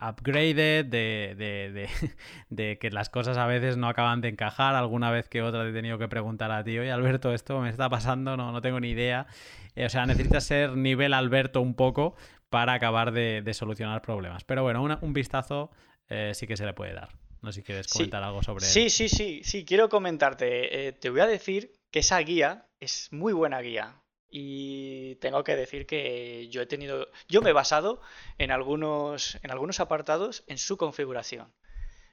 [0.00, 1.88] upgraded, de,
[2.48, 5.70] de, que las cosas a veces no acaban de encajar, alguna vez que otra te
[5.70, 8.80] he tenido que preguntar a ti, oye Alberto, esto me está pasando, no, no tengo
[8.80, 9.26] ni idea.
[9.74, 12.16] Eh, o sea, necesitas ser nivel Alberto un poco
[12.48, 14.44] para acabar de, solucionar problemas.
[14.44, 15.70] Pero bueno, un vistazo
[16.08, 17.10] eh, sí que se le puede dar.
[17.42, 20.88] No sé si quieres comentar algo sobre Sí, sí, sí, sí, quiero comentarte.
[20.88, 24.02] Eh, te voy a decir que esa guía es muy buena guía.
[24.28, 27.08] Y tengo que decir que yo he tenido.
[27.28, 28.00] Yo me he basado
[28.38, 31.52] en algunos, en algunos apartados en su configuración.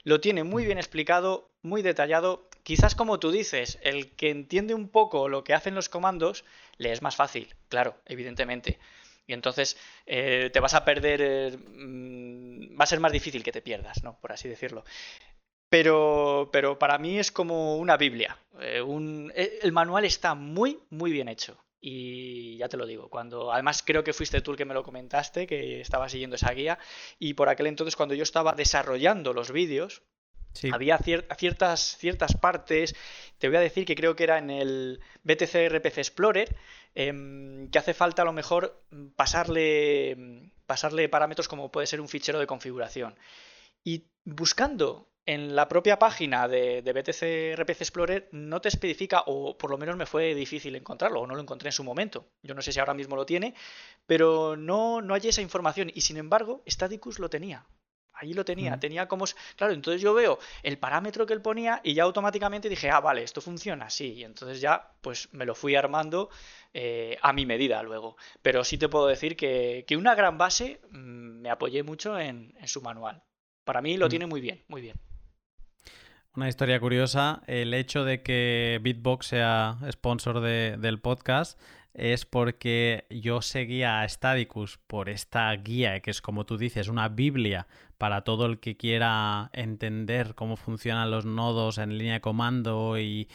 [0.03, 2.49] Lo tiene muy bien explicado, muy detallado.
[2.63, 6.45] Quizás como tú dices, el que entiende un poco lo que hacen los comandos,
[6.77, 8.79] le es más fácil, claro, evidentemente.
[9.25, 13.51] Y entonces eh, te vas a perder, eh, mm, va a ser más difícil que
[13.51, 14.19] te pierdas, ¿no?
[14.19, 14.83] Por así decirlo.
[15.69, 18.37] Pero, pero para mí es como una Biblia.
[18.59, 18.83] Eh,
[19.35, 21.57] eh, el manual está muy, muy bien hecho.
[21.81, 24.83] Y ya te lo digo, cuando además creo que fuiste tú el que me lo
[24.83, 26.77] comentaste, que estaba siguiendo esa guía,
[27.19, 30.01] y por aquel entonces cuando yo estaba desarrollando los vídeos,
[30.73, 32.95] Había ciertas, ciertas partes,
[33.37, 36.55] te voy a decir que creo que era en el BTC RPC Explorer,
[36.95, 38.81] em, que hace falta a lo mejor
[39.15, 43.15] pasarle, pasarle parámetros como puede ser un fichero de configuración.
[43.83, 49.69] Y buscando en la propia página de, BTC RPC Explorer no te especifica, o por
[49.69, 52.27] lo menos me fue difícil encontrarlo, o no lo encontré en su momento.
[52.41, 53.53] Yo no sé si ahora mismo lo tiene,
[54.05, 55.91] pero no, no hay esa información.
[55.93, 57.65] Y sin embargo, Staticus lo tenía.
[58.19, 59.23] Allí lo tenía, tenía como...
[59.55, 63.23] Claro, entonces yo veo el parámetro que él ponía y ya automáticamente dije, ah, vale,
[63.23, 64.13] esto funciona, sí.
[64.13, 66.29] Y entonces ya, pues me lo fui armando
[66.73, 68.17] eh, a mi medida luego.
[68.41, 72.81] Pero sí te puedo decir que, una gran base mm, me apoyé mucho en, su
[72.81, 73.23] manual.
[73.63, 74.09] Para mí lo mm.
[74.09, 74.99] tiene muy bien, muy bien.
[76.39, 81.59] Una historia curiosa, el hecho de que Bitbox sea sponsor del podcast
[81.93, 87.09] es porque yo seguía a Stadicus por esta guía, que es como tú dices, una
[87.09, 87.67] Biblia
[87.97, 93.27] para todo el que quiera entender cómo funcionan los nodos en línea de comando y,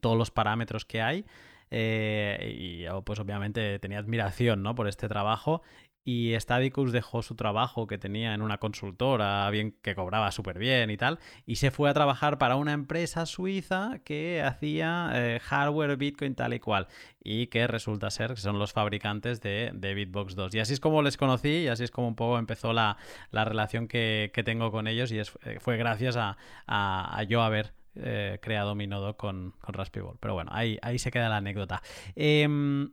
[0.00, 1.26] todos los parámetros que hay.
[1.70, 4.74] Eh, y pues obviamente tenía admiración ¿no?
[4.74, 5.60] por este trabajo
[6.06, 10.88] y Stadicus dejó su trabajo que tenía en una consultora, bien que cobraba súper bien
[10.88, 15.96] y tal, y se fue a trabajar para una empresa suiza que hacía eh, hardware
[15.96, 16.86] Bitcoin tal y cual,
[17.24, 20.54] y que resulta ser que son los fabricantes de, Bitbox 2.
[20.54, 22.96] Y así es como les conocí y así es como un poco empezó la,
[23.32, 25.24] relación que, tengo con ellos y eh,
[25.58, 30.78] fue gracias a, yo haber eh, creado mi nodo con, con Raspberry Pero bueno, ahí,
[30.82, 31.82] ahí se queda la anécdota.
[32.14, 32.92] Em,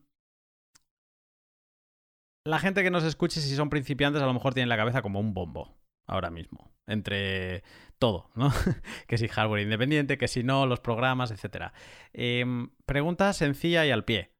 [2.45, 5.19] la gente que nos escuche, si son principiantes, a lo mejor tienen la cabeza como
[5.19, 5.75] un bombo
[6.05, 6.71] ahora mismo.
[6.85, 7.63] Entre
[7.97, 8.51] todo, ¿no?
[9.07, 11.71] que si hardware independiente, que si no, los programas, etc.
[12.11, 14.33] Em, pregunta sencilla y al pie.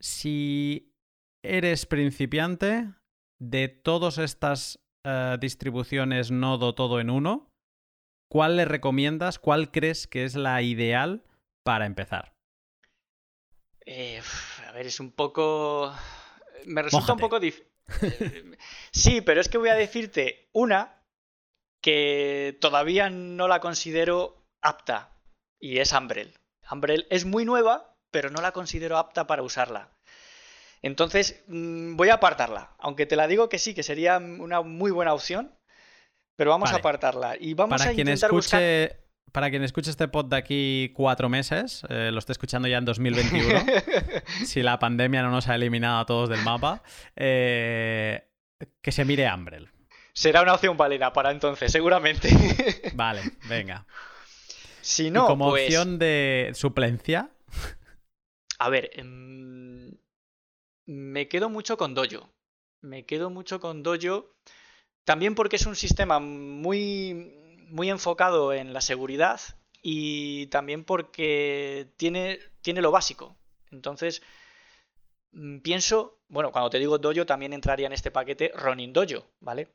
[0.00, 0.94] Si
[1.42, 2.88] eres principiante,
[3.38, 7.50] de todas estas eh, distribuciones nodo todo en uno,
[8.28, 9.38] ¿cuál le recomiendas?
[9.38, 11.24] ¿Cuál crees que es la ideal
[11.62, 12.34] para empezar?
[13.86, 14.20] Eh,
[14.66, 15.92] a ver, es un poco
[16.66, 17.66] me resulta un poco difícil.
[18.92, 21.02] sí, pero es que voy a decirte una
[21.80, 25.16] que todavía no la considero apta
[25.60, 26.34] y es Umbrel.
[26.70, 29.90] Umbrel es muy nueva, pero no la considero apta para usarla.
[30.82, 34.90] Entonces, mm, voy a apartarla, aunque te la digo que sí, que sería una muy
[34.90, 35.54] buena opción,
[36.36, 38.96] pero vamos a apartarla y vamos para a quien intentar escuche,
[39.32, 42.84] Para quien escuche este pod de aquí cuatro meses, eh, lo esté escuchando ya en
[42.84, 43.60] 2021,
[44.44, 46.82] si la pandemia no nos ha eliminado a todos del mapa,
[47.16, 48.28] eh,
[48.80, 49.70] que se mire Umbrel.
[50.12, 52.28] Será una opción válida para entonces, seguramente.
[52.94, 53.86] vale, venga.
[54.80, 57.30] Si no, como pues opción de suplencia.
[58.58, 59.92] A ver, em,
[60.86, 62.32] me quedo mucho con Dojo.
[62.80, 64.34] Me quedo mucho con Dojo.
[65.04, 67.37] También porque es un sistema muy,
[67.68, 69.40] muy enfocado en la seguridad
[69.82, 73.36] y también porque tiene, tiene lo básico.
[73.70, 74.22] Entonces,
[75.32, 79.68] mm, pienso, bueno, cuando te digo Dojo también entraría en este paquete Ronin Dojo, ¿vale?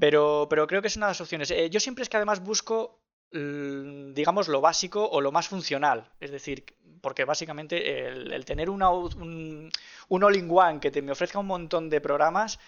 [0.00, 1.50] pero, pero creo que es una de las opciones.
[1.50, 3.00] Eh, yo siempre es que además busco,
[3.32, 6.12] digamos, lo básico o lo más funcional.
[6.20, 6.66] Es decir,
[7.00, 12.58] porque básicamente el, tener un, un all-in-one que te me ofrezca un montón de programas,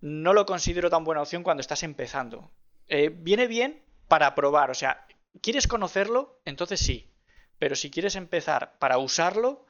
[0.00, 2.50] no lo considero tan buena opción cuando estás empezando.
[2.88, 5.06] Eh, viene bien para probar, o sea,
[5.40, 6.40] ¿quieres conocerlo?
[6.44, 7.10] Entonces sí.
[7.58, 9.64] Pero si quieres empezar para usarlo,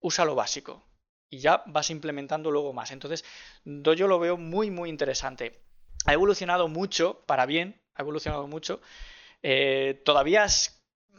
[0.00, 0.84] usa lo básico.
[1.30, 2.90] Y ya vas implementando luego más.
[2.90, 3.24] Entonces,
[3.64, 5.60] yo lo veo muy, muy interesante
[6.08, 8.80] ha evolucionado mucho, para bien, ha evolucionado mucho.
[9.42, 10.46] Eh, todavía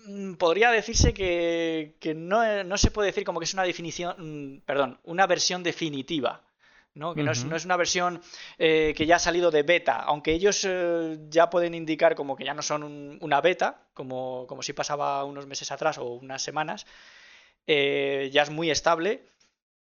[0.06, 5.00] mm, podría decirse que, no, se puede decir como que es una definición, mm, perdón,
[5.04, 6.44] una versión definitiva.
[7.00, 7.16] ¿No?
[7.16, 8.22] Que no, es, una versión
[8.58, 12.46] eh, que ya ha salido de beta, aunque ellos eh, ya pueden indicar como que
[12.46, 16.86] ya no son una beta, como, como si pasaba unos meses atrás o unas semanas,
[17.66, 19.24] ya es muy estable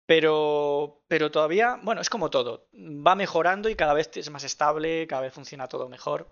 [0.06, 2.68] pero, pero todavía, bueno, es como todo.
[2.74, 6.28] Va mejorando y cada vez es más estable, cada vez funciona todo mejor.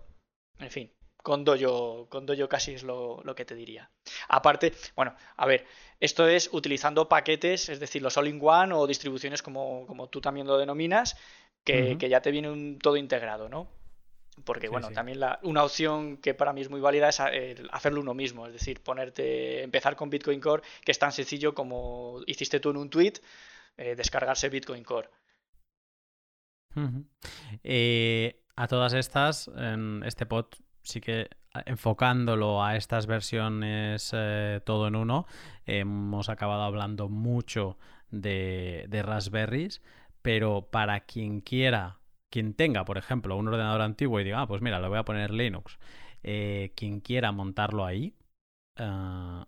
[0.58, 0.92] En fin,
[1.24, 3.90] con Dojo, con Dojo casi es lo, que te diría.
[4.28, 5.64] Aparte, bueno, a ver,
[5.98, 10.58] esto es utilizando paquetes, es decir, los all-in-one o distribuciones como, como, tú también lo
[10.58, 11.16] denominas,
[11.64, 13.68] que, ya te viene un, todo integrado, ¿no?
[14.44, 17.20] Porque, bueno, también la, una opción que para mí es muy válida es
[17.72, 22.20] hacerlo uno mismo, es decir, ponerte, empezar con Bitcoin Core, que es tan sencillo como
[22.26, 23.14] hiciste tú en un tweet,
[23.78, 25.08] eh, descargarse Bitcoin Core.
[27.62, 30.46] Eh, a todas estas, en este pod
[30.84, 31.28] sí que
[31.66, 35.26] enfocándolo a estas versiones eh, todo en uno,
[35.66, 37.78] hemos acabado hablando mucho
[38.10, 39.82] de, de Raspberries,
[40.22, 41.98] pero para quien quiera,
[42.30, 45.04] quien tenga, por ejemplo, un ordenador antiguo y diga, ah, pues mira, le voy a
[45.04, 45.78] poner Linux
[46.24, 48.14] eh, quien quiera montarlo ahí,
[48.78, 49.40] eh,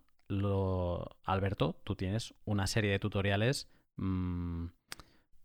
[1.23, 4.67] Alberto, tú tienes una serie de tutoriales mm,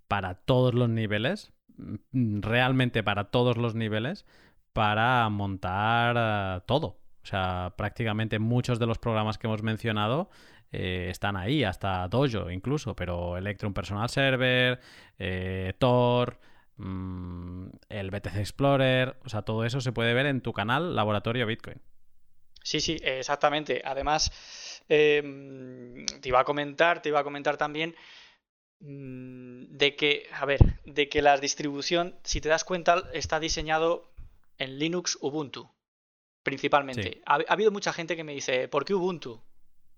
[0.09, 4.27] para todos los niveles, mm, realmente para todos los niveles,
[4.73, 6.99] para montar eh, todo.
[7.23, 10.31] O sea, prácticamente muchos de los programas que hemos mencionado
[10.73, 14.81] eh, están ahí, hasta Dojo incluso, pero Electron Personal Server,
[15.19, 16.41] eh, Tor,
[16.79, 21.47] mm, el BTC Explorer, o sea, todo eso se puede ver en tu canal Laboratorio
[21.47, 21.81] Bitcoin.
[22.65, 23.83] Sí, sí, exactamente.
[23.85, 27.95] Además, em, te iba a comentar, te iba a comentar también
[28.81, 34.12] mm, de que, a ver, de que la distribución, si te das cuenta, está diseñado
[34.63, 35.69] en Linux Ubuntu,
[36.43, 37.23] principalmente.
[37.27, 39.43] Ha, ha, habido mucha gente que me dice, ¿por qué Ubuntu?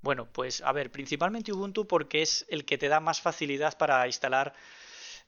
[0.00, 4.06] Bueno, pues a ver, principalmente Ubuntu porque es el que te da más facilidad para
[4.06, 4.54] instalar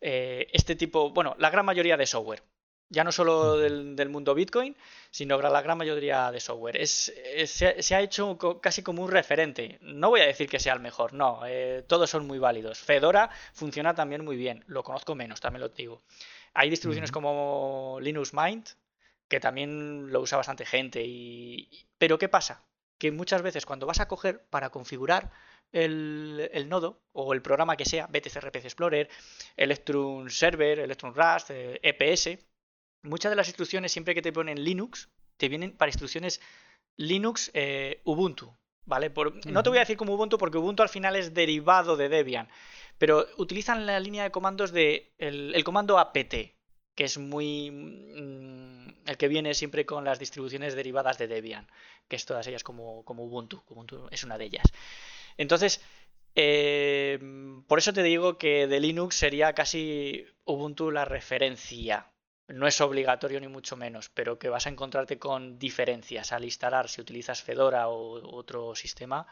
[0.00, 2.42] eh, este tipo, bueno, la gran mayoría de software.
[2.88, 4.76] Ya no solo del, mundo Bitcoin,
[5.10, 6.76] sino la gran mayoría de software.
[6.76, 7.12] Es,
[7.46, 9.78] se, ha hecho casi como un referente.
[9.80, 12.78] No voy a decir que sea el mejor, no, eh, todos son muy válidos.
[12.78, 16.02] Fedora funciona también muy bien, lo conozco menos, también lo digo.
[16.54, 18.68] Hay distribuciones como Linux Mint,
[19.28, 21.02] que también lo usa bastante gente.
[21.04, 21.88] Y...
[21.98, 22.66] Pero ¿qué pasa?
[22.98, 25.30] que muchas veces cuando vas a coger para configurar
[25.72, 29.08] el, nodo o el programa que sea, BTC RPC Explorer,
[29.56, 32.46] Electron Server, Electron Rust, EPS, eh, e
[33.02, 36.40] muchas de las instrucciones siempre que te ponen Linux, te vienen para instrucciones
[36.96, 38.56] Linux eh, Ubuntu.
[38.88, 39.12] ¿Vale?
[39.46, 42.48] No te voy a decir como Ubuntu porque Ubuntu al final es derivado de Debian,
[42.98, 46.55] pero utilizan la línea de comandos de el comando apt,
[46.96, 47.70] que es muy...
[47.70, 51.68] Mm, el que viene siempre con las distribuciones derivadas de Debian,
[52.08, 53.62] que es todas ellas como, como Ubuntu.
[53.68, 54.66] Ubuntu es una de ellas.
[55.36, 55.80] Entonces,
[56.34, 57.18] eh,
[57.68, 62.10] por eso te digo que de Linux sería casi Ubuntu la referencia.
[62.48, 66.88] No es obligatorio ni mucho menos, pero que vas a encontrarte con diferencias al instalar
[66.88, 69.26] si utilizas Fedora o otro sistema,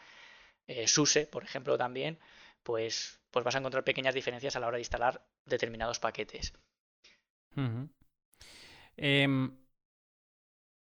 [0.66, 2.18] eh, SUSE, por ejemplo, también,
[2.62, 6.52] pues, pues vas a encontrar pequeñas diferencias a la hora de instalar determinados paquetes.
[8.96, 9.56] Em,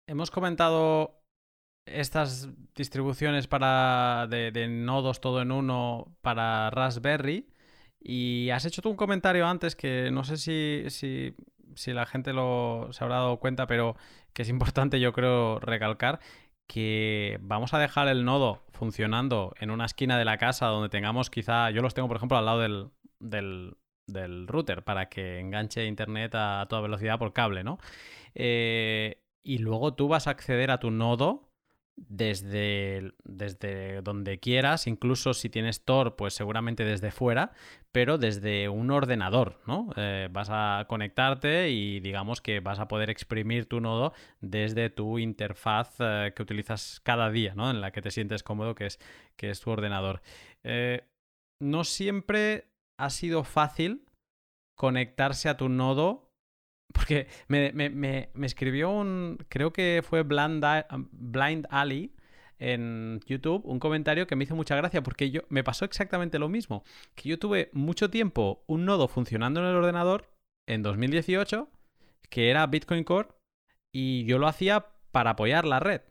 [0.06, 1.22] hemos comentado
[1.86, 7.48] estas distribuciones para de, nodos todo en uno para Raspberry.
[8.00, 11.34] Y has hecho tú un comentario antes que no sé si, si,
[11.74, 13.96] si, la gente lo se habrá dado cuenta, pero
[14.32, 16.20] que es importante yo creo recalcar
[16.66, 21.30] que vamos a dejar el nodo funcionando en una esquina de la casa donde tengamos
[21.30, 23.76] quizá, yo los tengo por ejemplo al lado del, del,
[24.06, 27.78] del router para que enganche internet a toda velocidad por cable, ¿no?
[28.34, 31.50] Eh, y luego tú vas a acceder a tu nodo
[31.96, 37.52] desde, desde donde quieras, incluso si tienes Tor, pues seguramente desde fuera,
[37.90, 39.88] pero desde un ordenador, ¿no?
[39.96, 45.18] Eh, vas a conectarte y digamos que vas a poder exprimir tu nodo desde tu
[45.18, 47.70] interfaz eh, que utilizas cada día, ¿no?
[47.70, 48.98] En la que te sientes cómodo, que es,
[49.36, 50.20] que es tu ordenador.
[51.60, 54.06] no siempre ha sido fácil
[54.76, 56.30] conectarse a tu nodo.
[56.92, 59.38] Porque me, escribió un.
[59.48, 60.64] Creo que fue Blind,
[61.12, 62.14] Blind Ali
[62.58, 66.48] en YouTube un comentario que me hizo mucha gracia porque yo me pasó exactamente lo
[66.48, 66.84] mismo.
[67.14, 70.30] Que yo tuve mucho tiempo un nodo funcionando en el ordenador
[70.66, 71.68] en 2018
[72.30, 73.28] que era Bitcoin Core
[73.92, 76.02] y yo lo hacía para apoyar la red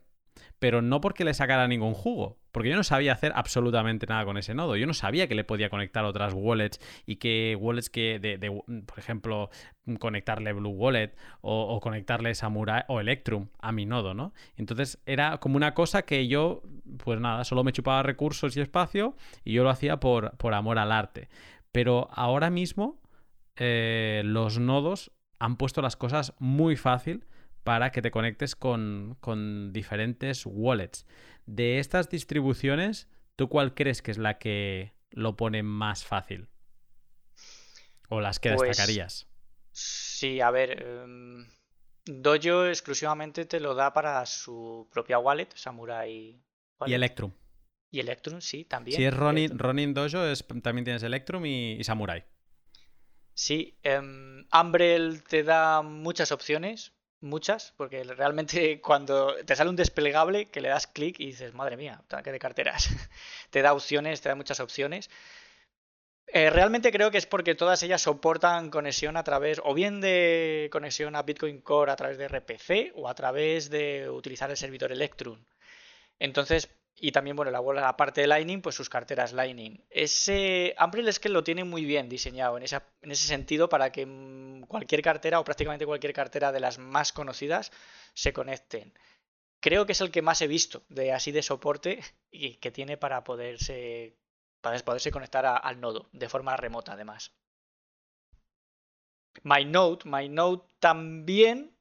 [0.60, 4.38] pero no porque le sacara ningún jugo, porque yo no sabía hacer absolutamente nada con
[4.38, 4.76] ese nodo.
[4.76, 8.38] Yo no sabía que le podía conectar otras wallets y que wallets que, de,
[8.86, 9.50] por ejemplo,
[10.00, 14.34] conectarle Blue Wallet o, conectarle Samurai o Electrum a mi nodo, ¿no?
[14.56, 16.64] Entonces era como una cosa que yo,
[17.04, 20.80] pues nada, solo me chupaba recursos y espacio y yo lo hacía por, por amor
[20.80, 21.30] al arte.
[21.72, 23.02] Pero ahora mismo
[23.58, 27.26] eh, los nodos han puesto las cosas muy fácil
[27.66, 29.18] para que te conectes con,
[29.74, 31.08] diferentes wallets.
[31.48, 36.48] De estas distribuciones, ¿tú cuál crees que es la que lo pone más fácil?
[38.08, 39.28] ¿O las que pues, destacarías?
[39.72, 40.84] Sí, a ver.
[40.84, 41.48] Em,
[42.06, 46.40] Dojo exclusivamente te lo da para su propia wallet, Samurai.
[46.86, 47.32] Y Electrum.
[47.90, 48.96] Y Electrum, sí, también.
[48.96, 50.20] Si es Ronin, Dojo,
[50.62, 52.26] también tienes Electrum y, Samurai.
[53.34, 56.96] Sí, um, Umbrel te da muchas opciones
[57.26, 61.78] muchas, porque realmente cuando te sale un desplegable que le das clic y dices, madre
[61.78, 62.90] mía, tanque de carteras,
[63.50, 65.10] te da opciones, te da muchas opciones.
[66.28, 70.70] Eh, realmente creo que es porque todas ellas soportan conexión a través, o bien de
[70.72, 74.92] conexión a Bitcoin Core a través de RPC, o a través de utilizar el servidor
[74.92, 75.40] Electrum.
[76.20, 79.84] Entonces, y también, bueno, la, parte de Lightning, pues sus carteras Lightning.
[79.90, 84.06] Ese Umbrel es que lo tiene muy bien diseñado en, en ese sentido para que
[84.06, 87.72] mm, cualquier cartera o prácticamente cualquier cartera de las más conocidas
[88.14, 88.94] se conecten.
[89.60, 92.02] creo que es el que más he visto de así de soporte
[92.32, 94.16] y que tiene para poderse,
[94.62, 97.34] para poderse conectar al nodo de forma remota además.
[99.44, 101.76] MyNode, MyNode también,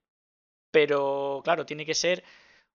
[0.71, 2.25] pero claro, tiene que ser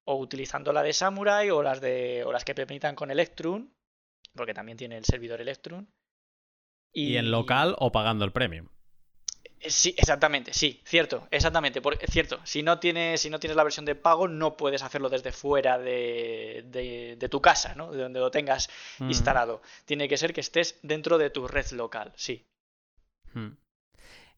[0.05, 3.69] o utilizando la de Samurai o las de o las que permitan con Electrum,
[4.35, 5.87] porque también tiene el servidor Electrum.
[6.91, 8.67] Y, en local o pagando el premium.
[9.59, 12.39] Eh, sí, exactamente, sí, cierto, exactamente, porque, cierto.
[12.45, 15.77] Si no tienes, si no tienes la versión de pago, no puedes hacerlo desde fuera
[15.77, 17.91] de, de, tu casa, ¿no?
[17.91, 18.69] De donde lo tengas
[18.99, 19.09] mm.
[19.09, 19.61] instalado.
[19.85, 22.47] Tiene que ser que estés dentro de tu red local, sí.
[23.33, 23.49] Mm.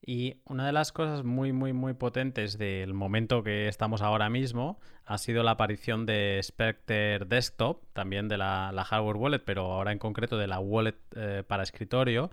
[0.04, 4.80] Y una de las cosas muy, muy, muy potentes del momento que estamos ahora mismo
[5.06, 10.00] ha sido la aparición de Spectre Desktop, también de la, hardware wallet, pero ahora en
[10.00, 12.32] concreto de la wallet eh, para escritorio.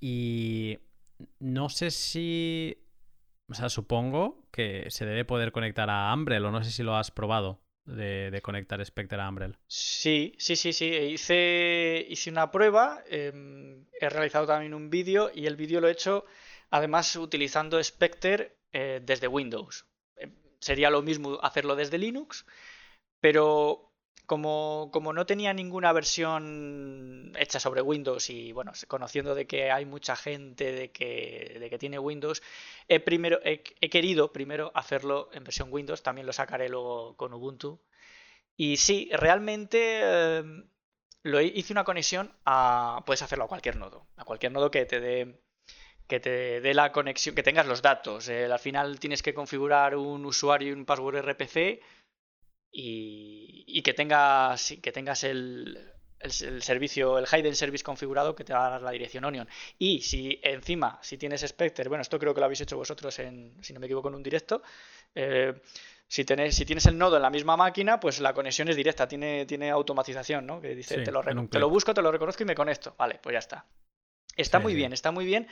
[0.00, 0.78] Y
[1.38, 2.76] no sé si...
[3.50, 6.96] O sea, supongo que se debe poder conectar a Umbrel o no sé si lo
[6.96, 7.60] has probado.
[7.84, 9.56] De, conectar Spectre a Umbrel.
[9.66, 10.84] Sí, sí, sí, sí.
[10.84, 15.92] Hice, hice una prueba, em, he realizado también un vídeo y el vídeo lo he
[15.92, 16.26] hecho
[16.70, 19.86] además utilizando Spectre eh, desde Windows.
[20.16, 20.30] Eh,
[20.60, 22.46] sería lo mismo hacerlo desde Linux,
[23.20, 23.88] pero
[24.26, 29.86] como, como, no tenía ninguna versión hecha sobre Windows y bueno, conociendo de que hay
[29.86, 32.42] mucha gente de que, de que tiene Windows,
[32.88, 37.80] he, primero, he, querido primero hacerlo en versión Windows, también lo sacaré luego con Ubuntu.
[38.56, 40.44] Y sí, realmente eh,
[41.22, 43.02] lo hice una conexión a.
[43.06, 45.40] Puedes hacerlo a cualquier nodo, a cualquier nodo que te dé
[46.08, 48.28] que te dé la conexión, que tengas los datos.
[48.28, 51.80] Eh, al final tienes que configurar un usuario y un password RPC
[52.72, 55.78] y, que tengas, que tengas el,
[56.60, 59.48] servicio, el hidden service configurado que te va a dar la dirección Onion.
[59.78, 63.56] Y si encima, si tienes Spectre, bueno, esto creo que lo habéis hecho vosotros en,
[63.62, 64.62] si no me equivoco, en un directo.
[65.14, 65.60] Eh,
[66.06, 69.06] si, tenés, si tienes el nodo en la misma máquina, pues la conexión es directa,
[69.06, 70.58] tiene, tiene automatización, ¿no?
[70.58, 72.94] Que dice, te, lo te, lo busco, te lo reconozco y me conecto.
[72.96, 73.66] Vale, pues ya está.
[74.36, 75.48] Está muy bien, está muy bien.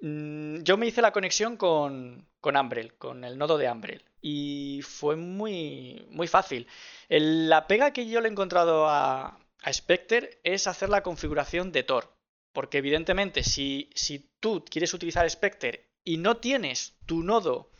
[0.00, 4.04] Mm, yo me hice la conexión con, con Umbrel, con el nodo de Umbrel.
[4.20, 6.66] Y fue muy, muy fácil.
[7.08, 11.82] la pega que yo le he encontrado a, a Spectre es hacer la configuración de
[11.82, 12.12] Tor.
[12.52, 17.70] Porque evidentemente, si, si tú quieres utilizar Spectre y no tienes tu nodo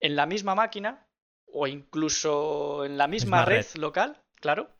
[0.00, 1.06] en la misma máquina,
[1.46, 4.70] o incluso en la misma, red, local, claro,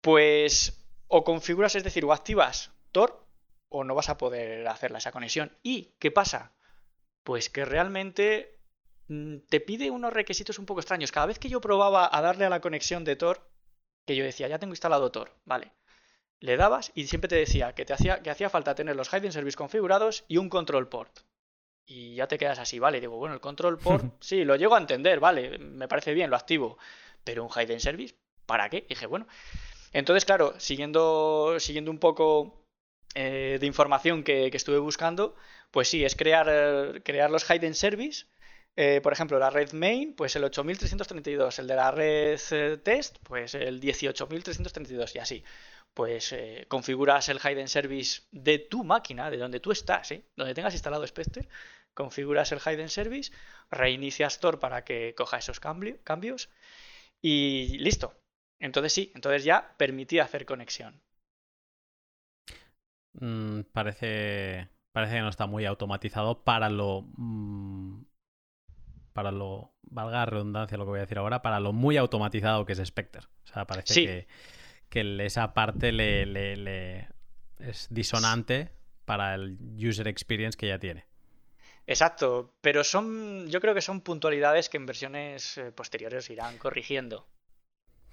[0.00, 3.21] pues o configuras, es decir, o activas Tor
[3.72, 5.56] o no vas a poder hacerla esa conexión.
[5.62, 6.52] ¿Y qué pasa?
[7.24, 8.58] Pues que realmente
[9.08, 11.12] mm, te pide unos requisitos un poco extraños.
[11.12, 13.48] Cada vez que yo probaba a darle a la conexión de Tor,
[14.06, 15.72] que yo decía, ya tengo instalado Tor, vale.
[16.40, 19.32] Le dabas y siempre te decía que, te hacía, que hacía falta tener los hidden
[19.32, 21.20] service configurados y un control port.
[21.86, 23.00] Y ya te quedas así, vale.
[23.00, 26.36] Digo, bueno, el control port, sí, lo llego a entender, vale, me parece bien, lo
[26.36, 26.78] activo.
[27.24, 28.16] Pero un hidden service,
[28.46, 28.86] ¿para qué?
[28.88, 29.26] dije, bueno.
[29.92, 32.61] Entonces, claro, siguiendo, siguiendo un poco
[33.14, 35.34] eh, de información que, estuve buscando,
[35.70, 38.26] pues sí, es crear, eh, crear los hidden service.
[38.76, 42.38] Eh, por ejemplo, la red main, pues el 8332, el de la red
[42.82, 45.44] test, pues el 18332 y así.
[45.94, 46.34] Pues
[46.68, 51.48] configuras el hidden service de tu máquina, de donde tú estás, donde tengas instalado Spectre,
[51.92, 53.30] configuras el hidden service,
[53.70, 56.48] reinicias Tor para que coja esos cambios
[57.20, 58.14] y listo.
[58.58, 61.02] Entonces sí, entonces ya permitía hacer conexión.
[63.14, 67.06] Mm, parece, parece que no está muy automatizado para lo...
[67.16, 68.04] Mm,
[69.12, 69.74] para lo...
[69.82, 72.82] Valga la redundancia lo que voy a decir ahora, para lo muy automatizado que es
[72.84, 73.22] Spectre.
[73.44, 74.26] O sea, parece
[74.88, 77.08] que, esa parte le, le,
[77.58, 78.70] es disonante
[79.04, 81.06] para el user experience que ya tiene.
[81.86, 87.26] Exacto, pero son, yo creo que son puntualidades que en versiones eh, posteriores irán corrigiendo.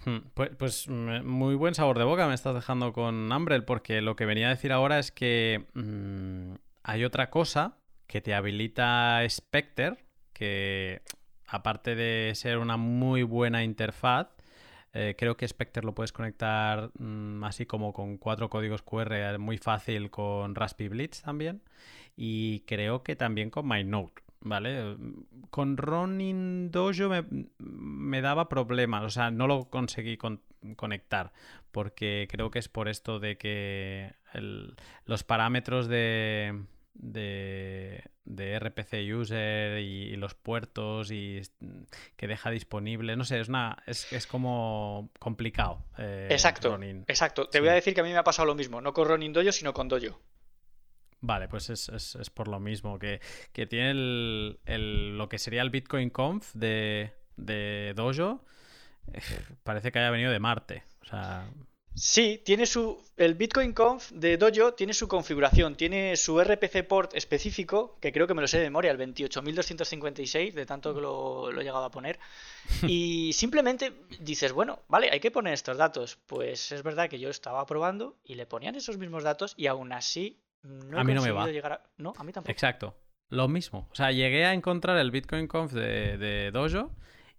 [0.05, 0.19] Hmm,
[0.57, 4.47] pues, muy buen sabor de boca me estás dejando con Umbrel, porque lo que venía
[4.47, 6.53] a decir ahora es que mm,
[6.83, 7.77] hay otra cosa
[8.07, 9.97] que te habilita Spectre,
[10.33, 11.01] que
[11.47, 14.29] aparte de ser una muy buena interfaz,
[14.93, 19.57] eh, creo que Spectre lo puedes conectar mm, así como con cuatro códigos QR muy
[19.57, 21.61] fácil con Raspberry Blitz también.
[22.15, 24.23] Y creo que también con MyNote.
[24.41, 24.97] ¿Vale?
[25.49, 27.09] Con Ronin Dojo
[27.57, 30.17] me, daba problemas, o sea, no lo conseguí
[30.75, 31.31] conectar,
[31.71, 34.13] porque creo que es por esto de que
[35.05, 36.63] los parámetros de,
[36.93, 41.41] de, RPC user y, los puertos y
[42.15, 45.83] que deja disponible, no sé, es una es, como complicado.
[45.97, 47.49] Eh, exacto, exacto.
[47.49, 49.33] Te voy a decir que a mí me ha pasado lo mismo, no con Ronin
[49.33, 50.19] Dojo, sino con Dojo.
[51.21, 53.19] Vale, pues es, por lo mismo, que,
[53.53, 58.45] tiene el, lo que sería el Bitcoin Conf de, de Dojo.
[59.63, 60.83] parece que haya venido de Marte.
[61.01, 61.49] O sea,
[61.95, 63.03] Sí, tiene su.
[63.17, 68.25] El Bitcoin Conf de Dojo tiene su configuración, tiene su RPC port específico, que creo
[68.25, 71.83] que me lo sé de memoria, el 28256, de tanto que lo, lo he llegado
[71.83, 72.19] a poner.
[72.87, 73.91] Y simplemente
[74.21, 76.17] dices, bueno, vale, hay que poner estos datos.
[76.27, 79.91] Pues es verdad que yo estaba probando y le ponían esos mismos datos y aún
[79.91, 81.47] así no he A mí no me va.
[81.47, 81.81] llegar a.
[81.97, 82.51] No, a mí tampoco.
[82.51, 82.95] Exacto.
[83.29, 83.87] Lo mismo.
[83.91, 86.91] O sea, llegué a encontrar el Bitcoin Conf de, de Dojo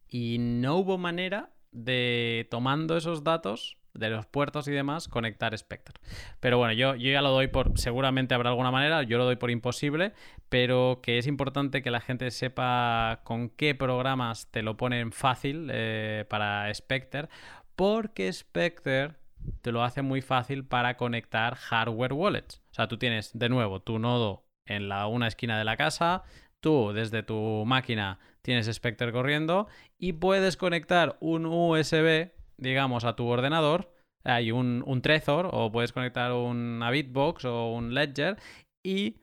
[0.08, 6.00] y no hubo manera de, tomando esos datos de los puertos y demás, conectar Spectre.
[6.38, 9.36] Pero bueno, yo, yo ya lo doy por, seguramente habrá alguna manera, yo lo doy
[9.36, 10.12] por imposible,
[10.48, 15.68] pero que es importante que la gente sepa con qué programas te lo ponen fácil
[15.72, 17.28] eh, para Spectre,
[17.76, 19.14] porque Spectre
[19.62, 22.59] te lo hace muy fácil para conectar hardware wallets.
[22.80, 26.22] Sea, tú tienes de nuevo tu nodo en la una esquina de la casa,
[26.60, 32.30] tú desde tu máquina tienes Spectre corriendo y puedes conectar un USB
[32.60, 33.92] digamos, a tu ordenador,
[34.22, 38.36] hay un, un Trezor o puedes conectar una Bitbox o un Ledger
[38.84, 39.22] y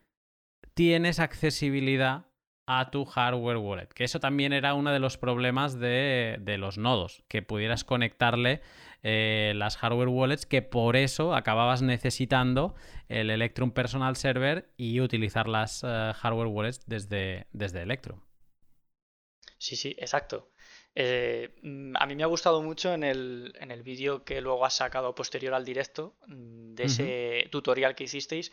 [0.74, 2.26] tienes accesibilidad
[2.66, 3.88] a tu hardware wallet.
[3.88, 8.60] Que eso también era uno de los problemas de, de los nodos, que pudieras conectarle
[9.02, 12.74] eh, las hardware wallets, que por eso acababas necesitando
[13.08, 18.20] el Electrum Personal Server y utilizar las eh, hardware wallets desde, desde Electrum.
[19.58, 20.50] Sí, sí, exacto.
[20.94, 21.54] Eh,
[21.94, 25.14] a mí me ha gustado mucho en el, en el vídeo que luego has sacado
[25.14, 28.50] posterior al directo, mm, de ese tutorial que hicisteis.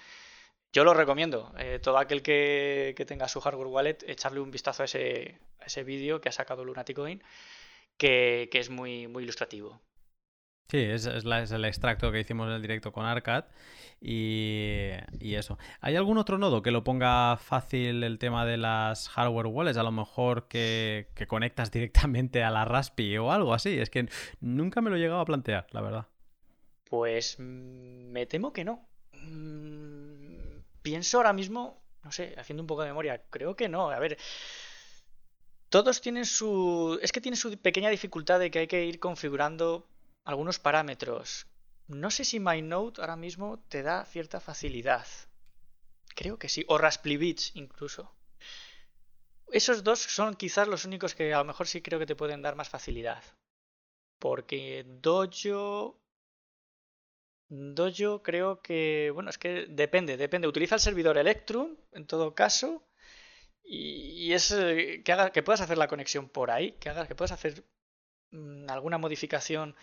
[0.71, 1.53] Yo lo recomiendo.
[1.57, 6.21] Eh, todo aquel que, tenga su hardware wallet, echarle un vistazo a ese, ese vídeo
[6.21, 7.23] que ha sacado Lunaticoin,
[7.97, 9.81] que, que es muy, muy ilustrativo.
[10.67, 13.45] Sí, es, el extracto que hicimos en el directo con Arcad
[14.01, 15.57] y, eso.
[15.79, 19.77] ¿Hay algún otro nodo que lo ponga fácil el tema de las hardware wallets?
[19.77, 23.77] A lo mejor que, conectas directamente a la Raspi o algo así.
[23.77, 24.07] Es que
[24.39, 26.07] nunca me lo he llegado a plantear, la verdad.
[26.89, 28.87] Pues mm, me temo que no.
[29.13, 33.91] Mm, pienso ahora mismo, no sé, haciendo un poco de memoria, creo que no.
[33.91, 34.17] A ver,
[35.69, 36.99] todos tienen su...
[37.03, 39.87] Es que tiene su pequeña dificultad de que hay que ir configurando
[40.25, 41.47] algunos parámetros.
[41.87, 45.07] No sé si MyNote ahora mismo te da cierta facilidad.
[46.15, 46.65] Creo que sí.
[46.67, 48.11] O Raspberry incluso.
[49.51, 52.41] Esos dos son quizás los únicos que a lo mejor sí creo que te pueden
[52.41, 53.23] dar más facilidad.
[54.19, 56.01] Porque Dojo...
[57.47, 59.11] Dojo creo que...
[59.13, 60.47] Bueno, es que depende, depende.
[60.47, 62.83] Utiliza el servidor Electrum, en todo caso.
[63.63, 66.71] Y, es eh, que, haga, que puedas hacer la conexión por ahí.
[66.73, 67.63] Que, haga, que puedas hacer
[68.31, 69.75] mm, alguna modificación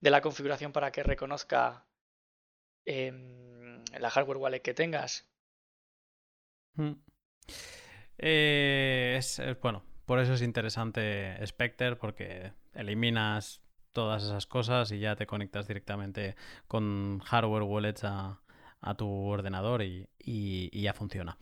[0.00, 1.86] de la configuración para que reconozca
[2.84, 5.28] em, la hardware wallet que tengas.
[6.74, 6.92] Mm.
[8.18, 13.62] Eh, es, bueno, por eso es interesante Spectre, porque eliminas
[13.92, 16.36] todas esas cosas y ya te conectas directamente
[16.68, 18.40] con hardware wallets a,
[18.96, 21.38] tu ordenador y, ya funciona.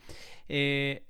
[0.47, 1.05] Eh,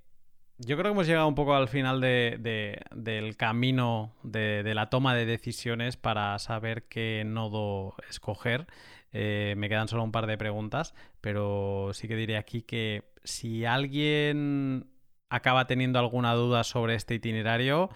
[0.57, 5.25] yo creo que hemos llegado un poco al final del camino de, la toma de
[5.25, 8.67] decisiones para saber qué nodo escoger.
[9.11, 13.65] Eh, me quedan solo un par de preguntas, pero sí que diré aquí que si
[13.65, 14.87] alguien
[15.29, 17.89] acaba teniendo alguna duda sobre este itinerario,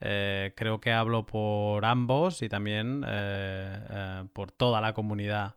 [0.00, 5.56] eh, creo que hablo por ambos y también eh, por toda la comunidad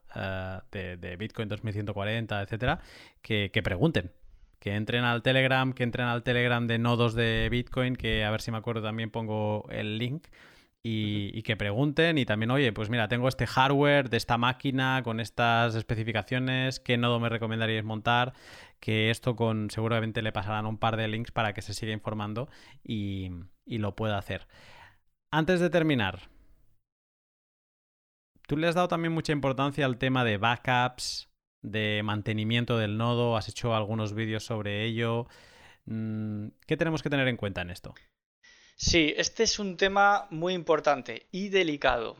[0.71, 2.79] de, Bitcoin 2140, etcétera,
[3.21, 4.11] que pregunten,
[4.59, 8.41] que entren al Telegram, que entren al Telegram de nodos de Bitcoin, que a ver
[8.41, 10.27] si me acuerdo también pongo el link.
[10.89, 15.19] Y, que pregunten y también, oye, pues mira, tengo este hardware de esta máquina con
[15.19, 18.31] estas especificaciones, ¿qué nodo me recomendaríais montar?
[18.79, 22.47] Que esto con seguramente le pasarán un par de links para que se siga informando
[22.85, 23.31] y,
[23.65, 24.47] y lo pueda hacer.
[25.29, 26.29] Antes de terminar,
[28.47, 31.26] tú le has dado también mucha importancia al tema de backups,
[31.71, 35.27] de mantenimiento del nodo, has hecho algunos vídeos sobre ello.
[35.85, 37.93] Mm, ¿Qué tenemos que tener en cuenta en esto?
[38.75, 42.17] Sí, este es un tema muy importante y delicado.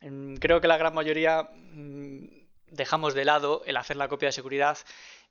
[0.00, 2.26] Mm, creo que la gran mayoría mm,
[2.70, 4.78] dejamos de lado el hacer la copia de seguridad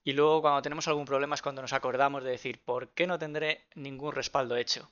[0.04, 3.20] y luego cuando tenemos algún problema es cuando nos acordamos de decir, ¿por qué no
[3.20, 4.92] tendré ningún respaldo hecho?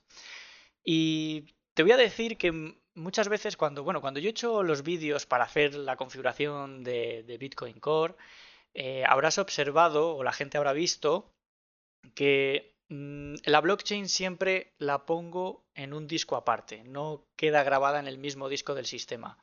[0.84, 4.84] Y te voy a decir que muchas veces cuando, bueno, cuando yo he hecho los
[4.84, 8.16] vídeos para hacer la configuración de, Bitcoin Core,
[8.74, 11.32] eh, habrás observado o la gente habrá visto
[12.16, 18.08] que mm, la blockchain siempre la pongo en un disco aparte, no queda grabada en
[18.08, 19.38] el mismo disco del sistema.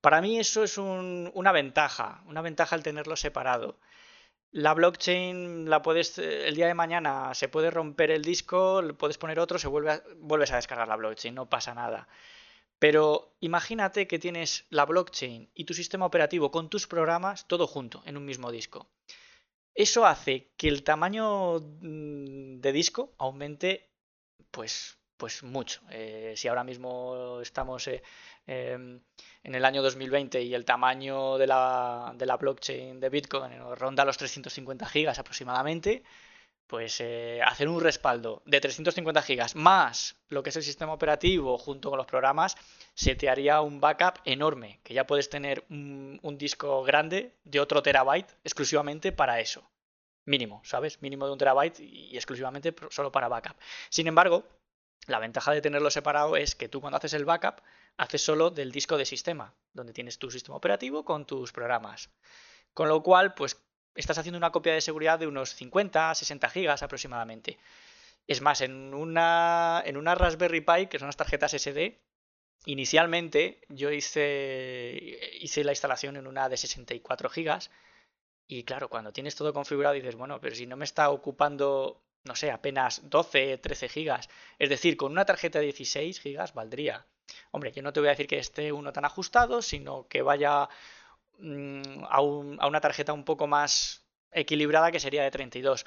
[0.00, 3.78] Para mí eso es una ventaja, una ventaja al tenerlo separado.
[4.52, 9.18] La blockchain la puedes, eh, el día de mañana se puede romper el disco, puedes
[9.18, 12.06] poner otro, se vuelve vuelves a descargar la blockchain, no pasa nada.
[12.84, 18.02] Pero imagínate que tienes la blockchain y tu sistema operativo con tus programas todo junto
[18.04, 18.90] en un mismo disco.
[19.74, 23.88] Eso hace que el tamaño mm, de disco aumente
[24.50, 25.80] pues, pues mucho.
[25.88, 28.02] Eh, si ahora mismo estamos eh,
[28.46, 29.00] em,
[29.42, 34.04] en el año 2020 y el tamaño de la, de la blockchain de Bitcoin ronda
[34.04, 36.02] los 350 gigas aproximadamente,
[36.66, 41.56] pues eh, hacer un respaldo de 350 gigas más lo que es el sistema operativo
[41.58, 42.56] junto con los programas,
[42.94, 47.82] se te haría un backup enorme, que ya puedes tener un, disco grande de otro
[47.82, 49.62] terabyte exclusivamente para eso.
[50.24, 51.00] Mínimo, ¿sabes?
[51.02, 53.56] Mínimo de un terabyte y exclusivamente solo para backup.
[53.90, 54.44] Sin embargo,
[55.06, 57.60] la ventaja de tenerlo separado es que tú cuando haces el backup,
[57.96, 62.10] haces solo del disco de sistema, donde tienes tu sistema operativo con tus programas.
[62.72, 63.62] Con lo cual, pues
[63.94, 67.58] estás haciendo una copia de seguridad de unos 50, 60 gigas aproximadamente.
[68.26, 72.00] Es más, en una, en una Raspberry Pi, que son las tarjetas SD,
[72.66, 77.70] inicialmente yo hice, hice la instalación en una de 64 gigas.
[78.46, 82.34] Y claro, cuando tienes todo configurado dices, bueno, pero si no me está ocupando, no
[82.36, 84.28] sé, apenas 12, 13 gigas.
[84.58, 87.06] Es decir, con una tarjeta de 16 gigas valdría.
[87.52, 90.68] Hombre, yo no te voy a decir que esté uno tan ajustado, sino que vaya
[91.38, 95.84] Mm, a, una tarjeta un poco más equilibrada que sería de 32.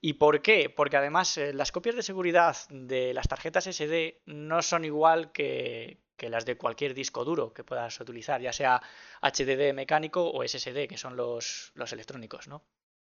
[0.00, 0.70] ¿Y por qué?
[0.70, 6.02] Porque además eh, las copias de seguridad de las tarjetas SD no son igual que,
[6.18, 8.82] las de cualquier disco duro que puedas utilizar, ya sea
[9.22, 12.64] HDD mecánico o SSD, que son los, electrónicos, ¿no?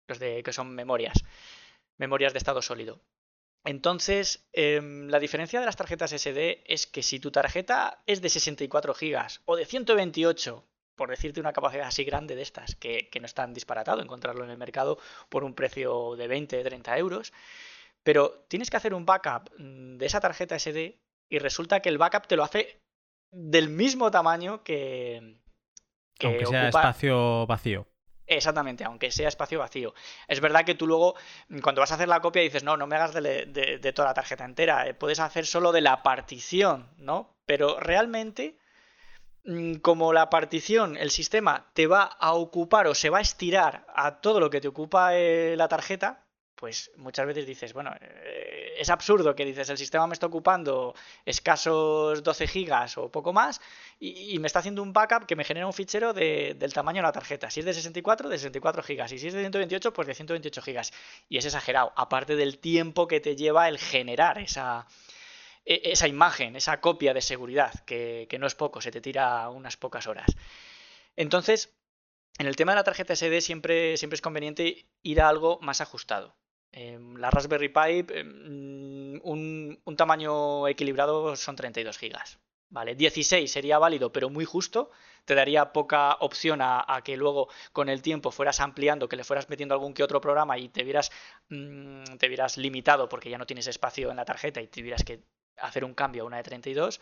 [0.08, 1.24] Los de que son memorias,
[1.98, 3.02] memorias de estado sólido.
[3.66, 8.30] Entonces, em, la diferencia de las tarjetas SD es que si tu tarjeta es de
[8.30, 10.69] 64 GB o de 128,
[11.00, 14.50] por decirte una capacidad así grande de estas, que, no es tan disparatado encontrarlo en
[14.50, 15.00] el mercado
[15.30, 17.32] por un precio de 20, 30 euros,
[18.04, 21.00] pero tienes que hacer un backup mm, de esa tarjeta SD
[21.30, 22.82] y resulta que el backup te lo hace
[23.32, 25.38] del mismo tamaño que...
[26.22, 27.88] aunque sea espacio vacío.
[28.28, 29.94] Exactamente, aunque sea espacio vacío.
[30.28, 31.16] Es verdad que tú luego,
[31.48, 34.10] mm, cuando vas a hacer la copia, dices, no, no me hagas de, de toda
[34.10, 37.38] la tarjeta entera, eh, puedes hacer solo de la partición, ¿no?
[37.46, 38.59] Pero realmente
[39.82, 44.22] como la partición, el sistema te va a ocupar o se va a estirar a
[44.22, 48.90] todo lo que te ocupa eh, la tarjeta, pues muchas veces dices, bueno, eh, es
[48.90, 50.94] absurdo que dices, el sistema me está ocupando
[51.26, 53.62] escasos 12 gigas o poco más
[54.00, 57.12] y, me está haciendo un backup que me genera un fichero del tamaño de la
[57.12, 57.50] tarjeta.
[57.50, 59.12] Si es de 64, de 64 gigas.
[59.12, 60.94] Y si es de 128, pues de 128 gigas.
[61.28, 64.86] Y es exagerado, aparte del tiempo que te lleva el generar esa,
[65.70, 70.08] esa imagen, esa copia de seguridad, que, no es poco, se te tira unas pocas
[70.08, 70.36] horas.
[71.16, 71.76] Entonces,
[72.40, 75.82] en el tema de la tarjeta SD siempre, siempre es conveniente ir a algo más
[75.82, 76.36] ajustado.
[76.72, 82.40] Em, la Raspberry Pi, em, un, tamaño equilibrado son 32 gigas.
[82.70, 82.96] ¿vale?
[82.96, 84.92] 16 sería válido, pero muy justo.
[85.26, 89.50] Te daría poca opción a, que luego con el tiempo fueras ampliando, que le fueras
[89.50, 91.12] metiendo algún que otro programa y te vieras,
[91.50, 95.24] mm, te vieras limitado porque ya no tienes espacio en la tarjeta y tuvieras que
[95.62, 97.00] hacer un cambio a una de 32.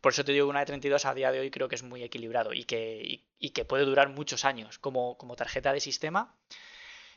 [0.00, 1.82] Por eso te digo que una de 32 a día de hoy creo que es
[1.82, 3.24] muy equilibrado y que,
[3.54, 6.36] que puede durar muchos años como, como tarjeta de sistema.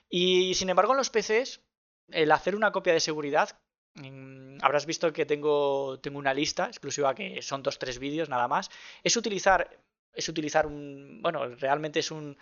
[0.09, 1.61] Y sin embargo en los PCs,
[2.11, 3.59] el hacer una copia de seguridad,
[3.95, 8.47] mm, habrás visto que tengo, tengo una lista exclusiva que son dos, tres vídeos nada
[8.47, 8.69] más,
[9.03, 9.69] es utilizar,
[10.13, 12.37] es utilizar un, bueno, realmente es un,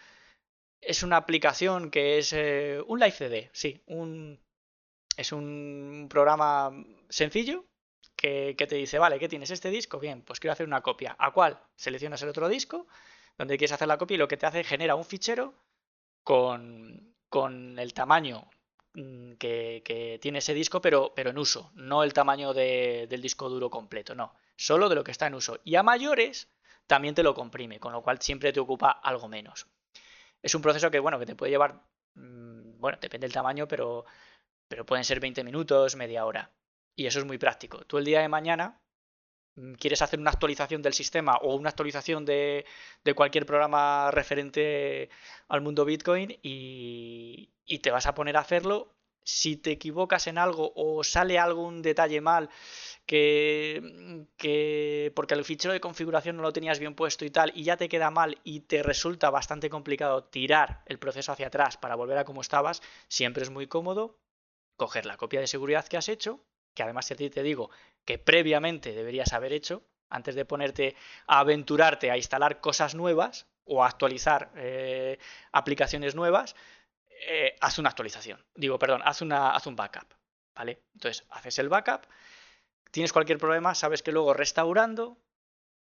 [0.82, 4.40] es una aplicación que es eh, un Live CD, sí, un,
[5.18, 6.72] es un programa
[7.10, 7.66] sencillo
[8.16, 9.52] que, te dice, vale, ¿qué tienes?
[9.52, 10.00] ¿Este disco?
[10.00, 11.16] Bien, pues quiero hacer una copia.
[11.20, 11.60] ¿A cuál?
[11.76, 12.88] Seleccionas el otro disco,
[13.38, 15.54] donde quieres hacer la copia y lo que te hace genera un fichero
[16.24, 18.50] con, con el tamaño
[18.94, 23.70] mm, que, tiene ese disco, pero, pero en uso, no el tamaño del disco duro
[23.70, 25.60] completo, no, solo de lo que está en uso.
[25.64, 26.50] Y a mayores
[26.88, 29.68] también te lo comprime, con lo cual siempre te ocupa algo menos.
[30.42, 31.82] Es un proceso que, bueno, que te puede llevar,
[32.16, 34.06] mm, bueno, depende del tamaño, pero,
[34.68, 36.52] pero pueden ser 20 minutos, media hora.
[36.96, 37.80] Y eso es muy práctico.
[37.86, 38.82] Tú el día de mañana
[39.56, 42.66] mm, quieres hacer una actualización del sistema o una actualización de,
[43.16, 45.10] cualquier programa referente
[45.48, 47.52] al mundo Bitcoin y,
[47.82, 48.92] te vas a poner a hacerlo.
[49.24, 52.50] Si te equivocas en algo o sale algún detalle mal,
[53.08, 57.64] que, que, porque el fichero de configuración no lo tenías bien puesto y tal, y
[57.64, 61.96] ya te queda mal y te resulta bastante complicado tirar el proceso hacia atrás para
[61.96, 64.20] volver a como estabas, siempre es muy cómodo
[64.78, 67.72] coger la copia de seguridad que has hecho, que además a ti te digo
[68.06, 70.96] que previamente deberías haber hecho, antes de ponerte
[71.26, 75.18] a aventurarte a instalar cosas nuevas o a actualizar eh,
[75.52, 76.56] aplicaciones nuevas,
[77.28, 78.46] eh, haz una actualización.
[78.54, 80.14] Digo, perdón, haz, una, haz un backup.
[80.54, 80.84] ¿Vale?
[80.94, 82.06] Entonces, haces el backup,
[82.92, 85.18] tienes cualquier problema, sabes que luego restaurando,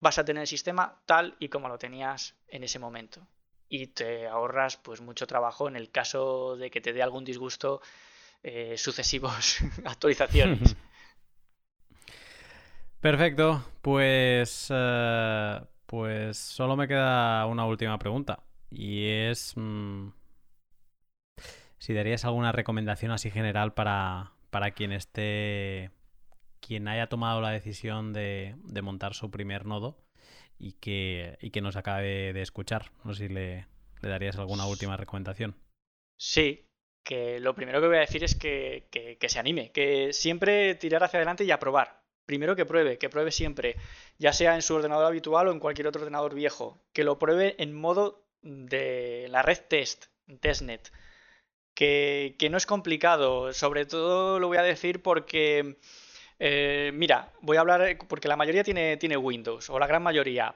[0.01, 3.27] vas a tener el sistema tal y como lo tenías en ese momento.
[3.70, 7.81] Y te ahorras pues mucho trabajo en el caso de que te dé algún disgusto
[8.43, 10.77] eh, sucesivos actualizaciones.
[13.01, 20.09] Perfecto, pues, eh, pues solo me queda una última pregunta y es mm,
[21.78, 25.93] si darías alguna recomendación así general para, para quien esté
[26.60, 29.97] quien haya tomado la decisión de, montar su primer nodo
[30.59, 32.93] y que, y que nos acabe de escuchar.
[33.05, 33.66] No sé si le,
[34.02, 35.56] darías alguna última recomendación.
[36.19, 36.68] Sí,
[37.09, 41.03] que lo primero que voy a decir es que, que, se anime, que siempre tirar
[41.03, 42.03] hacia adelante y aprobar.
[42.27, 43.77] Primero que pruebe, que pruebe siempre,
[44.19, 47.55] ya sea en su ordenador habitual o en cualquier otro ordenador viejo, que lo pruebe
[47.63, 50.05] en modo de la red test,
[50.41, 50.93] testnet,
[51.73, 55.79] que, que no es complicado, sobre todo lo voy a decir porque
[56.39, 60.55] eh, mira, voy a hablar porque la mayoría tiene, tiene Windows, o la gran mayoría.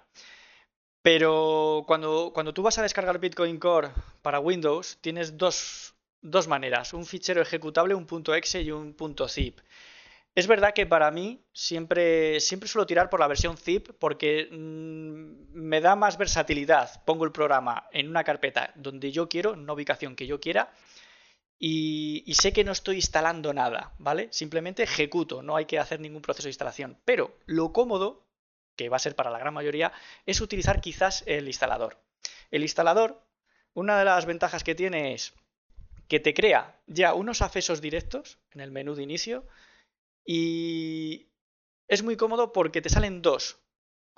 [1.01, 3.89] Pero cuando, cuando tú vas a descargar Bitcoin Core
[4.21, 8.97] para Windows, tienes dos, dos maneras, un fichero ejecutable, un .exe y un
[9.29, 9.61] .zip.
[10.35, 15.53] Es verdad que para mí siempre, siempre suelo tirar por la versión zip porque mm,
[15.53, 17.05] me da más versatilidad.
[17.05, 20.73] Pongo el programa en una carpeta donde yo quiero, en una ubicación que yo quiera,
[21.65, 24.29] y, sé que no estoy instalando nada, ¿vale?
[24.33, 26.99] Simplemente ejecuto, no hay que hacer ningún proceso de instalación.
[27.05, 28.27] Pero lo cómodo,
[28.75, 29.93] que va a ser para la gran mayoría,
[30.27, 32.03] es utilizar quizás el instalador.
[32.51, 33.23] El instalador,
[33.75, 35.35] una de las ventajas que tiene es
[36.09, 39.47] que te crea ya unos accesos directos en el menú de inicio
[40.25, 41.29] y
[41.89, 43.59] es muy cómodo porque te salen dos.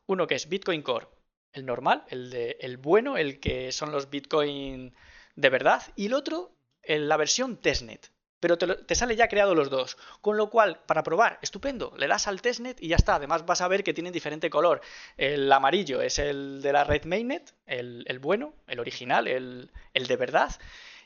[0.06, 1.09] Uno que es Bitcoin Core,
[1.52, 4.94] el normal, el, de, el bueno, el que son los Bitcoin
[5.35, 8.11] de verdad, y el otro en la versión testnet.
[8.40, 9.97] Pero te, sale ya creado los dos.
[10.20, 13.15] Con lo cual, para probar, estupendo, le das al testnet y ya está.
[13.15, 14.82] Además vas a ver que tienen diferente color.
[15.16, 20.55] El amarillo es el de la red mainnet, el, bueno, el original, el, de verdad.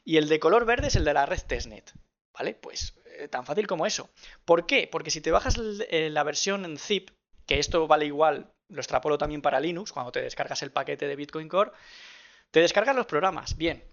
[0.09, 1.93] Y el de color verde es el de la red testnet.
[2.33, 2.55] ¿Vale?
[2.55, 4.09] Pues eh, tan fácil como eso.
[4.47, 4.89] ¿Por qué?
[4.91, 5.61] Porque si te bajas
[5.91, 7.11] eh, la versión en zip,
[7.45, 11.15] que esto vale igual, lo extrapolo también para Linux, cuando te descargas el paquete de
[11.15, 11.73] Bitcoin Core,
[12.51, 13.59] te descargas los programas.
[13.59, 13.85] Bien,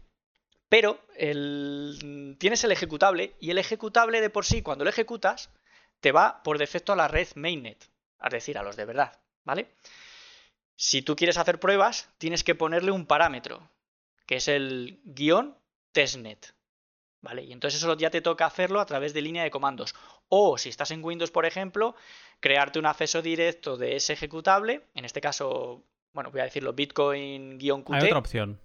[0.70, 5.50] pero tienes el ejecutable y el ejecutable de por sí, cuando lo ejecutas,
[6.00, 7.90] te va por defecto a la red mainnet,
[8.24, 9.68] es decir, a los de verdad, ¿vale?
[10.78, 13.70] Si tú quieres hacer pruebas, tienes que ponerle un parámetro,
[14.26, 15.58] que es el guion
[15.96, 16.54] testnet,
[17.22, 17.44] ¿vale?
[17.44, 19.96] Y entonces eso ya te toca hacerlo a través de línea de comandos.
[20.28, 21.96] O si estás en Windows, por ejemplo,
[22.42, 27.94] crearte un acceso directo de ese ejecutable, en este caso, bueno, voy a decirlo, bitcoin-qt.
[27.94, 28.60] Hay otra opción.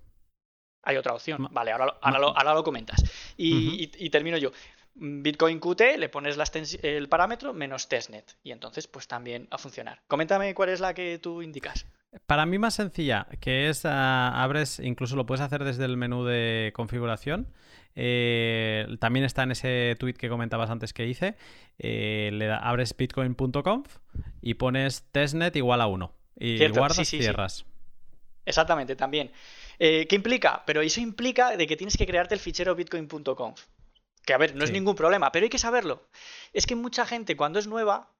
[0.82, 1.48] Hay otra opción.
[1.52, 3.04] Vale, ahora, ahora, lo, comentas.
[3.36, 4.50] Y, termino yo.
[4.94, 6.36] Bitcoin Qt, le pones
[6.82, 8.36] el parámetro menos testnet.
[8.42, 10.02] Y entonces, pues también a funcionar.
[10.08, 11.86] Coméntame cuál es la que tú indicas.
[12.26, 16.24] Para mí más sencilla, que es ah, abres, incluso lo puedes hacer desde el menú
[16.24, 17.48] de configuración.
[17.94, 21.36] Eh, también está en ese tweet que comentabas antes que hice.
[21.78, 23.98] Eh, le abres bitcoin.conf
[24.40, 26.12] y pones testnet igual a 1.
[26.36, 27.64] Y guardas y cierras.
[28.44, 29.30] Exactamente, también.
[29.78, 30.64] Eh, ¿Qué implica?
[30.66, 33.66] Pero eso implica de que tienes que crearte el fichero bitcoin.conf.
[34.24, 36.08] Que a ver, no es ningún problema, pero hay que saberlo.
[36.52, 38.10] Es que mucha gente cuando es nueva,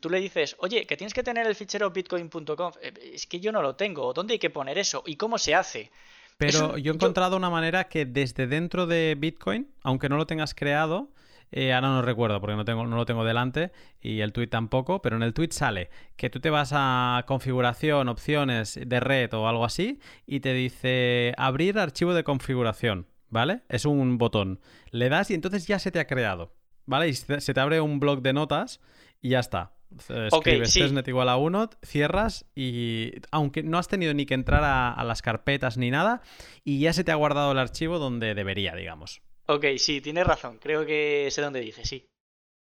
[0.00, 2.76] tú le dices, oye, que tienes que tener el fichero bitcoin.conf.
[2.80, 4.12] Eh, es que yo no lo tengo.
[4.12, 5.02] ¿Dónde hay que poner eso?
[5.06, 5.90] ¿Y cómo se hace?
[6.36, 10.54] Pero yo he encontrado una manera que desde dentro de Bitcoin, aunque no lo tengas
[10.54, 11.10] creado,
[11.50, 15.02] eh, ahora no recuerdo porque no, tengo, no lo tengo delante y el tweet tampoco,
[15.02, 19.48] pero en el tweet sale que tú te vas a configuración, opciones de red o
[19.48, 23.62] algo así y te dice abrir archivo de configuración, ¿vale?
[23.68, 24.60] Es un botón.
[24.90, 26.52] Le das y entonces ya se te ha creado,
[26.86, 27.08] ¿vale?
[27.08, 28.80] Y se te abre un blog de notas
[29.20, 29.74] y ya está.
[30.08, 35.02] Escribes testnet igual a 1, cierras y aunque no has tenido ni que entrar a
[35.02, 36.20] las carpetas ni nada
[36.62, 39.22] y ya se te ha guardado el archivo donde debería, digamos.
[39.50, 40.58] Ok, sí, tienes razón.
[40.58, 42.06] Creo que sé dónde dice, sí.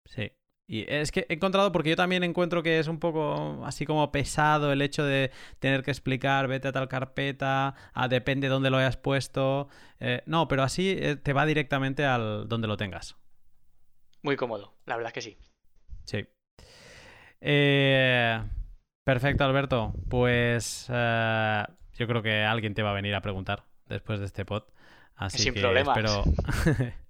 [0.05, 0.31] Sí.
[0.67, 4.11] Y es que he encontrado, porque yo también encuentro que es un poco así como
[4.11, 8.69] pesado el hecho de tener que explicar, vete a tal carpeta, a, depende de dónde
[8.69, 9.67] lo hayas puesto.
[9.99, 13.15] Eh, no, pero así eh, te va directamente al donde lo tengas.
[14.21, 15.37] Muy cómodo, la verdad es que sí.
[16.05, 16.27] Sí.
[17.47, 18.41] Eh,
[19.05, 19.93] perfecto, Alberto.
[20.09, 24.63] Pues yo creo que alguien te va a venir a preguntar después de este pod.
[25.15, 25.97] Así Sin que problemas.
[25.97, 26.23] espero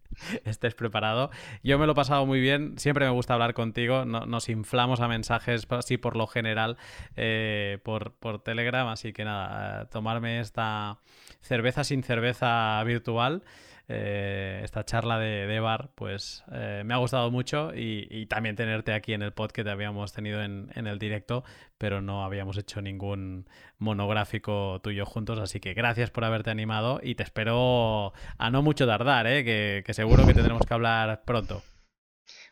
[0.46, 1.32] estés preparado.
[1.64, 2.78] Yo me lo he pasado muy bien.
[2.78, 4.06] Siempre me gusta hablar contigo.
[4.06, 6.78] nos inflamos a mensajes así por lo general
[7.16, 8.14] eh, por,
[8.44, 8.88] Telegram.
[8.88, 11.00] Así que nada, tomarme esta
[11.42, 13.44] cerveza sin cerveza virtual.
[13.88, 19.14] Eh, esta charla de, bar, pues eh, me ha gustado mucho y, también tenerte aquí
[19.14, 21.44] en el pod que te habíamos tenido en, el directo,
[21.78, 23.48] pero no habíamos hecho ningún
[23.78, 28.88] monográfico tuyo juntos, así que gracias por haberte animado y te espero a no mucho
[28.88, 29.44] tardar, ¿eh?
[29.44, 31.62] que, seguro que tendremos que hablar pronto.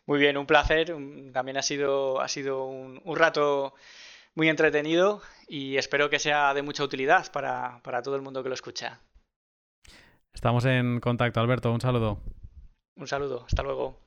[0.06, 0.96] Muy bien, un placer.
[1.34, 3.74] También ha sido, ha sido un, rato
[4.36, 8.50] muy entretenido y espero que sea de mucha utilidad para, para todo el mundo que
[8.50, 9.00] lo escucha.
[10.44, 11.72] Estamos en contacto, Alberto.
[11.72, 12.18] Un saludo.
[12.98, 13.46] Un saludo.
[13.48, 14.03] Hasta luego.